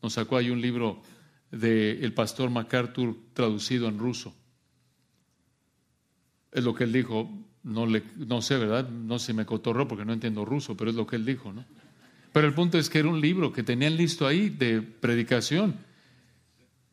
Nos 0.00 0.12
sacó 0.12 0.36
ahí 0.36 0.50
un 0.50 0.60
libro 0.60 1.02
del 1.50 2.14
pastor 2.14 2.50
MacArthur 2.50 3.16
traducido 3.32 3.88
en 3.88 3.98
ruso. 3.98 4.32
Es 6.52 6.62
lo 6.62 6.72
que 6.72 6.84
él 6.84 6.92
dijo, 6.92 7.28
no, 7.64 7.84
le, 7.86 8.04
no 8.14 8.42
sé, 8.42 8.56
¿verdad? 8.58 8.88
No 8.88 9.18
si 9.18 9.32
me 9.32 9.44
cotorró 9.44 9.88
porque 9.88 10.04
no 10.04 10.12
entiendo 10.12 10.44
ruso, 10.44 10.76
pero 10.76 10.90
es 10.90 10.96
lo 10.96 11.04
que 11.04 11.16
él 11.16 11.24
dijo, 11.24 11.52
¿no? 11.52 11.64
Pero 12.36 12.48
el 12.48 12.52
punto 12.52 12.76
es 12.76 12.90
que 12.90 12.98
era 12.98 13.08
un 13.08 13.22
libro 13.22 13.50
que 13.50 13.62
tenían 13.62 13.96
listo 13.96 14.26
ahí 14.26 14.50
de 14.50 14.82
predicación. 14.82 15.78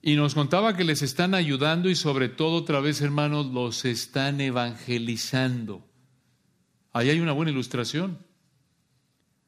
Y 0.02 0.16
nos 0.16 0.36
contaba 0.36 0.78
que 0.78 0.86
les 0.86 1.02
están 1.02 1.36
ayudando 1.36 1.90
y 1.90 1.96
sobre 1.96 2.30
todo, 2.30 2.56
otra 2.56 2.80
vez, 2.80 3.02
hermanos, 3.02 3.48
los 3.48 3.84
están 3.84 4.40
evangelizando. 4.40 5.86
Ahí 6.94 7.10
hay 7.10 7.20
una 7.20 7.34
buena 7.34 7.52
ilustración 7.52 8.20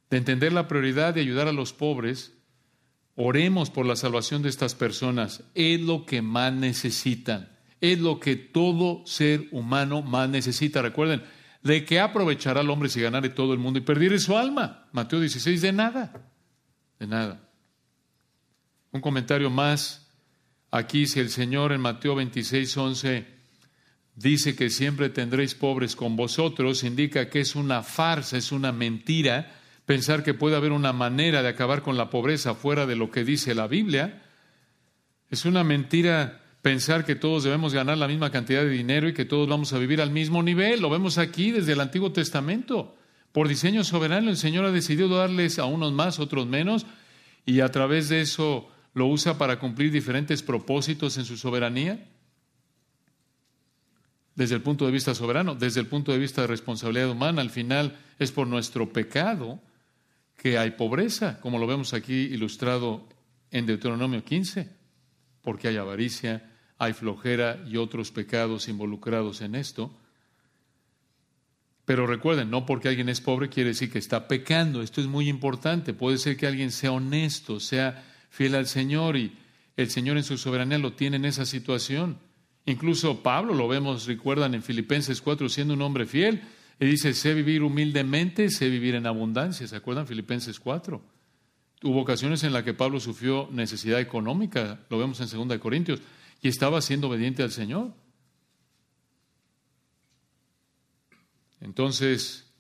de 0.10 0.18
entender 0.18 0.52
la 0.52 0.68
prioridad 0.68 1.14
de 1.14 1.22
ayudar 1.22 1.48
a 1.48 1.54
los 1.54 1.72
pobres. 1.72 2.34
Oremos 3.16 3.70
por 3.70 3.86
la 3.86 3.96
salvación 3.96 4.41
de 4.41 4.50
estas 4.50 4.76
personas. 4.76 5.46
Es 5.54 5.80
lo 5.80 6.06
que 6.06 6.22
más 6.22 6.52
necesitan 6.52 7.56
es 7.91 8.00
lo 8.00 8.20
que 8.20 8.36
todo 8.36 9.06
ser 9.06 9.48
humano 9.52 10.02
más 10.02 10.30
necesita. 10.30 10.82
Recuerden, 10.82 11.24
¿de 11.66 11.84
qué 11.84 11.99
aprovechará 11.99 12.61
el 12.61 12.70
hombre 12.70 12.89
si 12.89 13.01
ganare 13.01 13.30
todo 13.30 13.51
el 13.51 13.59
mundo 13.59 13.80
y 13.80 13.82
perdiere 13.82 14.20
su 14.20 14.38
alma? 14.38 14.88
Mateo 14.91 15.20
16, 15.20 15.61
de 15.61 15.74
nada, 15.74 16.13
de 16.99 17.07
nada. 17.07 17.49
Un 18.91 19.01
comentario 19.01 19.49
más 19.49 20.07
aquí, 20.70 21.07
si 21.07 21.20
el 21.20 21.30
Señor 21.30 21.72
en 21.72 21.82
Mateo 21.82 22.13
26, 22.16 22.78
11 22.78 23.28
dice 24.13 24.55
que 24.55 24.70
siempre 24.70 25.09
tendréis 25.09 25.55
pobres 25.55 25.95
con 25.95 26.16
vosotros, 26.16 26.84
indica 26.84 27.30
que 27.30 27.39
es 27.39 27.55
una 27.55 27.82
farsa, 27.82 28.38
es 28.38 28.51
una 28.51 28.72
mentira 28.72 29.51
pensar 29.88 30.24
que 30.24 30.36
puede 30.36 30.55
haber 30.55 30.72
una 30.72 30.93
manera 30.93 31.41
de 31.41 31.49
acabar 31.49 31.82
con 31.82 31.97
la 31.97 32.11
pobreza 32.11 32.53
fuera 32.53 32.86
de 32.86 32.95
lo 32.95 33.09
que 33.09 33.24
dice 33.24 33.55
la 33.55 33.68
Biblia. 33.68 34.24
Es 35.32 35.45
una 35.45 35.63
mentira 35.63 36.45
pensar 36.66 37.05
que 37.05 37.13
todos 37.13 37.43
debemos 37.43 37.76
ganar 37.76 37.95
la 37.95 38.07
misma 38.07 38.32
cantidad 38.32 38.63
de 38.63 38.72
dinero 38.72 39.07
y 39.07 39.13
que 39.13 39.24
todos 39.24 39.47
vamos 39.47 39.72
a 39.72 39.78
vivir 39.78 40.01
al 40.01 40.09
mismo 40.09 40.41
nivel. 40.41 40.82
Lo 40.82 40.89
vemos 40.89 41.20
aquí 41.20 41.51
desde 41.51 41.74
el 41.74 41.80
Antiguo 41.80 42.11
Testamento. 42.11 42.95
Por 43.32 43.47
diseño 43.47 43.84
soberano 43.84 44.32
el 44.32 44.36
Señor 44.36 44.66
ha 44.66 44.72
decidido 44.72 45.09
darles 45.09 45.59
a 45.59 45.66
unos 45.66 45.93
más, 45.93 46.18
otros 46.18 46.47
menos, 46.47 46.88
y 47.45 47.59
a 47.59 47.70
través 47.70 48.09
de 48.09 48.22
eso 48.22 48.68
lo 48.95 49.05
usa 49.05 49.38
para 49.38 49.59
cumplir 49.59 49.91
diferentes 49.91 50.41
propósitos 50.41 51.20
en 51.20 51.26
su 51.26 51.38
soberanía 51.38 52.03
desde 54.34 54.55
el 54.55 54.63
punto 54.63 54.88
de 54.88 54.91
vista 54.91 55.13
soberano, 55.13 55.53
desde 55.53 55.82
el 55.82 55.86
punto 55.86 56.13
de 56.13 56.18
vista 56.18 56.41
de 56.41 56.47
responsabilidad 56.47 57.11
humana, 57.11 57.43
al 57.43 57.51
final 57.51 57.95
es 58.18 58.32
por 58.32 58.47
nuestro 58.47 58.91
pecado 58.91 59.61
que 60.36 60.57
hay 60.57 60.72
pobreza, 60.72 61.39
como 61.41 61.59
lo 61.59 61.68
vemos 61.68 61.93
aquí 61.93 62.22
ilustrado 62.22 63.07
en 63.51 63.68
Deuteronomio 63.68 64.26
15, 64.26 64.68
porque 65.43 65.68
hay 65.68 65.78
avaricia, 65.78 66.55
hay 66.78 66.94
flojera 66.94 67.64
y 67.68 67.78
otros 67.78 68.12
pecados 68.12 68.68
involucrados 68.68 69.42
en 69.42 69.56
esto. 69.56 69.92
Pero 71.86 72.08
recuerden, 72.08 72.50
no 72.50 72.66
porque 72.66 72.90
alguien 72.90 73.10
es 73.10 73.22
pobre 73.22 73.50
quiere 73.50 73.70
decir 73.70 73.92
que 73.92 74.00
está 74.00 74.28
pecando. 74.28 74.82
Esto 74.82 75.02
es 75.02 75.08
muy 75.08 75.30
importante. 75.30 75.94
Puede 75.94 76.18
ser 76.18 76.36
que 76.36 76.48
alguien 76.48 76.72
sea 76.72 76.92
honesto, 76.92 77.60
sea 77.60 78.04
fiel 78.30 78.56
al 78.56 78.66
Señor 78.66 79.18
y 79.18 79.38
el 79.78 79.90
Señor 79.90 80.18
en 80.18 80.24
su 80.24 80.38
soberanía 80.38 80.80
lo 80.80 80.94
tiene 80.94 81.18
en 81.18 81.26
esa 81.26 81.46
situación. 81.46 82.18
Incluso 82.66 83.22
Pablo 83.22 83.54
lo 83.54 83.68
vemos, 83.68 84.08
recuerdan 84.08 84.56
en 84.56 84.64
Filipenses 84.64 85.22
4, 85.22 85.48
siendo 85.50 85.76
un 85.76 85.82
hombre 85.84 86.06
fiel, 86.08 86.42
y 86.80 86.86
dice, 86.86 87.14
sé 87.14 87.34
vivir 87.34 87.62
humildemente, 87.62 88.50
sé 88.50 88.70
vivir 88.70 88.96
en 88.96 89.06
abundancia. 89.06 89.68
¿Se 89.68 89.76
acuerdan 89.76 90.08
Filipenses 90.08 90.60
4? 90.60 91.02
Hubo 91.84 92.02
ocasiones 92.02 92.44
en 92.44 92.54
las 92.54 92.64
que 92.64 92.74
Pablo 92.74 93.00
sufrió 93.00 93.48
necesidad 93.52 94.00
económica, 94.00 94.80
lo 94.90 94.98
vemos 94.98 95.20
en 95.22 95.48
2 95.48 95.60
Corintios, 95.60 96.02
y 96.46 96.48
estaba 96.48 96.80
siendo 96.80 97.08
obediente 97.08 97.41
al 97.41 97.52
Señor. 97.52 97.91
Entonces, 101.60 102.54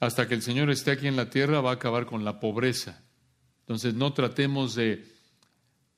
hasta 0.00 0.26
que 0.26 0.32
el 0.32 0.40
Señor 0.40 0.70
esté 0.70 0.92
aquí 0.92 1.06
en 1.06 1.14
la 1.14 1.28
tierra, 1.28 1.60
va 1.60 1.72
a 1.72 1.74
acabar 1.74 2.06
con 2.06 2.24
la 2.24 2.40
pobreza. 2.40 3.04
Entonces, 3.60 3.92
no 3.92 4.14
tratemos 4.14 4.74
de 4.76 5.04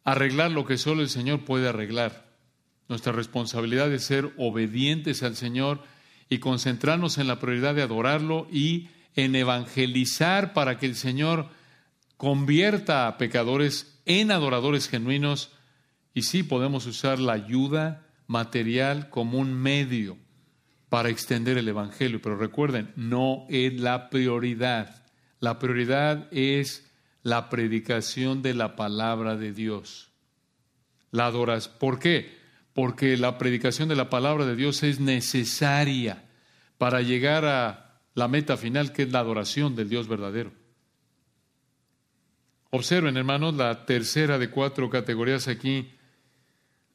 arreglar 0.03 0.51
lo 0.51 0.67
que 0.67 0.77
solo 0.77 1.03
el 1.03 1.09
Señor 1.09 1.45
puede 1.45 1.69
arreglar. 1.69 2.35
Nuestra 2.89 3.13
responsabilidad 3.13 3.93
es 3.93 4.03
ser 4.03 4.33
obedientes 4.37 5.23
al 5.23 5.37
Señor 5.37 5.85
y 6.29 6.39
concentrarnos 6.39 7.17
en 7.19 7.29
la 7.29 7.39
prioridad 7.39 7.77
de 7.77 7.83
adorarlo 7.83 8.49
y 8.51 8.89
en 9.15 9.37
evangelizar 9.37 10.53
para 10.53 10.79
que 10.79 10.87
el 10.87 10.97
Señor 10.97 11.49
convierta 12.17 13.07
a 13.07 13.19
pecadores 13.19 14.03
en 14.05 14.33
adoradores 14.33 14.89
genuinos 14.89 15.53
y 16.15 16.23
sí 16.23 16.43
podemos 16.43 16.87
usar 16.87 17.19
la 17.19 17.33
ayuda 17.33 18.07
material 18.27 19.09
como 19.11 19.39
un 19.39 19.55
medio 19.55 20.19
para 20.89 21.09
extender 21.09 21.59
el 21.59 21.69
Evangelio. 21.69 22.21
Pero 22.23 22.37
recuerden, 22.37 22.93
no 22.97 23.47
es 23.49 23.81
la 23.81 24.11
prioridad. 24.11 25.05
La 25.41 25.59
prioridad 25.59 26.29
es 26.33 26.91
la 27.23 27.49
predicación 27.49 28.43
de 28.43 28.55
la 28.55 28.77
palabra 28.77 29.37
de 29.37 29.53
Dios. 29.53 30.11
La 31.11 31.27
adoras. 31.27 31.69
¿Por 31.69 31.99
qué? 31.99 32.43
porque 32.73 33.17
la 33.17 33.39
predicación 33.39 33.89
de 33.89 33.97
la 33.97 34.11
palabra 34.11 34.47
de 34.47 34.57
Dios 34.57 34.83
es 34.83 35.01
necesaria 35.01 36.25
para 36.79 37.03
llegar 37.03 37.45
a 37.45 38.01
la 38.15 38.29
meta 38.29 38.57
final, 38.57 38.93
que 38.93 39.03
es 39.03 39.13
la 39.13 39.21
adoración 39.21 39.77
del 39.77 39.89
Dios 39.89 40.09
verdadero. 40.09 40.53
Observen, 42.71 43.17
hermanos, 43.17 43.55
la 43.55 43.85
tercera 43.85 44.39
de 44.39 44.51
cuatro 44.51 44.89
categorías 44.89 45.49
aquí 45.49 45.93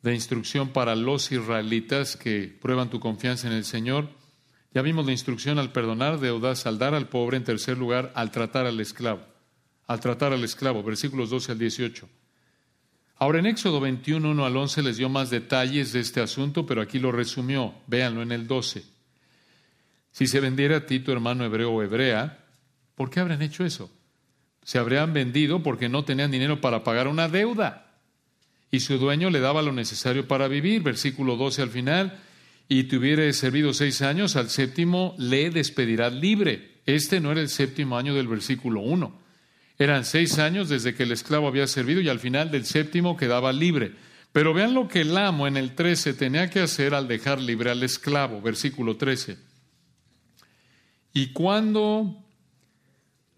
de 0.07 0.15
instrucción 0.15 0.69
para 0.69 0.95
los 0.95 1.31
israelitas 1.31 2.15
que 2.15 2.55
prueban 2.61 2.89
tu 2.89 2.99
confianza 2.99 3.47
en 3.47 3.53
el 3.53 3.65
Señor. 3.65 4.09
Ya 4.73 4.81
vimos 4.81 5.05
la 5.05 5.11
instrucción 5.11 5.59
al 5.59 5.71
perdonar 5.71 6.19
deudas, 6.19 6.65
al 6.65 6.77
dar 6.77 6.93
al 6.93 7.09
pobre, 7.09 7.37
en 7.37 7.43
tercer 7.43 7.77
lugar, 7.77 8.11
al 8.15 8.31
tratar 8.31 8.65
al 8.65 8.79
esclavo. 8.79 9.21
Al 9.85 9.99
tratar 9.99 10.31
al 10.31 10.43
esclavo, 10.43 10.81
versículos 10.81 11.29
12 11.29 11.51
al 11.51 11.59
18. 11.59 12.09
Ahora 13.17 13.39
en 13.39 13.47
Éxodo 13.47 13.79
21, 13.79 14.31
1 14.31 14.45
al 14.45 14.55
11 14.55 14.83
les 14.83 14.97
dio 14.97 15.09
más 15.09 15.29
detalles 15.29 15.91
de 15.91 15.99
este 15.99 16.21
asunto, 16.21 16.65
pero 16.65 16.81
aquí 16.81 16.99
lo 16.99 17.11
resumió. 17.11 17.73
Véanlo 17.87 18.21
en 18.21 18.31
el 18.31 18.47
12. 18.47 18.83
Si 20.11 20.27
se 20.27 20.39
vendiera 20.39 20.77
a 20.77 20.85
ti 20.85 20.99
tu 20.99 21.11
hermano 21.11 21.43
hebreo 21.43 21.71
o 21.71 21.83
hebrea, 21.83 22.45
¿por 22.95 23.09
qué 23.09 23.19
habrían 23.19 23.41
hecho 23.41 23.65
eso? 23.65 23.91
Se 24.63 24.77
habrían 24.77 25.13
vendido 25.13 25.63
porque 25.63 25.89
no 25.89 26.05
tenían 26.05 26.31
dinero 26.31 26.61
para 26.61 26.83
pagar 26.83 27.07
una 27.07 27.27
deuda. 27.27 27.86
Y 28.71 28.81
su 28.81 28.97
dueño 28.97 29.29
le 29.29 29.39
daba 29.39 29.61
lo 29.61 29.71
necesario 29.71 30.27
para 30.27 30.47
vivir. 30.47 30.83
Versículo 30.83 31.35
12 31.35 31.61
al 31.61 31.69
final. 31.69 32.19
Y 32.69 32.83
te 32.83 32.97
hubiere 32.97 33.31
servido 33.33 33.73
seis 33.73 34.01
años, 34.01 34.35
al 34.35 34.49
séptimo 34.49 35.15
le 35.17 35.49
despedirás 35.49 36.13
libre. 36.13 36.77
Este 36.85 37.19
no 37.19 37.31
era 37.31 37.41
el 37.41 37.49
séptimo 37.49 37.97
año 37.97 38.13
del 38.13 38.27
versículo 38.27 38.81
1. 38.81 39.21
Eran 39.79 40.05
seis 40.05 40.39
años 40.39 40.69
desde 40.69 40.93
que 40.95 41.03
el 41.03 41.11
esclavo 41.11 41.47
había 41.47 41.67
servido 41.67 42.01
y 42.01 42.09
al 42.09 42.19
final 42.19 42.51
del 42.51 42.65
séptimo 42.65 43.15
quedaba 43.15 43.53
libre. 43.53 43.93
Pero 44.31 44.53
vean 44.53 44.73
lo 44.73 44.87
que 44.87 45.01
el 45.01 45.17
amo 45.17 45.47
en 45.47 45.55
el 45.55 45.75
13 45.75 46.13
tenía 46.13 46.49
que 46.49 46.59
hacer 46.59 46.93
al 46.93 47.07
dejar 47.07 47.39
libre 47.39 47.71
al 47.71 47.83
esclavo, 47.83 48.41
versículo 48.41 48.97
13. 48.97 49.37
Y 51.13 51.27
cuando 51.27 52.23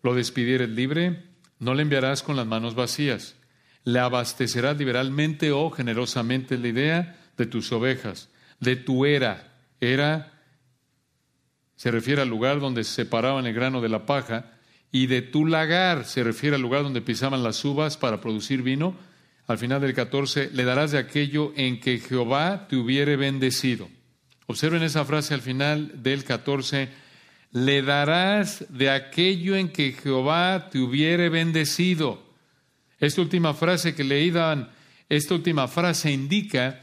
lo 0.01 0.15
despidieres 0.15 0.69
libre, 0.69 1.23
no 1.59 1.73
le 1.73 1.83
enviarás 1.83 2.23
con 2.23 2.35
las 2.35 2.47
manos 2.47 2.75
vacías. 2.75 3.35
Le 3.83 3.99
abastecerás 3.99 4.77
liberalmente 4.77 5.51
o 5.51 5.69
generosamente 5.71 6.57
la 6.57 6.67
idea 6.67 7.19
de 7.37 7.45
tus 7.45 7.71
ovejas, 7.71 8.29
de 8.59 8.75
tu 8.75 9.05
era. 9.05 9.53
Era 9.79 10.39
se 11.79 11.91
refiere 11.91 12.21
al 12.21 12.27
lugar 12.27 12.59
donde 12.59 12.83
se 12.83 12.93
separaban 12.93 13.47
el 13.47 13.53
grano 13.53 13.79
de 13.79 13.87
la 13.87 14.05
paja, 14.05 14.51
y 14.91 15.07
de 15.07 15.21
tu 15.21 15.45
lagar, 15.45 16.03
se 16.03 16.25
refiere 16.25 16.57
al 16.57 16.61
lugar 16.61 16.83
donde 16.83 17.01
pisaban 17.01 17.41
las 17.41 17.63
uvas 17.63 17.95
para 17.95 18.19
producir 18.19 18.63
vino. 18.63 18.97
Al 19.47 19.57
final 19.57 19.79
del 19.79 19.93
14, 19.93 20.49
le 20.51 20.65
darás 20.65 20.91
de 20.91 20.97
aquello 20.97 21.53
en 21.55 21.79
que 21.79 21.99
Jehová 21.99 22.67
te 22.67 22.75
hubiere 22.75 23.15
bendecido. 23.15 23.87
Observen 24.47 24.83
esa 24.83 25.05
frase 25.05 25.33
al 25.33 25.41
final 25.41 26.03
del 26.03 26.25
14, 26.25 26.89
le 27.53 27.81
darás 27.81 28.65
de 28.67 28.89
aquello 28.89 29.55
en 29.55 29.69
que 29.69 29.93
Jehová 29.93 30.67
te 30.69 30.79
hubiere 30.79 31.29
bendecido. 31.29 32.28
Esta 32.99 33.21
última 33.21 33.53
frase 33.53 33.95
que 33.95 34.03
leídan, 34.03 34.69
esta 35.07 35.35
última 35.35 35.67
frase 35.67 36.11
indica 36.11 36.81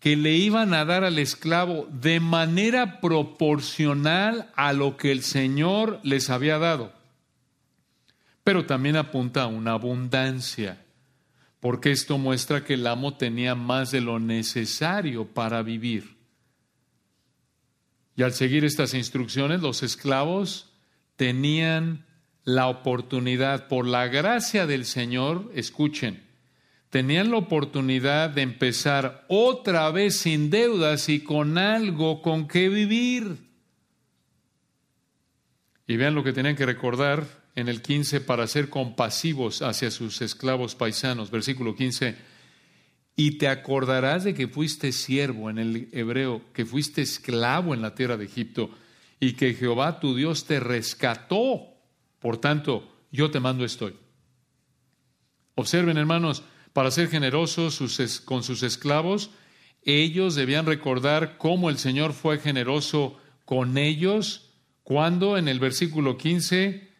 que 0.00 0.16
le 0.16 0.34
iban 0.34 0.74
a 0.74 0.84
dar 0.84 1.04
al 1.04 1.18
esclavo 1.18 1.88
de 1.90 2.20
manera 2.20 3.00
proporcional 3.00 4.50
a 4.54 4.72
lo 4.72 4.96
que 4.96 5.10
el 5.10 5.22
Señor 5.22 6.00
les 6.02 6.30
había 6.30 6.58
dado 6.58 6.96
pero 8.46 8.64
también 8.64 8.94
apunta 8.94 9.42
a 9.42 9.46
una 9.48 9.72
abundancia, 9.72 10.80
porque 11.58 11.90
esto 11.90 12.16
muestra 12.16 12.62
que 12.62 12.74
el 12.74 12.86
amo 12.86 13.16
tenía 13.16 13.56
más 13.56 13.90
de 13.90 14.00
lo 14.00 14.20
necesario 14.20 15.26
para 15.26 15.62
vivir. 15.62 16.16
Y 18.14 18.22
al 18.22 18.34
seguir 18.34 18.64
estas 18.64 18.94
instrucciones, 18.94 19.62
los 19.62 19.82
esclavos 19.82 20.70
tenían 21.16 22.05
la 22.46 22.68
oportunidad, 22.68 23.66
por 23.66 23.86
la 23.86 24.06
gracia 24.06 24.68
del 24.68 24.84
Señor, 24.84 25.50
escuchen, 25.54 26.22
tenían 26.90 27.32
la 27.32 27.38
oportunidad 27.38 28.30
de 28.30 28.42
empezar 28.42 29.26
otra 29.28 29.90
vez 29.90 30.20
sin 30.20 30.48
deudas 30.48 31.08
y 31.08 31.24
con 31.24 31.58
algo 31.58 32.22
con 32.22 32.46
que 32.46 32.68
vivir. 32.68 33.36
Y 35.88 35.96
vean 35.96 36.14
lo 36.14 36.22
que 36.22 36.32
tenían 36.32 36.54
que 36.54 36.66
recordar 36.66 37.26
en 37.56 37.68
el 37.68 37.82
15 37.82 38.20
para 38.20 38.46
ser 38.46 38.68
compasivos 38.68 39.60
hacia 39.60 39.90
sus 39.90 40.22
esclavos 40.22 40.76
paisanos. 40.76 41.32
Versículo 41.32 41.74
15. 41.74 42.14
Y 43.16 43.38
te 43.38 43.48
acordarás 43.48 44.22
de 44.22 44.34
que 44.34 44.46
fuiste 44.46 44.92
siervo 44.92 45.50
en 45.50 45.58
el 45.58 45.88
hebreo, 45.90 46.42
que 46.52 46.64
fuiste 46.64 47.02
esclavo 47.02 47.74
en 47.74 47.82
la 47.82 47.96
tierra 47.96 48.16
de 48.16 48.26
Egipto 48.26 48.70
y 49.18 49.32
que 49.32 49.54
Jehová 49.54 49.98
tu 49.98 50.14
Dios 50.14 50.44
te 50.44 50.60
rescató. 50.60 51.75
Por 52.26 52.38
tanto, 52.38 52.82
yo 53.12 53.30
te 53.30 53.38
mando 53.38 53.64
estoy. 53.64 53.94
Observen, 55.54 55.96
hermanos, 55.96 56.42
para 56.72 56.90
ser 56.90 57.08
generosos 57.08 57.78
con 58.24 58.42
sus 58.42 58.64
esclavos, 58.64 59.30
ellos 59.82 60.34
debían 60.34 60.66
recordar 60.66 61.38
cómo 61.38 61.70
el 61.70 61.78
Señor 61.78 62.14
fue 62.14 62.40
generoso 62.40 63.16
con 63.44 63.78
ellos 63.78 64.50
cuando 64.82 65.38
en 65.38 65.46
el 65.46 65.60
versículo 65.60 66.18
15 66.18 66.90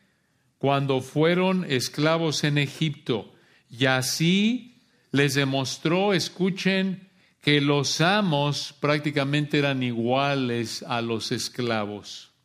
cuando 0.58 1.00
fueron 1.00 1.64
esclavos 1.68 2.44
en 2.44 2.56
Egipto. 2.56 3.34
Y 3.68 3.86
así 3.86 4.84
les 5.10 5.34
demostró, 5.34 6.14
escuchen, 6.14 7.10
que 7.40 7.60
los 7.60 8.00
amos 8.00 8.76
prácticamente 8.78 9.58
eran 9.58 9.82
iguales 9.82 10.84
a 10.84 11.00
los 11.02 11.32
esclavos. 11.32 12.35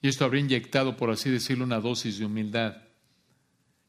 Y 0.00 0.08
esto 0.08 0.24
habría 0.24 0.42
inyectado, 0.42 0.96
por 0.96 1.10
así 1.10 1.30
decirlo, 1.30 1.64
una 1.64 1.80
dosis 1.80 2.18
de 2.18 2.24
humildad. 2.24 2.76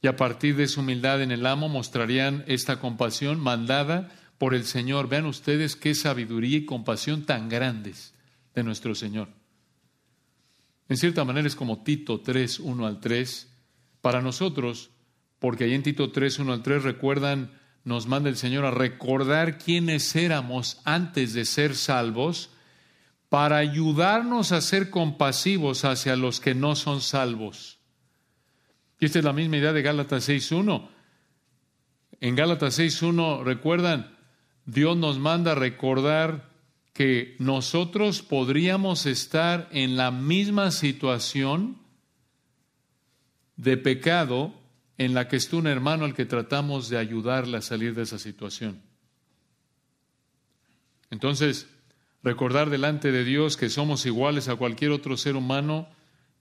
Y 0.01 0.07
a 0.07 0.15
partir 0.15 0.55
de 0.55 0.63
esa 0.63 0.79
humildad 0.79 1.21
en 1.21 1.31
el 1.31 1.45
amo 1.45 1.69
mostrarían 1.69 2.43
esta 2.47 2.79
compasión 2.79 3.39
mandada 3.39 4.11
por 4.37 4.53
el 4.55 4.65
Señor. 4.65 5.09
Vean 5.09 5.25
ustedes 5.25 5.75
qué 5.75 5.93
sabiduría 5.93 6.57
y 6.57 6.65
compasión 6.65 7.25
tan 7.25 7.49
grandes 7.49 8.13
de 8.55 8.63
nuestro 8.63 8.95
Señor. 8.95 9.27
En 10.87 10.97
cierta 10.97 11.23
manera 11.23 11.47
es 11.47 11.55
como 11.55 11.83
Tito 11.83 12.21
3, 12.21 12.59
1 12.59 12.87
al 12.87 12.99
3. 12.99 13.47
Para 14.01 14.21
nosotros, 14.21 14.91
porque 15.37 15.65
ahí 15.65 15.73
en 15.73 15.83
Tito 15.83 16.11
3, 16.11 16.39
1 16.39 16.53
al 16.53 16.63
3 16.63 16.83
recuerdan, 16.83 17.51
nos 17.83 18.07
manda 18.07 18.29
el 18.29 18.37
Señor 18.37 18.65
a 18.65 18.71
recordar 18.71 19.57
quiénes 19.57 20.15
éramos 20.15 20.79
antes 20.85 21.33
de 21.33 21.45
ser 21.45 21.75
salvos, 21.75 22.49
para 23.29 23.57
ayudarnos 23.57 24.51
a 24.51 24.61
ser 24.61 24.89
compasivos 24.89 25.85
hacia 25.85 26.15
los 26.15 26.39
que 26.39 26.55
no 26.55 26.75
son 26.75 27.01
salvos. 27.01 27.79
Y 28.99 29.05
esta 29.05 29.19
es 29.19 29.25
la 29.25 29.33
misma 29.33 29.57
idea 29.57 29.71
de 29.71 29.83
Gálatas 29.83 30.27
6.1. 30.27 30.89
En 32.19 32.35
Gálatas 32.35 32.79
6.1, 32.79 33.43
recuerdan, 33.43 34.17
Dios 34.65 34.97
nos 34.97 35.19
manda 35.19 35.55
recordar 35.55 36.49
que 36.93 37.35
nosotros 37.39 38.21
podríamos 38.21 39.05
estar 39.05 39.69
en 39.71 39.95
la 39.95 40.11
misma 40.11 40.71
situación 40.71 41.77
de 43.55 43.77
pecado 43.77 44.53
en 44.97 45.13
la 45.13 45.27
que 45.27 45.37
está 45.37 45.55
un 45.55 45.67
hermano 45.67 46.03
al 46.03 46.13
que 46.13 46.25
tratamos 46.25 46.89
de 46.89 46.97
ayudarle 46.97 47.57
a 47.57 47.61
salir 47.61 47.95
de 47.95 48.01
esa 48.01 48.19
situación. 48.19 48.81
Entonces, 51.09 51.67
recordar 52.23 52.69
delante 52.69 53.11
de 53.11 53.23
Dios 53.23 53.57
que 53.57 53.69
somos 53.69 54.05
iguales 54.05 54.47
a 54.49 54.55
cualquier 54.55 54.91
otro 54.91 55.17
ser 55.17 55.35
humano 55.35 55.87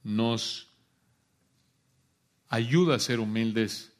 nos 0.02 0.68
ayuda 2.48 2.96
a 2.96 3.00
ser 3.00 3.20
humildes 3.20 3.92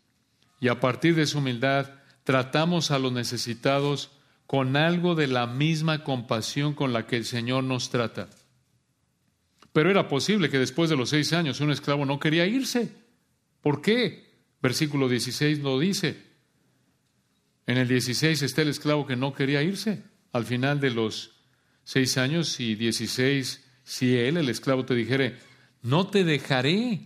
y 0.61 0.69
a 0.69 0.81
partir 0.81 1.15
de 1.15 1.23
esa 1.23 1.39
humildad 1.39 1.95
tratamos 2.25 2.91
a 2.91 2.99
los 2.99 3.13
necesitados 3.13 4.11
con 4.47 4.77
algo 4.77 5.15
de 5.15 5.27
la 5.27 5.47
misma 5.47 6.05
compasión 6.05 6.75
con 6.75 6.93
la 6.93 7.07
que 7.07 7.17
el 7.17 7.25
Señor 7.25 7.65
nos 7.65 7.91
trata. 7.91 8.29
Pero 9.73 9.91
era 9.91 10.09
posible 10.09 10.49
que 10.49 10.59
después 10.59 10.91
de 10.91 10.97
los 10.97 11.11
seis 11.11 11.33
años 11.33 11.61
un 11.61 11.71
esclavo 11.71 12.07
no 12.07 12.19
quería 12.19 12.47
irse. 12.47 12.93
¿Por 13.61 13.83
qué? 13.83 14.27
Versículo 14.61 15.09
16 15.09 15.61
lo 15.61 15.79
dice. 15.79 16.27
En 17.67 17.77
el 17.77 17.87
16 17.87 18.43
está 18.43 18.63
el 18.63 18.69
esclavo 18.69 19.07
que 19.07 19.17
no 19.17 19.35
quería 19.35 19.63
irse. 19.63 20.03
Al 20.33 20.45
final 20.45 20.81
de 20.81 20.91
los 20.91 21.38
seis 21.89 22.19
años 22.19 22.61
y 22.61 22.75
16, 22.75 23.65
si 23.83 24.15
él, 24.15 24.37
el 24.37 24.51
esclavo, 24.51 24.85
te 24.85 24.95
dijere, 24.95 25.39
no 25.81 26.09
te 26.09 26.23
dejaré, 26.23 27.01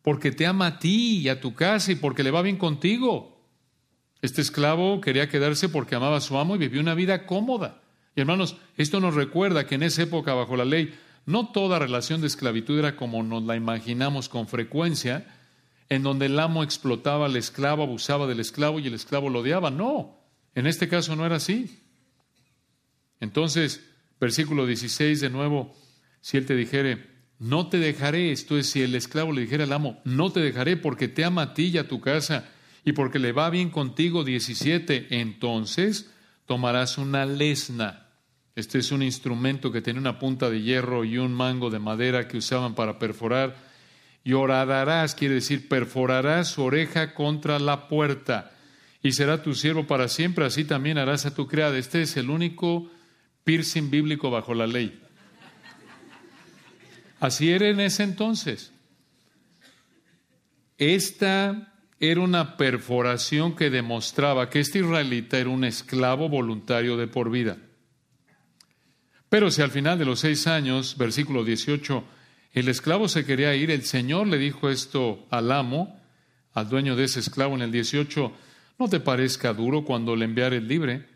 porque 0.00 0.32
te 0.32 0.46
ama 0.46 0.66
a 0.68 0.78
ti 0.78 1.18
y 1.18 1.28
a 1.28 1.38
tu 1.38 1.52
casa 1.52 1.92
y 1.92 1.96
porque 1.96 2.22
le 2.22 2.30
va 2.30 2.40
bien 2.40 2.56
contigo. 2.56 3.44
Este 4.22 4.40
esclavo 4.40 5.02
quería 5.02 5.28
quedarse 5.28 5.68
porque 5.68 5.96
amaba 5.96 6.16
a 6.16 6.22
su 6.22 6.38
amo 6.38 6.54
y 6.54 6.60
vivió 6.60 6.80
una 6.80 6.94
vida 6.94 7.26
cómoda. 7.26 7.82
Y 8.16 8.22
hermanos, 8.22 8.56
esto 8.78 9.00
nos 9.00 9.16
recuerda 9.16 9.66
que 9.66 9.74
en 9.74 9.82
esa 9.82 10.04
época, 10.04 10.32
bajo 10.32 10.56
la 10.56 10.64
ley, 10.64 10.94
no 11.26 11.52
toda 11.52 11.78
relación 11.78 12.22
de 12.22 12.28
esclavitud 12.28 12.78
era 12.78 12.96
como 12.96 13.22
nos 13.22 13.42
la 13.42 13.54
imaginamos 13.54 14.30
con 14.30 14.48
frecuencia, 14.48 15.26
en 15.90 16.02
donde 16.02 16.24
el 16.24 16.40
amo 16.40 16.62
explotaba 16.62 17.26
al 17.26 17.36
esclavo, 17.36 17.82
abusaba 17.82 18.26
del 18.26 18.40
esclavo 18.40 18.80
y 18.80 18.86
el 18.86 18.94
esclavo 18.94 19.28
lo 19.28 19.40
odiaba. 19.40 19.70
No, 19.70 20.16
en 20.54 20.66
este 20.66 20.88
caso 20.88 21.16
no 21.16 21.26
era 21.26 21.36
así. 21.36 21.82
Entonces, 23.20 23.91
versículo 24.22 24.66
16 24.66 25.20
de 25.20 25.30
nuevo, 25.30 25.74
si 26.20 26.36
él 26.36 26.46
te 26.46 26.54
dijere, 26.54 27.10
no 27.40 27.66
te 27.66 27.78
dejaré, 27.78 28.30
esto 28.30 28.56
es, 28.56 28.70
si 28.70 28.80
el 28.80 28.94
esclavo 28.94 29.32
le 29.32 29.40
dijera 29.40 29.64
al 29.64 29.72
amo, 29.72 30.00
no 30.04 30.30
te 30.30 30.38
dejaré 30.38 30.76
porque 30.76 31.08
te 31.08 31.24
ama 31.24 31.42
a 31.42 31.54
ti 31.54 31.70
y 31.74 31.78
a 31.78 31.88
tu 31.88 32.00
casa 32.00 32.48
y 32.84 32.92
porque 32.92 33.18
le 33.18 33.32
va 33.32 33.50
bien 33.50 33.68
contigo, 33.68 34.22
17, 34.22 35.18
entonces 35.18 36.08
tomarás 36.46 36.98
una 36.98 37.26
lesna. 37.26 38.10
Este 38.54 38.78
es 38.78 38.92
un 38.92 39.02
instrumento 39.02 39.72
que 39.72 39.82
tiene 39.82 39.98
una 39.98 40.20
punta 40.20 40.48
de 40.50 40.62
hierro 40.62 41.04
y 41.04 41.18
un 41.18 41.34
mango 41.34 41.68
de 41.68 41.80
madera 41.80 42.28
que 42.28 42.36
usaban 42.36 42.76
para 42.76 43.00
perforar. 43.00 43.56
Y 44.22 44.34
horadarás, 44.34 45.16
quiere 45.16 45.34
decir, 45.34 45.68
perforarás 45.68 46.46
su 46.46 46.62
oreja 46.62 47.12
contra 47.12 47.58
la 47.58 47.88
puerta 47.88 48.52
y 49.02 49.10
será 49.12 49.42
tu 49.42 49.54
siervo 49.54 49.88
para 49.88 50.06
siempre, 50.06 50.44
así 50.44 50.64
también 50.64 50.96
harás 50.96 51.26
a 51.26 51.34
tu 51.34 51.48
criada. 51.48 51.76
Este 51.76 52.02
es 52.02 52.16
el 52.16 52.30
único 52.30 52.88
piercing 53.44 53.90
bíblico 53.90 54.30
bajo 54.30 54.54
la 54.54 54.66
ley. 54.66 55.00
Así 57.20 57.50
era 57.50 57.68
en 57.68 57.80
ese 57.80 58.02
entonces. 58.02 58.72
Esta 60.78 61.72
era 62.00 62.20
una 62.20 62.56
perforación 62.56 63.54
que 63.54 63.70
demostraba 63.70 64.50
que 64.50 64.58
este 64.58 64.80
israelita 64.80 65.38
era 65.38 65.50
un 65.50 65.62
esclavo 65.62 66.28
voluntario 66.28 66.96
de 66.96 67.06
por 67.06 67.30
vida. 67.30 67.58
Pero 69.28 69.52
si 69.52 69.62
al 69.62 69.70
final 69.70 69.98
de 69.98 70.04
los 70.04 70.20
seis 70.20 70.48
años, 70.48 70.98
versículo 70.98 71.44
18, 71.44 72.04
el 72.54 72.68
esclavo 72.68 73.08
se 73.08 73.24
quería 73.24 73.54
ir, 73.54 73.70
el 73.70 73.84
Señor 73.84 74.26
le 74.26 74.38
dijo 74.38 74.68
esto 74.68 75.24
al 75.30 75.52
amo, 75.52 76.00
al 76.52 76.68
dueño 76.68 76.96
de 76.96 77.04
ese 77.04 77.20
esclavo 77.20 77.54
en 77.54 77.62
el 77.62 77.70
18, 77.70 78.32
no 78.78 78.88
te 78.88 79.00
parezca 79.00 79.54
duro 79.54 79.84
cuando 79.84 80.16
le 80.16 80.24
enviares 80.24 80.62
libre, 80.62 81.06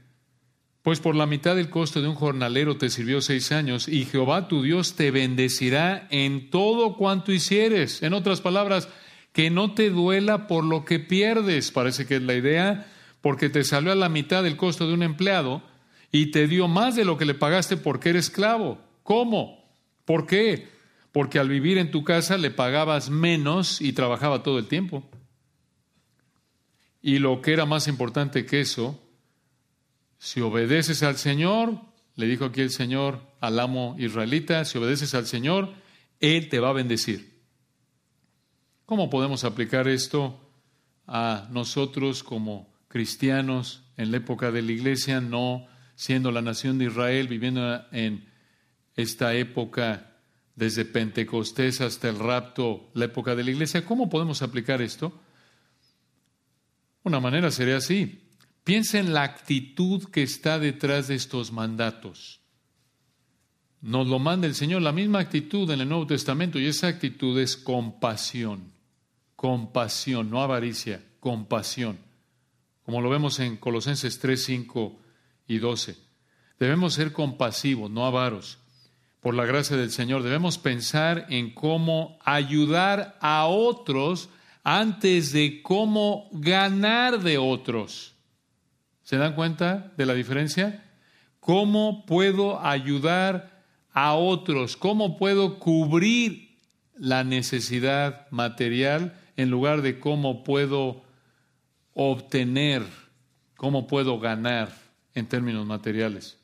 pues 0.86 1.00
por 1.00 1.16
la 1.16 1.26
mitad 1.26 1.56
del 1.56 1.68
costo 1.68 2.00
de 2.00 2.06
un 2.06 2.14
jornalero 2.14 2.76
te 2.76 2.90
sirvió 2.90 3.20
seis 3.20 3.50
años, 3.50 3.88
y 3.88 4.04
Jehová 4.04 4.46
tu 4.46 4.62
Dios 4.62 4.94
te 4.94 5.10
bendecirá 5.10 6.06
en 6.12 6.48
todo 6.48 6.96
cuanto 6.96 7.32
hicieres. 7.32 8.04
En 8.04 8.12
otras 8.12 8.40
palabras, 8.40 8.88
que 9.32 9.50
no 9.50 9.74
te 9.74 9.90
duela 9.90 10.46
por 10.46 10.62
lo 10.62 10.84
que 10.84 11.00
pierdes, 11.00 11.72
parece 11.72 12.06
que 12.06 12.14
es 12.14 12.22
la 12.22 12.34
idea, 12.34 12.86
porque 13.20 13.48
te 13.48 13.64
salió 13.64 13.90
a 13.90 13.96
la 13.96 14.08
mitad 14.08 14.44
del 14.44 14.56
costo 14.56 14.86
de 14.86 14.94
un 14.94 15.02
empleado 15.02 15.60
y 16.12 16.30
te 16.30 16.46
dio 16.46 16.68
más 16.68 16.94
de 16.94 17.04
lo 17.04 17.18
que 17.18 17.24
le 17.24 17.34
pagaste 17.34 17.76
porque 17.76 18.10
eres 18.10 18.26
esclavo. 18.26 18.78
¿Cómo? 19.02 19.68
¿Por 20.04 20.28
qué? 20.28 20.68
Porque 21.10 21.40
al 21.40 21.48
vivir 21.48 21.78
en 21.78 21.90
tu 21.90 22.04
casa 22.04 22.38
le 22.38 22.52
pagabas 22.52 23.10
menos 23.10 23.80
y 23.80 23.92
trabajaba 23.92 24.44
todo 24.44 24.60
el 24.60 24.68
tiempo. 24.68 25.02
Y 27.02 27.18
lo 27.18 27.42
que 27.42 27.54
era 27.54 27.66
más 27.66 27.88
importante 27.88 28.46
que 28.46 28.60
eso, 28.60 29.02
si 30.18 30.40
obedeces 30.40 31.02
al 31.02 31.16
Señor, 31.16 31.80
le 32.14 32.26
dijo 32.26 32.46
aquí 32.46 32.62
el 32.62 32.70
Señor 32.70 33.20
al 33.40 33.60
amo 33.60 33.94
israelita, 33.98 34.64
si 34.64 34.78
obedeces 34.78 35.14
al 35.14 35.26
Señor, 35.26 35.74
Él 36.20 36.48
te 36.48 36.60
va 36.60 36.70
a 36.70 36.74
bendecir. 36.74 37.42
¿Cómo 38.86 39.10
podemos 39.10 39.44
aplicar 39.44 39.88
esto 39.88 40.40
a 41.06 41.48
nosotros 41.50 42.22
como 42.22 42.72
cristianos 42.88 43.84
en 43.96 44.10
la 44.10 44.18
época 44.18 44.50
de 44.50 44.62
la 44.62 44.72
iglesia, 44.72 45.20
no 45.20 45.66
siendo 45.94 46.30
la 46.30 46.42
nación 46.42 46.78
de 46.78 46.86
Israel, 46.86 47.28
viviendo 47.28 47.84
en 47.92 48.28
esta 48.94 49.34
época 49.34 50.16
desde 50.54 50.84
Pentecostés 50.84 51.80
hasta 51.80 52.08
el 52.08 52.18
rapto, 52.18 52.90
la 52.94 53.06
época 53.06 53.34
de 53.34 53.44
la 53.44 53.50
iglesia? 53.50 53.84
¿Cómo 53.84 54.08
podemos 54.08 54.42
aplicar 54.42 54.80
esto? 54.80 55.20
Una 57.02 57.20
manera 57.20 57.50
sería 57.50 57.76
así. 57.76 58.25
Piensa 58.66 58.98
en 58.98 59.14
la 59.14 59.22
actitud 59.22 60.04
que 60.10 60.22
está 60.22 60.58
detrás 60.58 61.08
de 61.08 61.14
estos 61.14 61.52
mandatos. 61.52 62.42
Nos 63.80 64.06
lo 64.06 64.18
manda 64.18 64.46
el 64.46 64.54
Señor, 64.54 64.82
la 64.82 64.92
misma 64.92 65.20
actitud 65.20 65.70
en 65.70 65.80
el 65.80 65.88
Nuevo 65.88 66.06
Testamento, 66.06 66.58
y 66.58 66.66
esa 66.66 66.88
actitud 66.88 67.38
es 67.38 67.56
compasión 67.56 68.76
compasión, 69.36 70.30
no 70.30 70.42
avaricia, 70.42 71.04
compasión, 71.20 71.98
como 72.84 73.00
lo 73.00 73.10
vemos 73.10 73.38
en 73.38 73.58
Colosenses 73.58 74.18
3, 74.18 74.42
5 74.42 74.98
y 75.46 75.58
12. 75.58 75.96
Debemos 76.58 76.94
ser 76.94 77.12
compasivos, 77.12 77.90
no 77.90 78.06
avaros. 78.06 78.58
Por 79.20 79.34
la 79.34 79.44
gracia 79.44 79.76
del 79.76 79.90
Señor, 79.90 80.22
debemos 80.22 80.56
pensar 80.56 81.26
en 81.28 81.52
cómo 81.52 82.18
ayudar 82.24 83.18
a 83.20 83.46
otros 83.46 84.30
antes 84.64 85.32
de 85.32 85.62
cómo 85.62 86.28
ganar 86.32 87.20
de 87.22 87.38
otros. 87.38 88.15
¿Se 89.06 89.18
dan 89.18 89.36
cuenta 89.36 89.92
de 89.96 90.04
la 90.04 90.14
diferencia? 90.14 90.82
¿Cómo 91.38 92.06
puedo 92.06 92.60
ayudar 92.60 93.62
a 93.92 94.14
otros? 94.14 94.76
¿Cómo 94.76 95.16
puedo 95.16 95.60
cubrir 95.60 96.58
la 96.96 97.22
necesidad 97.22 98.26
material 98.32 99.16
en 99.36 99.48
lugar 99.48 99.82
de 99.82 100.00
cómo 100.00 100.42
puedo 100.42 101.04
obtener, 101.94 102.82
cómo 103.54 103.86
puedo 103.86 104.18
ganar 104.18 104.76
en 105.14 105.28
términos 105.28 105.64
materiales. 105.64 106.36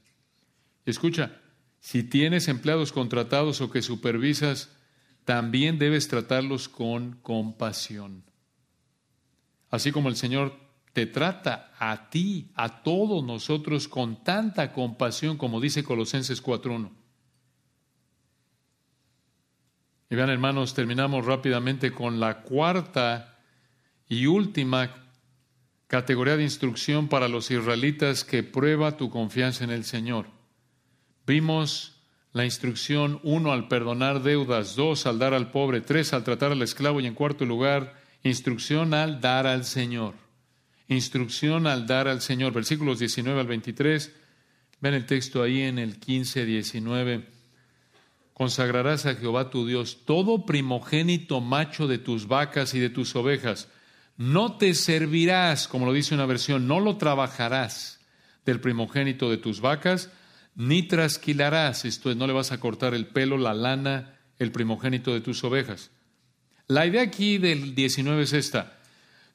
Escucha, 0.87 1.41
si 1.81 2.05
tienes 2.05 2.47
empleados 2.47 2.93
contratados 2.93 3.61
o 3.61 3.73
que 3.73 3.83
supervisas, 3.83 4.71
también 5.25 5.81
debes 5.81 6.07
tratarlos 6.07 6.69
con 6.69 7.15
compasión. 7.23 8.23
Así 9.69 9.91
como 9.91 10.09
el 10.09 10.15
Señor 10.15 10.62
te 10.93 11.07
trata 11.07 11.73
a 11.79 12.11
ti, 12.11 12.51
a 12.55 12.83
todos 12.83 13.25
nosotros, 13.25 13.89
con 13.89 14.23
tanta 14.23 14.73
compasión 14.73 15.37
como 15.37 15.61
dice 15.61 15.85
Colosenses 15.85 16.43
4.1. 16.43 16.91
Y 20.11 20.15
vean, 20.15 20.29
hermanos, 20.29 20.75
terminamos 20.75 21.25
rápidamente 21.25 21.93
con 21.93 22.21
la 22.21 22.43
cuarta 22.43 23.39
y 24.07 24.27
última 24.27 24.95
categoría 25.87 26.37
de 26.37 26.43
instrucción 26.43 27.09
para 27.09 27.29
los 27.29 27.51
israelitas 27.51 28.25
que 28.25 28.43
prueba 28.43 28.99
tu 28.99 29.09
confianza 29.09 29.65
en 29.65 29.71
el 29.71 29.85
Señor. 29.85 30.27
Vimos 31.27 32.03
la 32.33 32.45
instrucción 32.45 33.21
uno 33.23 33.53
al 33.53 33.69
perdonar 33.69 34.23
deudas, 34.23 34.77
dos 34.77 35.07
al 35.07 35.19
dar 35.19 35.33
al 35.33 35.51
pobre, 35.51 35.81
tres 35.81 36.13
al 36.13 36.25
tratar 36.25 36.53
al 36.53 36.63
esclavo 36.63 37.01
y 37.01 37.07
en 37.07 37.15
cuarto 37.15 37.47
lugar, 37.47 37.95
instrucción 38.23 38.93
al 38.93 39.21
dar 39.23 39.47
al 39.47 39.65
Señor. 39.65 40.22
Instrucción 40.89 41.67
al 41.67 41.87
dar 41.87 42.09
al 42.09 42.21
Señor. 42.21 42.53
Versículos 42.53 42.99
19 42.99 43.41
al 43.41 43.47
23. 43.47 44.13
Ven 44.81 44.95
el 44.95 45.07
texto 45.07 45.43
ahí 45.43 45.63
en 45.63 45.79
el 45.79 45.99
15, 45.99 46.45
19. 46.45 47.29
Consagrarás 48.35 49.07
a 49.07 49.15
Jehová 49.15 49.51
tu 49.51 49.67
Dios 49.67 49.99
todo 50.05 50.47
primogénito 50.47 51.41
macho 51.41 51.87
de 51.87 51.99
tus 51.99 52.27
vacas 52.27 52.75
y 52.75 52.81
de 52.81 52.91
tus 52.91 53.15
ovejas. 53.15 53.69
No 54.17 54.57
te 54.57 54.75
servirás, 54.75 55.69
como 55.69 55.87
lo 55.87 55.93
dice 55.93 56.15
una 56.15 56.27
versión, 56.27 56.67
no 56.67 56.81
lo 56.81 56.97
trabajarás 56.97 58.01
del 58.45 58.61
primogénito 58.61 59.31
de 59.31 59.37
tus 59.37 59.61
vacas, 59.61 60.11
ni 60.55 60.83
trasquilarás, 60.83 61.85
esto 61.85 62.11
es, 62.11 62.17
no 62.17 62.27
le 62.27 62.33
vas 62.33 62.53
a 62.53 62.61
cortar 62.61 62.95
el 62.95 63.07
pelo, 63.07 63.39
la 63.39 63.55
lana, 63.55 64.19
el 64.39 64.53
primogénito 64.53 65.15
de 65.15 65.21
tus 65.21 65.43
ovejas. 65.45 65.91
La 66.67 66.87
idea 66.87 67.03
aquí 67.03 67.39
del 67.39 67.75
19 67.75 68.23
es 68.23 68.33
esta. 68.33 68.79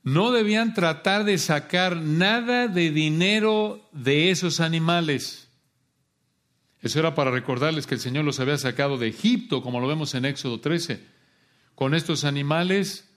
No 0.08 0.32
debían 0.32 0.74
tratar 0.74 1.26
de 1.26 1.38
sacar 1.38 1.98
nada 1.98 2.70
de 2.70 2.92
dinero 2.92 3.90
de 3.92 4.32
esos 4.32 4.62
animales. 4.62 5.50
Eso 6.82 7.00
era 7.00 7.14
para 7.14 7.30
recordarles 7.30 7.88
que 7.88 7.96
el 7.96 8.00
Señor 8.00 8.24
los 8.24 8.40
había 8.40 8.58
sacado 8.58 8.98
de 8.98 9.10
Egipto, 9.10 9.62
como 9.62 9.82
lo 9.82 9.88
vemos 9.90 10.16
en 10.16 10.24
Éxodo 10.24 10.62
13. 10.62 11.04
Con 11.76 11.94
estos 11.94 12.24
animales, 12.24 13.14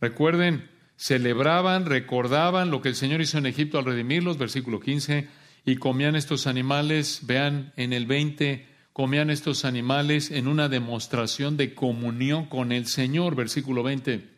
recuerden, 0.00 0.68
celebraban, 0.96 1.86
recordaban 1.86 2.72
lo 2.72 2.82
que 2.82 2.88
el 2.88 2.96
Señor 2.96 3.20
hizo 3.20 3.38
en 3.38 3.46
Egipto 3.46 3.78
al 3.78 3.84
redimirlos, 3.84 4.38
versículo 4.38 4.80
15, 4.80 5.28
y 5.66 5.76
comían 5.76 6.16
estos 6.16 6.48
animales, 6.48 7.20
vean 7.26 7.72
en 7.76 7.92
el 7.92 8.06
20, 8.06 8.66
comían 8.92 9.30
estos 9.30 9.64
animales 9.64 10.32
en 10.32 10.48
una 10.48 10.68
demostración 10.68 11.56
de 11.56 11.76
comunión 11.76 12.46
con 12.46 12.72
el 12.72 12.88
Señor, 12.88 13.36
versículo 13.36 13.84
20. 13.84 14.37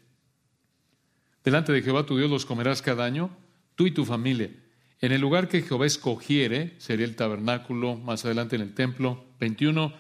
Delante 1.45 1.72
de 1.72 1.82
Jehová 1.82 2.05
tu 2.07 2.16
Dios 2.16 2.30
los 2.30 2.47
comerás 2.47 2.82
cada 2.82 3.05
año, 3.05 3.30
tú 3.74 3.86
y 3.86 3.93
tu 3.93 4.05
familia. 4.05 4.51
En 5.01 5.12
el 5.12 5.20
lugar 5.20 5.49
que 5.49 5.62
Jehová 5.62 5.86
escogiere, 5.86 6.74
sería 6.78 7.07
el 7.07 7.16
tabernáculo, 7.16 7.97
más 7.97 8.24
adelante 8.24 8.57
en 8.57 8.62
el 8.62 8.74
templo, 8.74 9.24
21, 9.41 9.95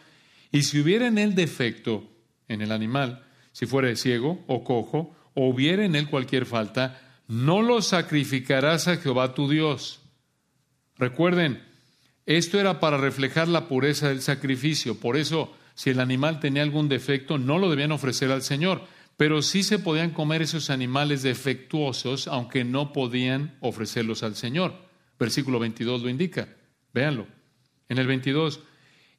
y 0.52 0.62
si 0.62 0.80
hubiera 0.80 1.06
en 1.06 1.18
él 1.18 1.34
defecto 1.34 2.10
en 2.48 2.60
el 2.60 2.72
animal, 2.72 3.24
si 3.52 3.66
fuera 3.66 3.94
ciego 3.96 4.44
o 4.46 4.64
cojo, 4.64 5.16
o 5.34 5.48
hubiera 5.48 5.84
en 5.84 5.96
él 5.96 6.08
cualquier 6.08 6.44
falta, 6.44 7.00
no 7.28 7.62
lo 7.62 7.80
sacrificarás 7.80 8.88
a 8.88 8.96
Jehová 8.96 9.34
tu 9.34 9.48
Dios. 9.48 10.00
Recuerden, 10.98 11.62
esto 12.26 12.60
era 12.60 12.80
para 12.80 12.98
reflejar 12.98 13.48
la 13.48 13.68
pureza 13.68 14.08
del 14.08 14.20
sacrificio. 14.20 15.00
Por 15.00 15.16
eso, 15.16 15.56
si 15.74 15.90
el 15.90 16.00
animal 16.00 16.40
tenía 16.40 16.62
algún 16.62 16.88
defecto, 16.88 17.38
no 17.38 17.58
lo 17.58 17.70
debían 17.70 17.92
ofrecer 17.92 18.30
al 18.30 18.42
Señor. 18.42 18.82
Pero 19.20 19.42
sí 19.42 19.62
se 19.64 19.78
podían 19.78 20.12
comer 20.12 20.40
esos 20.40 20.70
animales 20.70 21.22
defectuosos, 21.22 22.26
aunque 22.26 22.64
no 22.64 22.94
podían 22.94 23.54
ofrecerlos 23.60 24.22
al 24.22 24.34
Señor. 24.34 24.72
Versículo 25.18 25.58
22 25.58 26.00
lo 26.00 26.08
indica. 26.08 26.48
Véanlo. 26.94 27.26
En 27.90 27.98
el 27.98 28.06
22, 28.06 28.60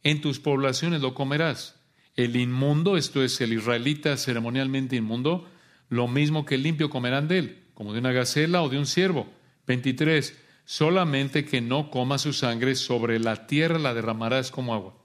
en 0.02 0.20
tus 0.20 0.40
poblaciones 0.40 1.02
lo 1.02 1.14
comerás. 1.14 1.80
El 2.16 2.36
inmundo, 2.36 2.98
esto 2.98 3.22
es 3.24 3.40
el 3.42 3.54
israelita 3.54 4.18
ceremonialmente 4.18 4.96
inmundo, 4.96 5.48
lo 5.88 6.08
mismo 6.08 6.46
que 6.46 6.56
el 6.56 6.64
limpio 6.64 6.90
comerán 6.90 7.28
de 7.28 7.38
él, 7.38 7.64
como 7.76 7.94
de 7.94 8.00
una 8.00 8.12
gacela 8.12 8.64
o 8.64 8.70
de 8.70 8.80
un 8.80 8.88
ciervo. 8.88 9.32
23 9.68 10.36
solamente 10.66 11.46
que 11.46 11.62
no 11.62 11.92
coma 11.92 12.18
su 12.18 12.34
sangre, 12.34 12.74
sobre 12.74 13.20
la 13.20 13.46
tierra 13.46 13.78
la 13.78 13.94
derramarás 13.94 14.50
como 14.50 14.74
agua. 14.74 14.98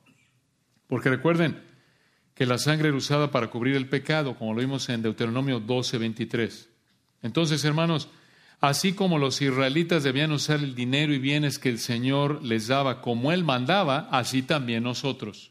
Porque 0.86 1.10
recuerden 1.10 1.65
que 2.36 2.44
la 2.44 2.58
sangre 2.58 2.88
era 2.88 2.96
usada 2.96 3.30
para 3.30 3.48
cubrir 3.48 3.76
el 3.76 3.88
pecado, 3.88 4.36
como 4.36 4.52
lo 4.52 4.60
vimos 4.60 4.90
en 4.90 5.00
Deuteronomio 5.00 5.58
12, 5.58 5.96
23. 5.96 6.68
Entonces, 7.22 7.64
hermanos, 7.64 8.10
así 8.60 8.92
como 8.92 9.18
los 9.18 9.40
israelitas 9.40 10.04
debían 10.04 10.32
usar 10.32 10.60
el 10.60 10.74
dinero 10.74 11.14
y 11.14 11.18
bienes 11.18 11.58
que 11.58 11.70
el 11.70 11.78
Señor 11.78 12.44
les 12.44 12.66
daba 12.66 13.00
como 13.00 13.32
Él 13.32 13.42
mandaba, 13.42 14.06
así 14.12 14.42
también 14.42 14.82
nosotros. 14.82 15.50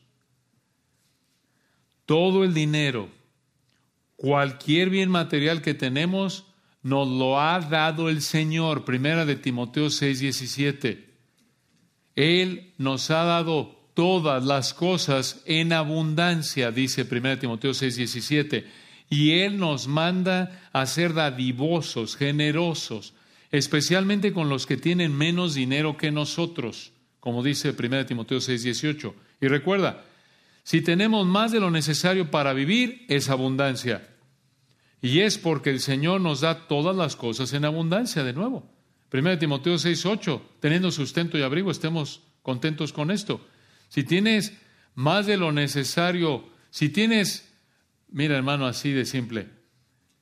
Todo 2.05 2.43
el 2.43 2.53
dinero, 2.53 3.09
cualquier 4.15 4.91
bien 4.91 5.09
material 5.09 5.63
que 5.63 5.73
tenemos, 5.73 6.45
nos 6.83 7.07
lo 7.07 7.41
ha 7.41 7.59
dado 7.61 8.09
el 8.09 8.21
Señor. 8.21 8.85
Primera 8.85 9.25
de 9.25 9.35
Timoteo 9.35 9.89
6, 9.89 10.19
17. 10.19 11.09
Él 12.15 12.75
nos 12.77 13.09
ha 13.09 13.23
dado 13.23 13.74
todas 13.95 14.43
las 14.45 14.75
cosas 14.75 15.41
en 15.45 15.73
abundancia, 15.73 16.69
dice 16.69 17.05
Primera 17.05 17.35
de 17.35 17.41
Timoteo 17.41 17.73
6, 17.73 17.95
17. 17.95 18.67
Y 19.09 19.31
Él 19.39 19.57
nos 19.57 19.87
manda 19.87 20.69
a 20.73 20.85
ser 20.85 21.13
dadivosos, 21.13 22.15
generosos, 22.15 23.13
especialmente 23.51 24.33
con 24.33 24.49
los 24.49 24.67
que 24.67 24.77
tienen 24.77 25.15
menos 25.15 25.55
dinero 25.55 25.97
que 25.97 26.11
nosotros, 26.11 26.91
como 27.19 27.41
dice 27.41 27.73
Primera 27.73 28.03
de 28.03 28.09
Timoteo 28.09 28.41
6, 28.41 28.61
18. 28.63 29.15
Y 29.41 29.47
recuerda, 29.47 30.03
si 30.63 30.81
tenemos 30.81 31.25
más 31.25 31.51
de 31.51 31.59
lo 31.59 31.71
necesario 31.71 32.29
para 32.29 32.53
vivir, 32.53 33.05
es 33.07 33.29
abundancia. 33.29 34.07
Y 35.01 35.21
es 35.21 35.37
porque 35.37 35.69
el 35.69 35.79
Señor 35.79 36.19
nos 36.19 36.41
da 36.41 36.67
todas 36.67 36.95
las 36.95 37.15
cosas 37.15 37.53
en 37.53 37.63
abundancia, 37.63 38.23
de 38.23 38.33
nuevo. 38.33 38.67
1 39.13 39.37
Timoteo 39.39 39.77
6, 39.77 40.05
8, 40.05 40.41
teniendo 40.59 40.91
sustento 40.91 41.37
y 41.37 41.43
abrigo, 41.43 41.71
estemos 41.71 42.21
contentos 42.41 42.91
con 42.91 43.11
esto. 43.11 43.39
Si 43.89 44.03
tienes 44.03 44.57
más 44.93 45.25
de 45.25 45.37
lo 45.37 45.51
necesario, 45.51 46.49
si 46.69 46.89
tienes, 46.89 47.51
mira 48.09 48.35
hermano, 48.35 48.65
así 48.65 48.91
de 48.91 49.05
simple, 49.05 49.49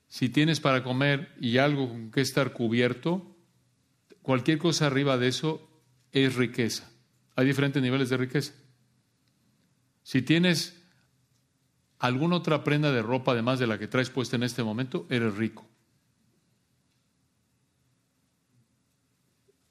si 0.07 0.29
tienes 0.29 0.59
para 0.59 0.83
comer 0.83 1.33
y 1.39 1.57
algo 1.57 1.89
con 1.89 2.11
que 2.11 2.21
estar 2.21 2.53
cubierto, 2.53 3.35
cualquier 4.21 4.57
cosa 4.57 4.87
arriba 4.87 5.17
de 5.17 5.27
eso 5.27 5.69
es 6.11 6.35
riqueza. 6.35 6.91
Hay 7.35 7.45
diferentes 7.45 7.81
niveles 7.81 8.09
de 8.09 8.17
riqueza. 8.17 8.53
Si 10.03 10.21
tienes 10.21 10.79
alguna 11.99 12.35
otra 12.35 12.63
prenda 12.63 12.91
de 12.91 13.01
ropa 13.01 13.31
además 13.31 13.59
de 13.59 13.67
la 13.67 13.79
que 13.79 13.87
traes 13.87 14.09
puesta 14.09 14.35
en 14.35 14.43
este 14.43 14.63
momento, 14.63 15.07
eres 15.09 15.35
rico. 15.35 15.67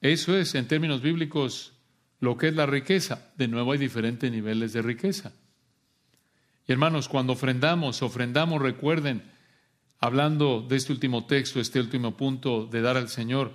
Eso 0.00 0.36
es, 0.36 0.56
en 0.56 0.66
términos 0.66 1.02
bíblicos, 1.02 1.74
lo 2.22 2.36
que 2.36 2.46
es 2.46 2.54
la 2.54 2.66
riqueza. 2.66 3.32
De 3.36 3.48
nuevo 3.48 3.72
hay 3.72 3.78
diferentes 3.78 4.30
niveles 4.30 4.72
de 4.72 4.80
riqueza. 4.80 5.32
Y 6.68 6.70
hermanos, 6.70 7.08
cuando 7.08 7.32
ofrendamos, 7.32 8.00
ofrendamos, 8.00 8.62
recuerden, 8.62 9.24
hablando 9.98 10.62
de 10.62 10.76
este 10.76 10.92
último 10.92 11.26
texto, 11.26 11.58
este 11.58 11.80
último 11.80 12.16
punto 12.16 12.66
de 12.66 12.80
dar 12.80 12.96
al 12.96 13.08
Señor, 13.08 13.52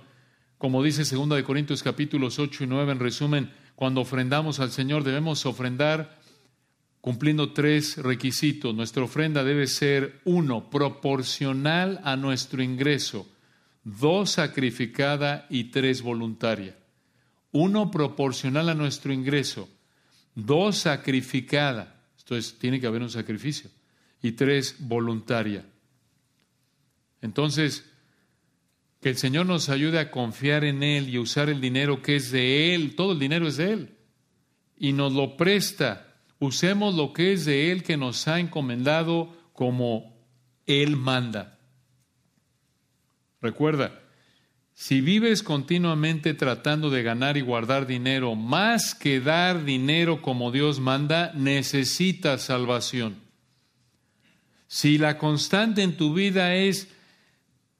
como 0.58 0.82
dice 0.82 1.02
2 1.02 1.30
de 1.30 1.44
Corintios 1.44 1.82
capítulos 1.82 2.38
8 2.38 2.64
y 2.64 2.66
9, 2.66 2.92
en 2.92 2.98
resumen, 2.98 3.52
cuando 3.74 4.02
ofrendamos 4.02 4.60
al 4.60 4.70
Señor 4.70 5.02
debemos 5.02 5.46
ofrendar 5.46 6.18
cumpliendo 7.00 7.54
tres 7.54 7.96
requisitos. 7.96 8.74
Nuestra 8.74 9.02
ofrenda 9.02 9.44
debe 9.44 9.66
ser, 9.66 10.20
uno, 10.26 10.68
proporcional 10.68 12.02
a 12.04 12.16
nuestro 12.16 12.62
ingreso, 12.62 13.26
dos, 13.82 14.32
sacrificada 14.32 15.46
y 15.48 15.70
tres, 15.70 16.02
voluntaria. 16.02 16.76
Uno, 17.52 17.90
proporcional 17.90 18.68
a 18.68 18.74
nuestro 18.74 19.12
ingreso, 19.12 19.68
dos, 20.34 20.78
sacrificada, 20.78 22.02
esto 22.16 22.36
es, 22.36 22.58
tiene 22.58 22.80
que 22.80 22.86
haber 22.86 23.02
un 23.02 23.10
sacrificio, 23.10 23.70
y 24.22 24.32
tres, 24.32 24.76
voluntaria. 24.78 25.64
Entonces, 27.22 27.84
que 29.00 29.10
el 29.10 29.16
Señor 29.16 29.46
nos 29.46 29.68
ayude 29.68 29.98
a 29.98 30.10
confiar 30.10 30.64
en 30.64 30.82
Él 30.82 31.08
y 31.08 31.18
usar 31.18 31.48
el 31.48 31.60
dinero 31.60 32.02
que 32.02 32.16
es 32.16 32.30
de 32.30 32.74
Él, 32.74 32.94
todo 32.96 33.12
el 33.12 33.18
dinero 33.18 33.48
es 33.48 33.56
de 33.56 33.72
Él, 33.72 33.96
y 34.76 34.92
nos 34.92 35.12
lo 35.12 35.36
presta 35.36 36.08
Usemos 36.40 36.94
lo 36.94 37.12
que 37.12 37.32
es 37.32 37.44
de 37.44 37.72
Él 37.72 37.82
que 37.82 37.96
nos 37.96 38.28
ha 38.28 38.38
encomendado 38.38 39.36
como 39.52 40.16
Él 40.66 40.96
manda. 40.96 41.58
Recuerda, 43.40 44.00
si 44.80 45.00
vives 45.00 45.42
continuamente 45.42 46.34
tratando 46.34 46.88
de 46.88 47.02
ganar 47.02 47.36
y 47.36 47.40
guardar 47.40 47.88
dinero 47.88 48.36
más 48.36 48.94
que 48.94 49.18
dar 49.18 49.64
dinero 49.64 50.22
como 50.22 50.52
Dios 50.52 50.78
manda, 50.78 51.32
necesitas 51.34 52.42
salvación. 52.42 53.16
Si 54.68 54.96
la 54.96 55.18
constante 55.18 55.82
en 55.82 55.96
tu 55.96 56.14
vida 56.14 56.54
es 56.54 56.86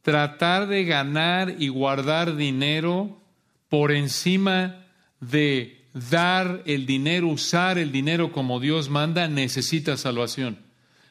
tratar 0.03 0.67
de 0.67 0.85
ganar 0.87 1.55
y 1.61 1.69
guardar 1.69 2.35
dinero 2.35 3.23
por 3.69 3.93
encima 3.93 4.85
de 5.21 5.87
dar 6.11 6.65
el 6.67 6.85
dinero, 6.85 7.29
usar 7.29 7.79
el 7.79 7.93
dinero 7.93 8.33
como 8.33 8.59
Dios 8.59 8.91
manda, 8.91 9.29
necesitas 9.29 10.01
salvación. 10.01 10.59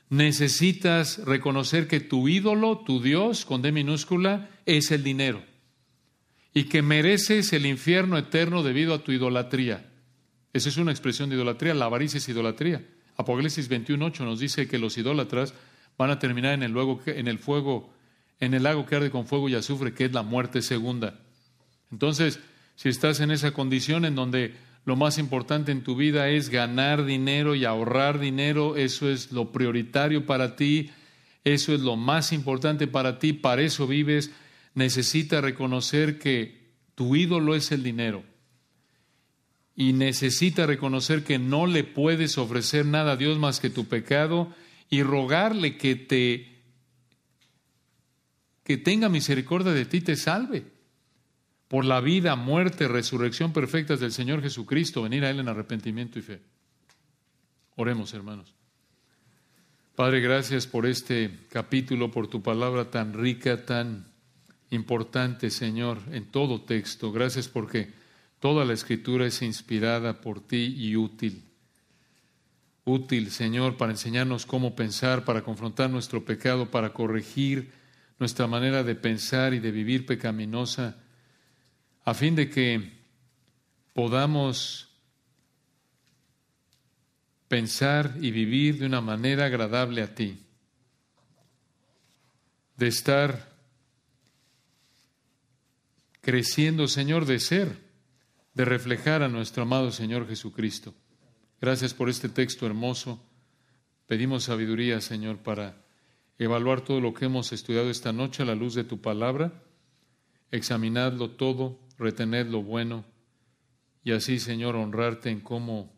Necesitas 0.09 1.19
reconocer 1.19 1.87
que 1.87 2.01
tu 2.01 2.27
ídolo, 2.27 2.79
tu 2.79 3.01
Dios, 3.01 3.45
con 3.45 3.61
D 3.61 3.71
minúscula, 3.71 4.49
es 4.65 4.91
el 4.91 5.01
dinero. 5.01 5.41
Y 6.57 6.63
que 6.63 6.81
mereces 6.81 7.53
el 7.53 7.67
infierno 7.67 8.17
eterno 8.17 8.63
debido 8.63 8.95
a 8.95 9.03
tu 9.03 9.11
idolatría. 9.11 9.85
Esa 10.53 10.69
es 10.69 10.77
una 10.77 10.89
expresión 10.89 11.29
de 11.29 11.35
idolatría. 11.35 11.75
La 11.75 11.85
avaricia 11.85 12.17
es 12.17 12.27
idolatría. 12.27 12.83
Apocalipsis 13.15 13.69
21.8 13.69 14.25
nos 14.25 14.39
dice 14.39 14.67
que 14.67 14.79
los 14.79 14.97
idólatras 14.97 15.53
van 15.99 16.09
a 16.09 16.17
terminar 16.17 16.55
en 16.55 16.63
el, 16.63 16.73
en 17.05 17.27
el 17.27 17.37
fuego, 17.37 17.93
en 18.39 18.55
el 18.55 18.63
lago 18.63 18.87
que 18.87 18.95
arde 18.95 19.11
con 19.11 19.27
fuego 19.27 19.47
y 19.49 19.53
azufre, 19.53 19.93
que 19.93 20.05
es 20.05 20.13
la 20.13 20.23
muerte 20.23 20.63
segunda. 20.63 21.19
Entonces, 21.91 22.39
si 22.75 22.89
estás 22.89 23.19
en 23.19 23.29
esa 23.29 23.51
condición 23.51 24.03
en 24.03 24.15
donde 24.15 24.55
lo 24.83 24.95
más 24.95 25.19
importante 25.19 25.71
en 25.71 25.83
tu 25.83 25.95
vida 25.95 26.27
es 26.29 26.49
ganar 26.49 27.05
dinero 27.05 27.53
y 27.53 27.65
ahorrar 27.65 28.17
dinero, 28.17 28.77
eso 28.77 29.07
es 29.11 29.31
lo 29.31 29.51
prioritario 29.51 30.25
para 30.25 30.55
ti, 30.55 30.89
eso 31.43 31.71
es 31.75 31.81
lo 31.81 31.97
más 31.97 32.33
importante 32.33 32.87
para 32.87 33.19
ti, 33.19 33.33
para 33.33 33.61
eso 33.61 33.85
vives, 33.85 34.31
necesitas 34.77 35.41
reconocer 35.41 36.19
que 36.19 36.75
tu 36.93 37.15
ídolo 37.15 37.55
es 37.55 37.71
el 37.71 37.81
dinero 37.81 38.23
y 39.75 39.93
necesita 39.93 40.67
reconocer 40.67 41.23
que 41.23 41.39
no 41.39 41.65
le 41.65 41.83
puedes 41.83 42.37
ofrecer 42.37 42.85
nada 42.85 43.13
a 43.13 43.15
Dios 43.17 43.39
más 43.39 43.59
que 43.59 43.71
tu 43.71 43.87
pecado 43.87 44.53
y 44.87 45.01
rogarle 45.01 45.77
que 45.77 45.95
te 45.95 46.53
que 48.63 48.77
tenga 48.77 49.09
misericordia 49.09 49.71
de 49.71 49.85
ti, 49.85 50.01
te 50.01 50.15
salve. 50.15 50.65
Por 51.69 51.83
la 51.83 52.01
vida, 52.01 52.35
muerte, 52.35 52.87
resurrección 52.87 53.53
perfectas 53.53 53.99
del 53.99 54.11
Señor 54.11 54.43
Jesucristo, 54.43 55.01
venir 55.01 55.25
a 55.25 55.31
Él 55.31 55.39
en 55.39 55.47
arrepentimiento 55.47 56.19
y 56.19 56.21
fe. 56.21 56.41
Oremos, 57.77 58.13
hermanos. 58.13 58.53
Padre, 59.95 60.19
gracias 60.19 60.67
por 60.67 60.85
este 60.85 61.47
capítulo, 61.49 62.11
por 62.11 62.27
tu 62.27 62.43
palabra 62.43 62.91
tan 62.91 63.13
rica, 63.13 63.65
tan 63.65 64.06
importante, 64.69 65.49
Señor, 65.49 65.99
en 66.11 66.25
todo 66.25 66.61
texto. 66.61 67.11
Gracias 67.11 67.47
porque 67.47 67.93
Toda 68.39 68.65
la 68.65 68.73
escritura 68.73 69.25
es 69.25 69.41
inspirada 69.41 70.21
por 70.21 70.45
ti 70.45 70.75
y 70.77 70.95
útil. 70.95 71.43
Útil, 72.85 73.31
Señor, 73.31 73.77
para 73.77 73.91
enseñarnos 73.91 74.45
cómo 74.45 74.75
pensar, 74.75 75.25
para 75.25 75.41
confrontar 75.41 75.89
nuestro 75.89 76.23
pecado, 76.23 76.69
para 76.69 76.93
corregir 76.93 77.71
nuestra 78.19 78.47
manera 78.47 78.83
de 78.83 78.95
pensar 78.95 79.53
y 79.53 79.59
de 79.59 79.71
vivir 79.71 80.05
pecaminosa, 80.05 80.97
a 82.05 82.13
fin 82.13 82.35
de 82.35 82.49
que 82.49 82.91
podamos 83.93 84.87
pensar 87.47 88.15
y 88.21 88.31
vivir 88.31 88.79
de 88.79 88.85
una 88.85 89.01
manera 89.01 89.45
agradable 89.45 90.03
a 90.03 90.13
ti, 90.13 90.39
de 92.77 92.87
estar 92.87 93.56
creciendo, 96.27 96.89
Señor, 96.89 97.25
de 97.25 97.39
ser 97.39 97.87
de 98.53 98.65
reflejar 98.65 99.23
a 99.23 99.29
nuestro 99.29 99.63
amado 99.63 99.91
Señor 99.93 100.27
Jesucristo. 100.27 100.93
Gracias 101.61 101.93
por 101.93 102.09
este 102.09 102.27
texto 102.27 102.65
hermoso. 102.65 103.23
Pedimos 104.07 104.43
sabiduría, 104.43 104.99
Señor, 104.99 105.37
para 105.37 105.85
evaluar 106.37 106.81
todo 106.81 106.99
lo 106.99 107.13
que 107.13 107.23
hemos 107.23 107.53
estudiado 107.53 107.89
esta 107.89 108.11
noche 108.11 108.43
a 108.43 108.45
la 108.45 108.55
luz 108.55 108.73
de 108.73 108.83
tu 108.83 108.99
palabra, 108.99 109.63
examinarlo 110.51 111.29
todo, 111.29 111.79
retener 111.97 112.47
lo 112.47 112.61
bueno 112.61 113.05
y 114.03 114.11
así, 114.11 114.37
Señor, 114.37 114.75
honrarte 114.75 115.29
en 115.29 115.39
cómo 115.39 115.97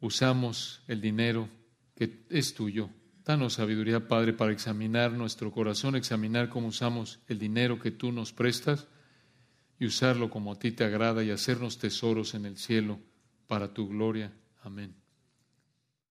usamos 0.00 0.82
el 0.88 1.00
dinero 1.00 1.48
que 1.94 2.24
es 2.28 2.54
tuyo. 2.54 2.90
Danos 3.24 3.52
sabiduría, 3.52 4.08
Padre, 4.08 4.32
para 4.32 4.50
examinar 4.50 5.12
nuestro 5.12 5.52
corazón, 5.52 5.94
examinar 5.94 6.48
cómo 6.48 6.66
usamos 6.66 7.20
el 7.28 7.38
dinero 7.38 7.78
que 7.78 7.92
tú 7.92 8.10
nos 8.10 8.32
prestas 8.32 8.88
y 9.78 9.86
usarlo 9.86 10.30
como 10.30 10.52
a 10.52 10.58
ti 10.58 10.72
te 10.72 10.84
agrada 10.84 11.22
y 11.22 11.30
hacernos 11.30 11.78
tesoros 11.78 12.34
en 12.34 12.46
el 12.46 12.56
cielo 12.56 12.98
para 13.46 13.72
tu 13.72 13.88
gloria. 13.88 14.32
Amén. 14.62 15.07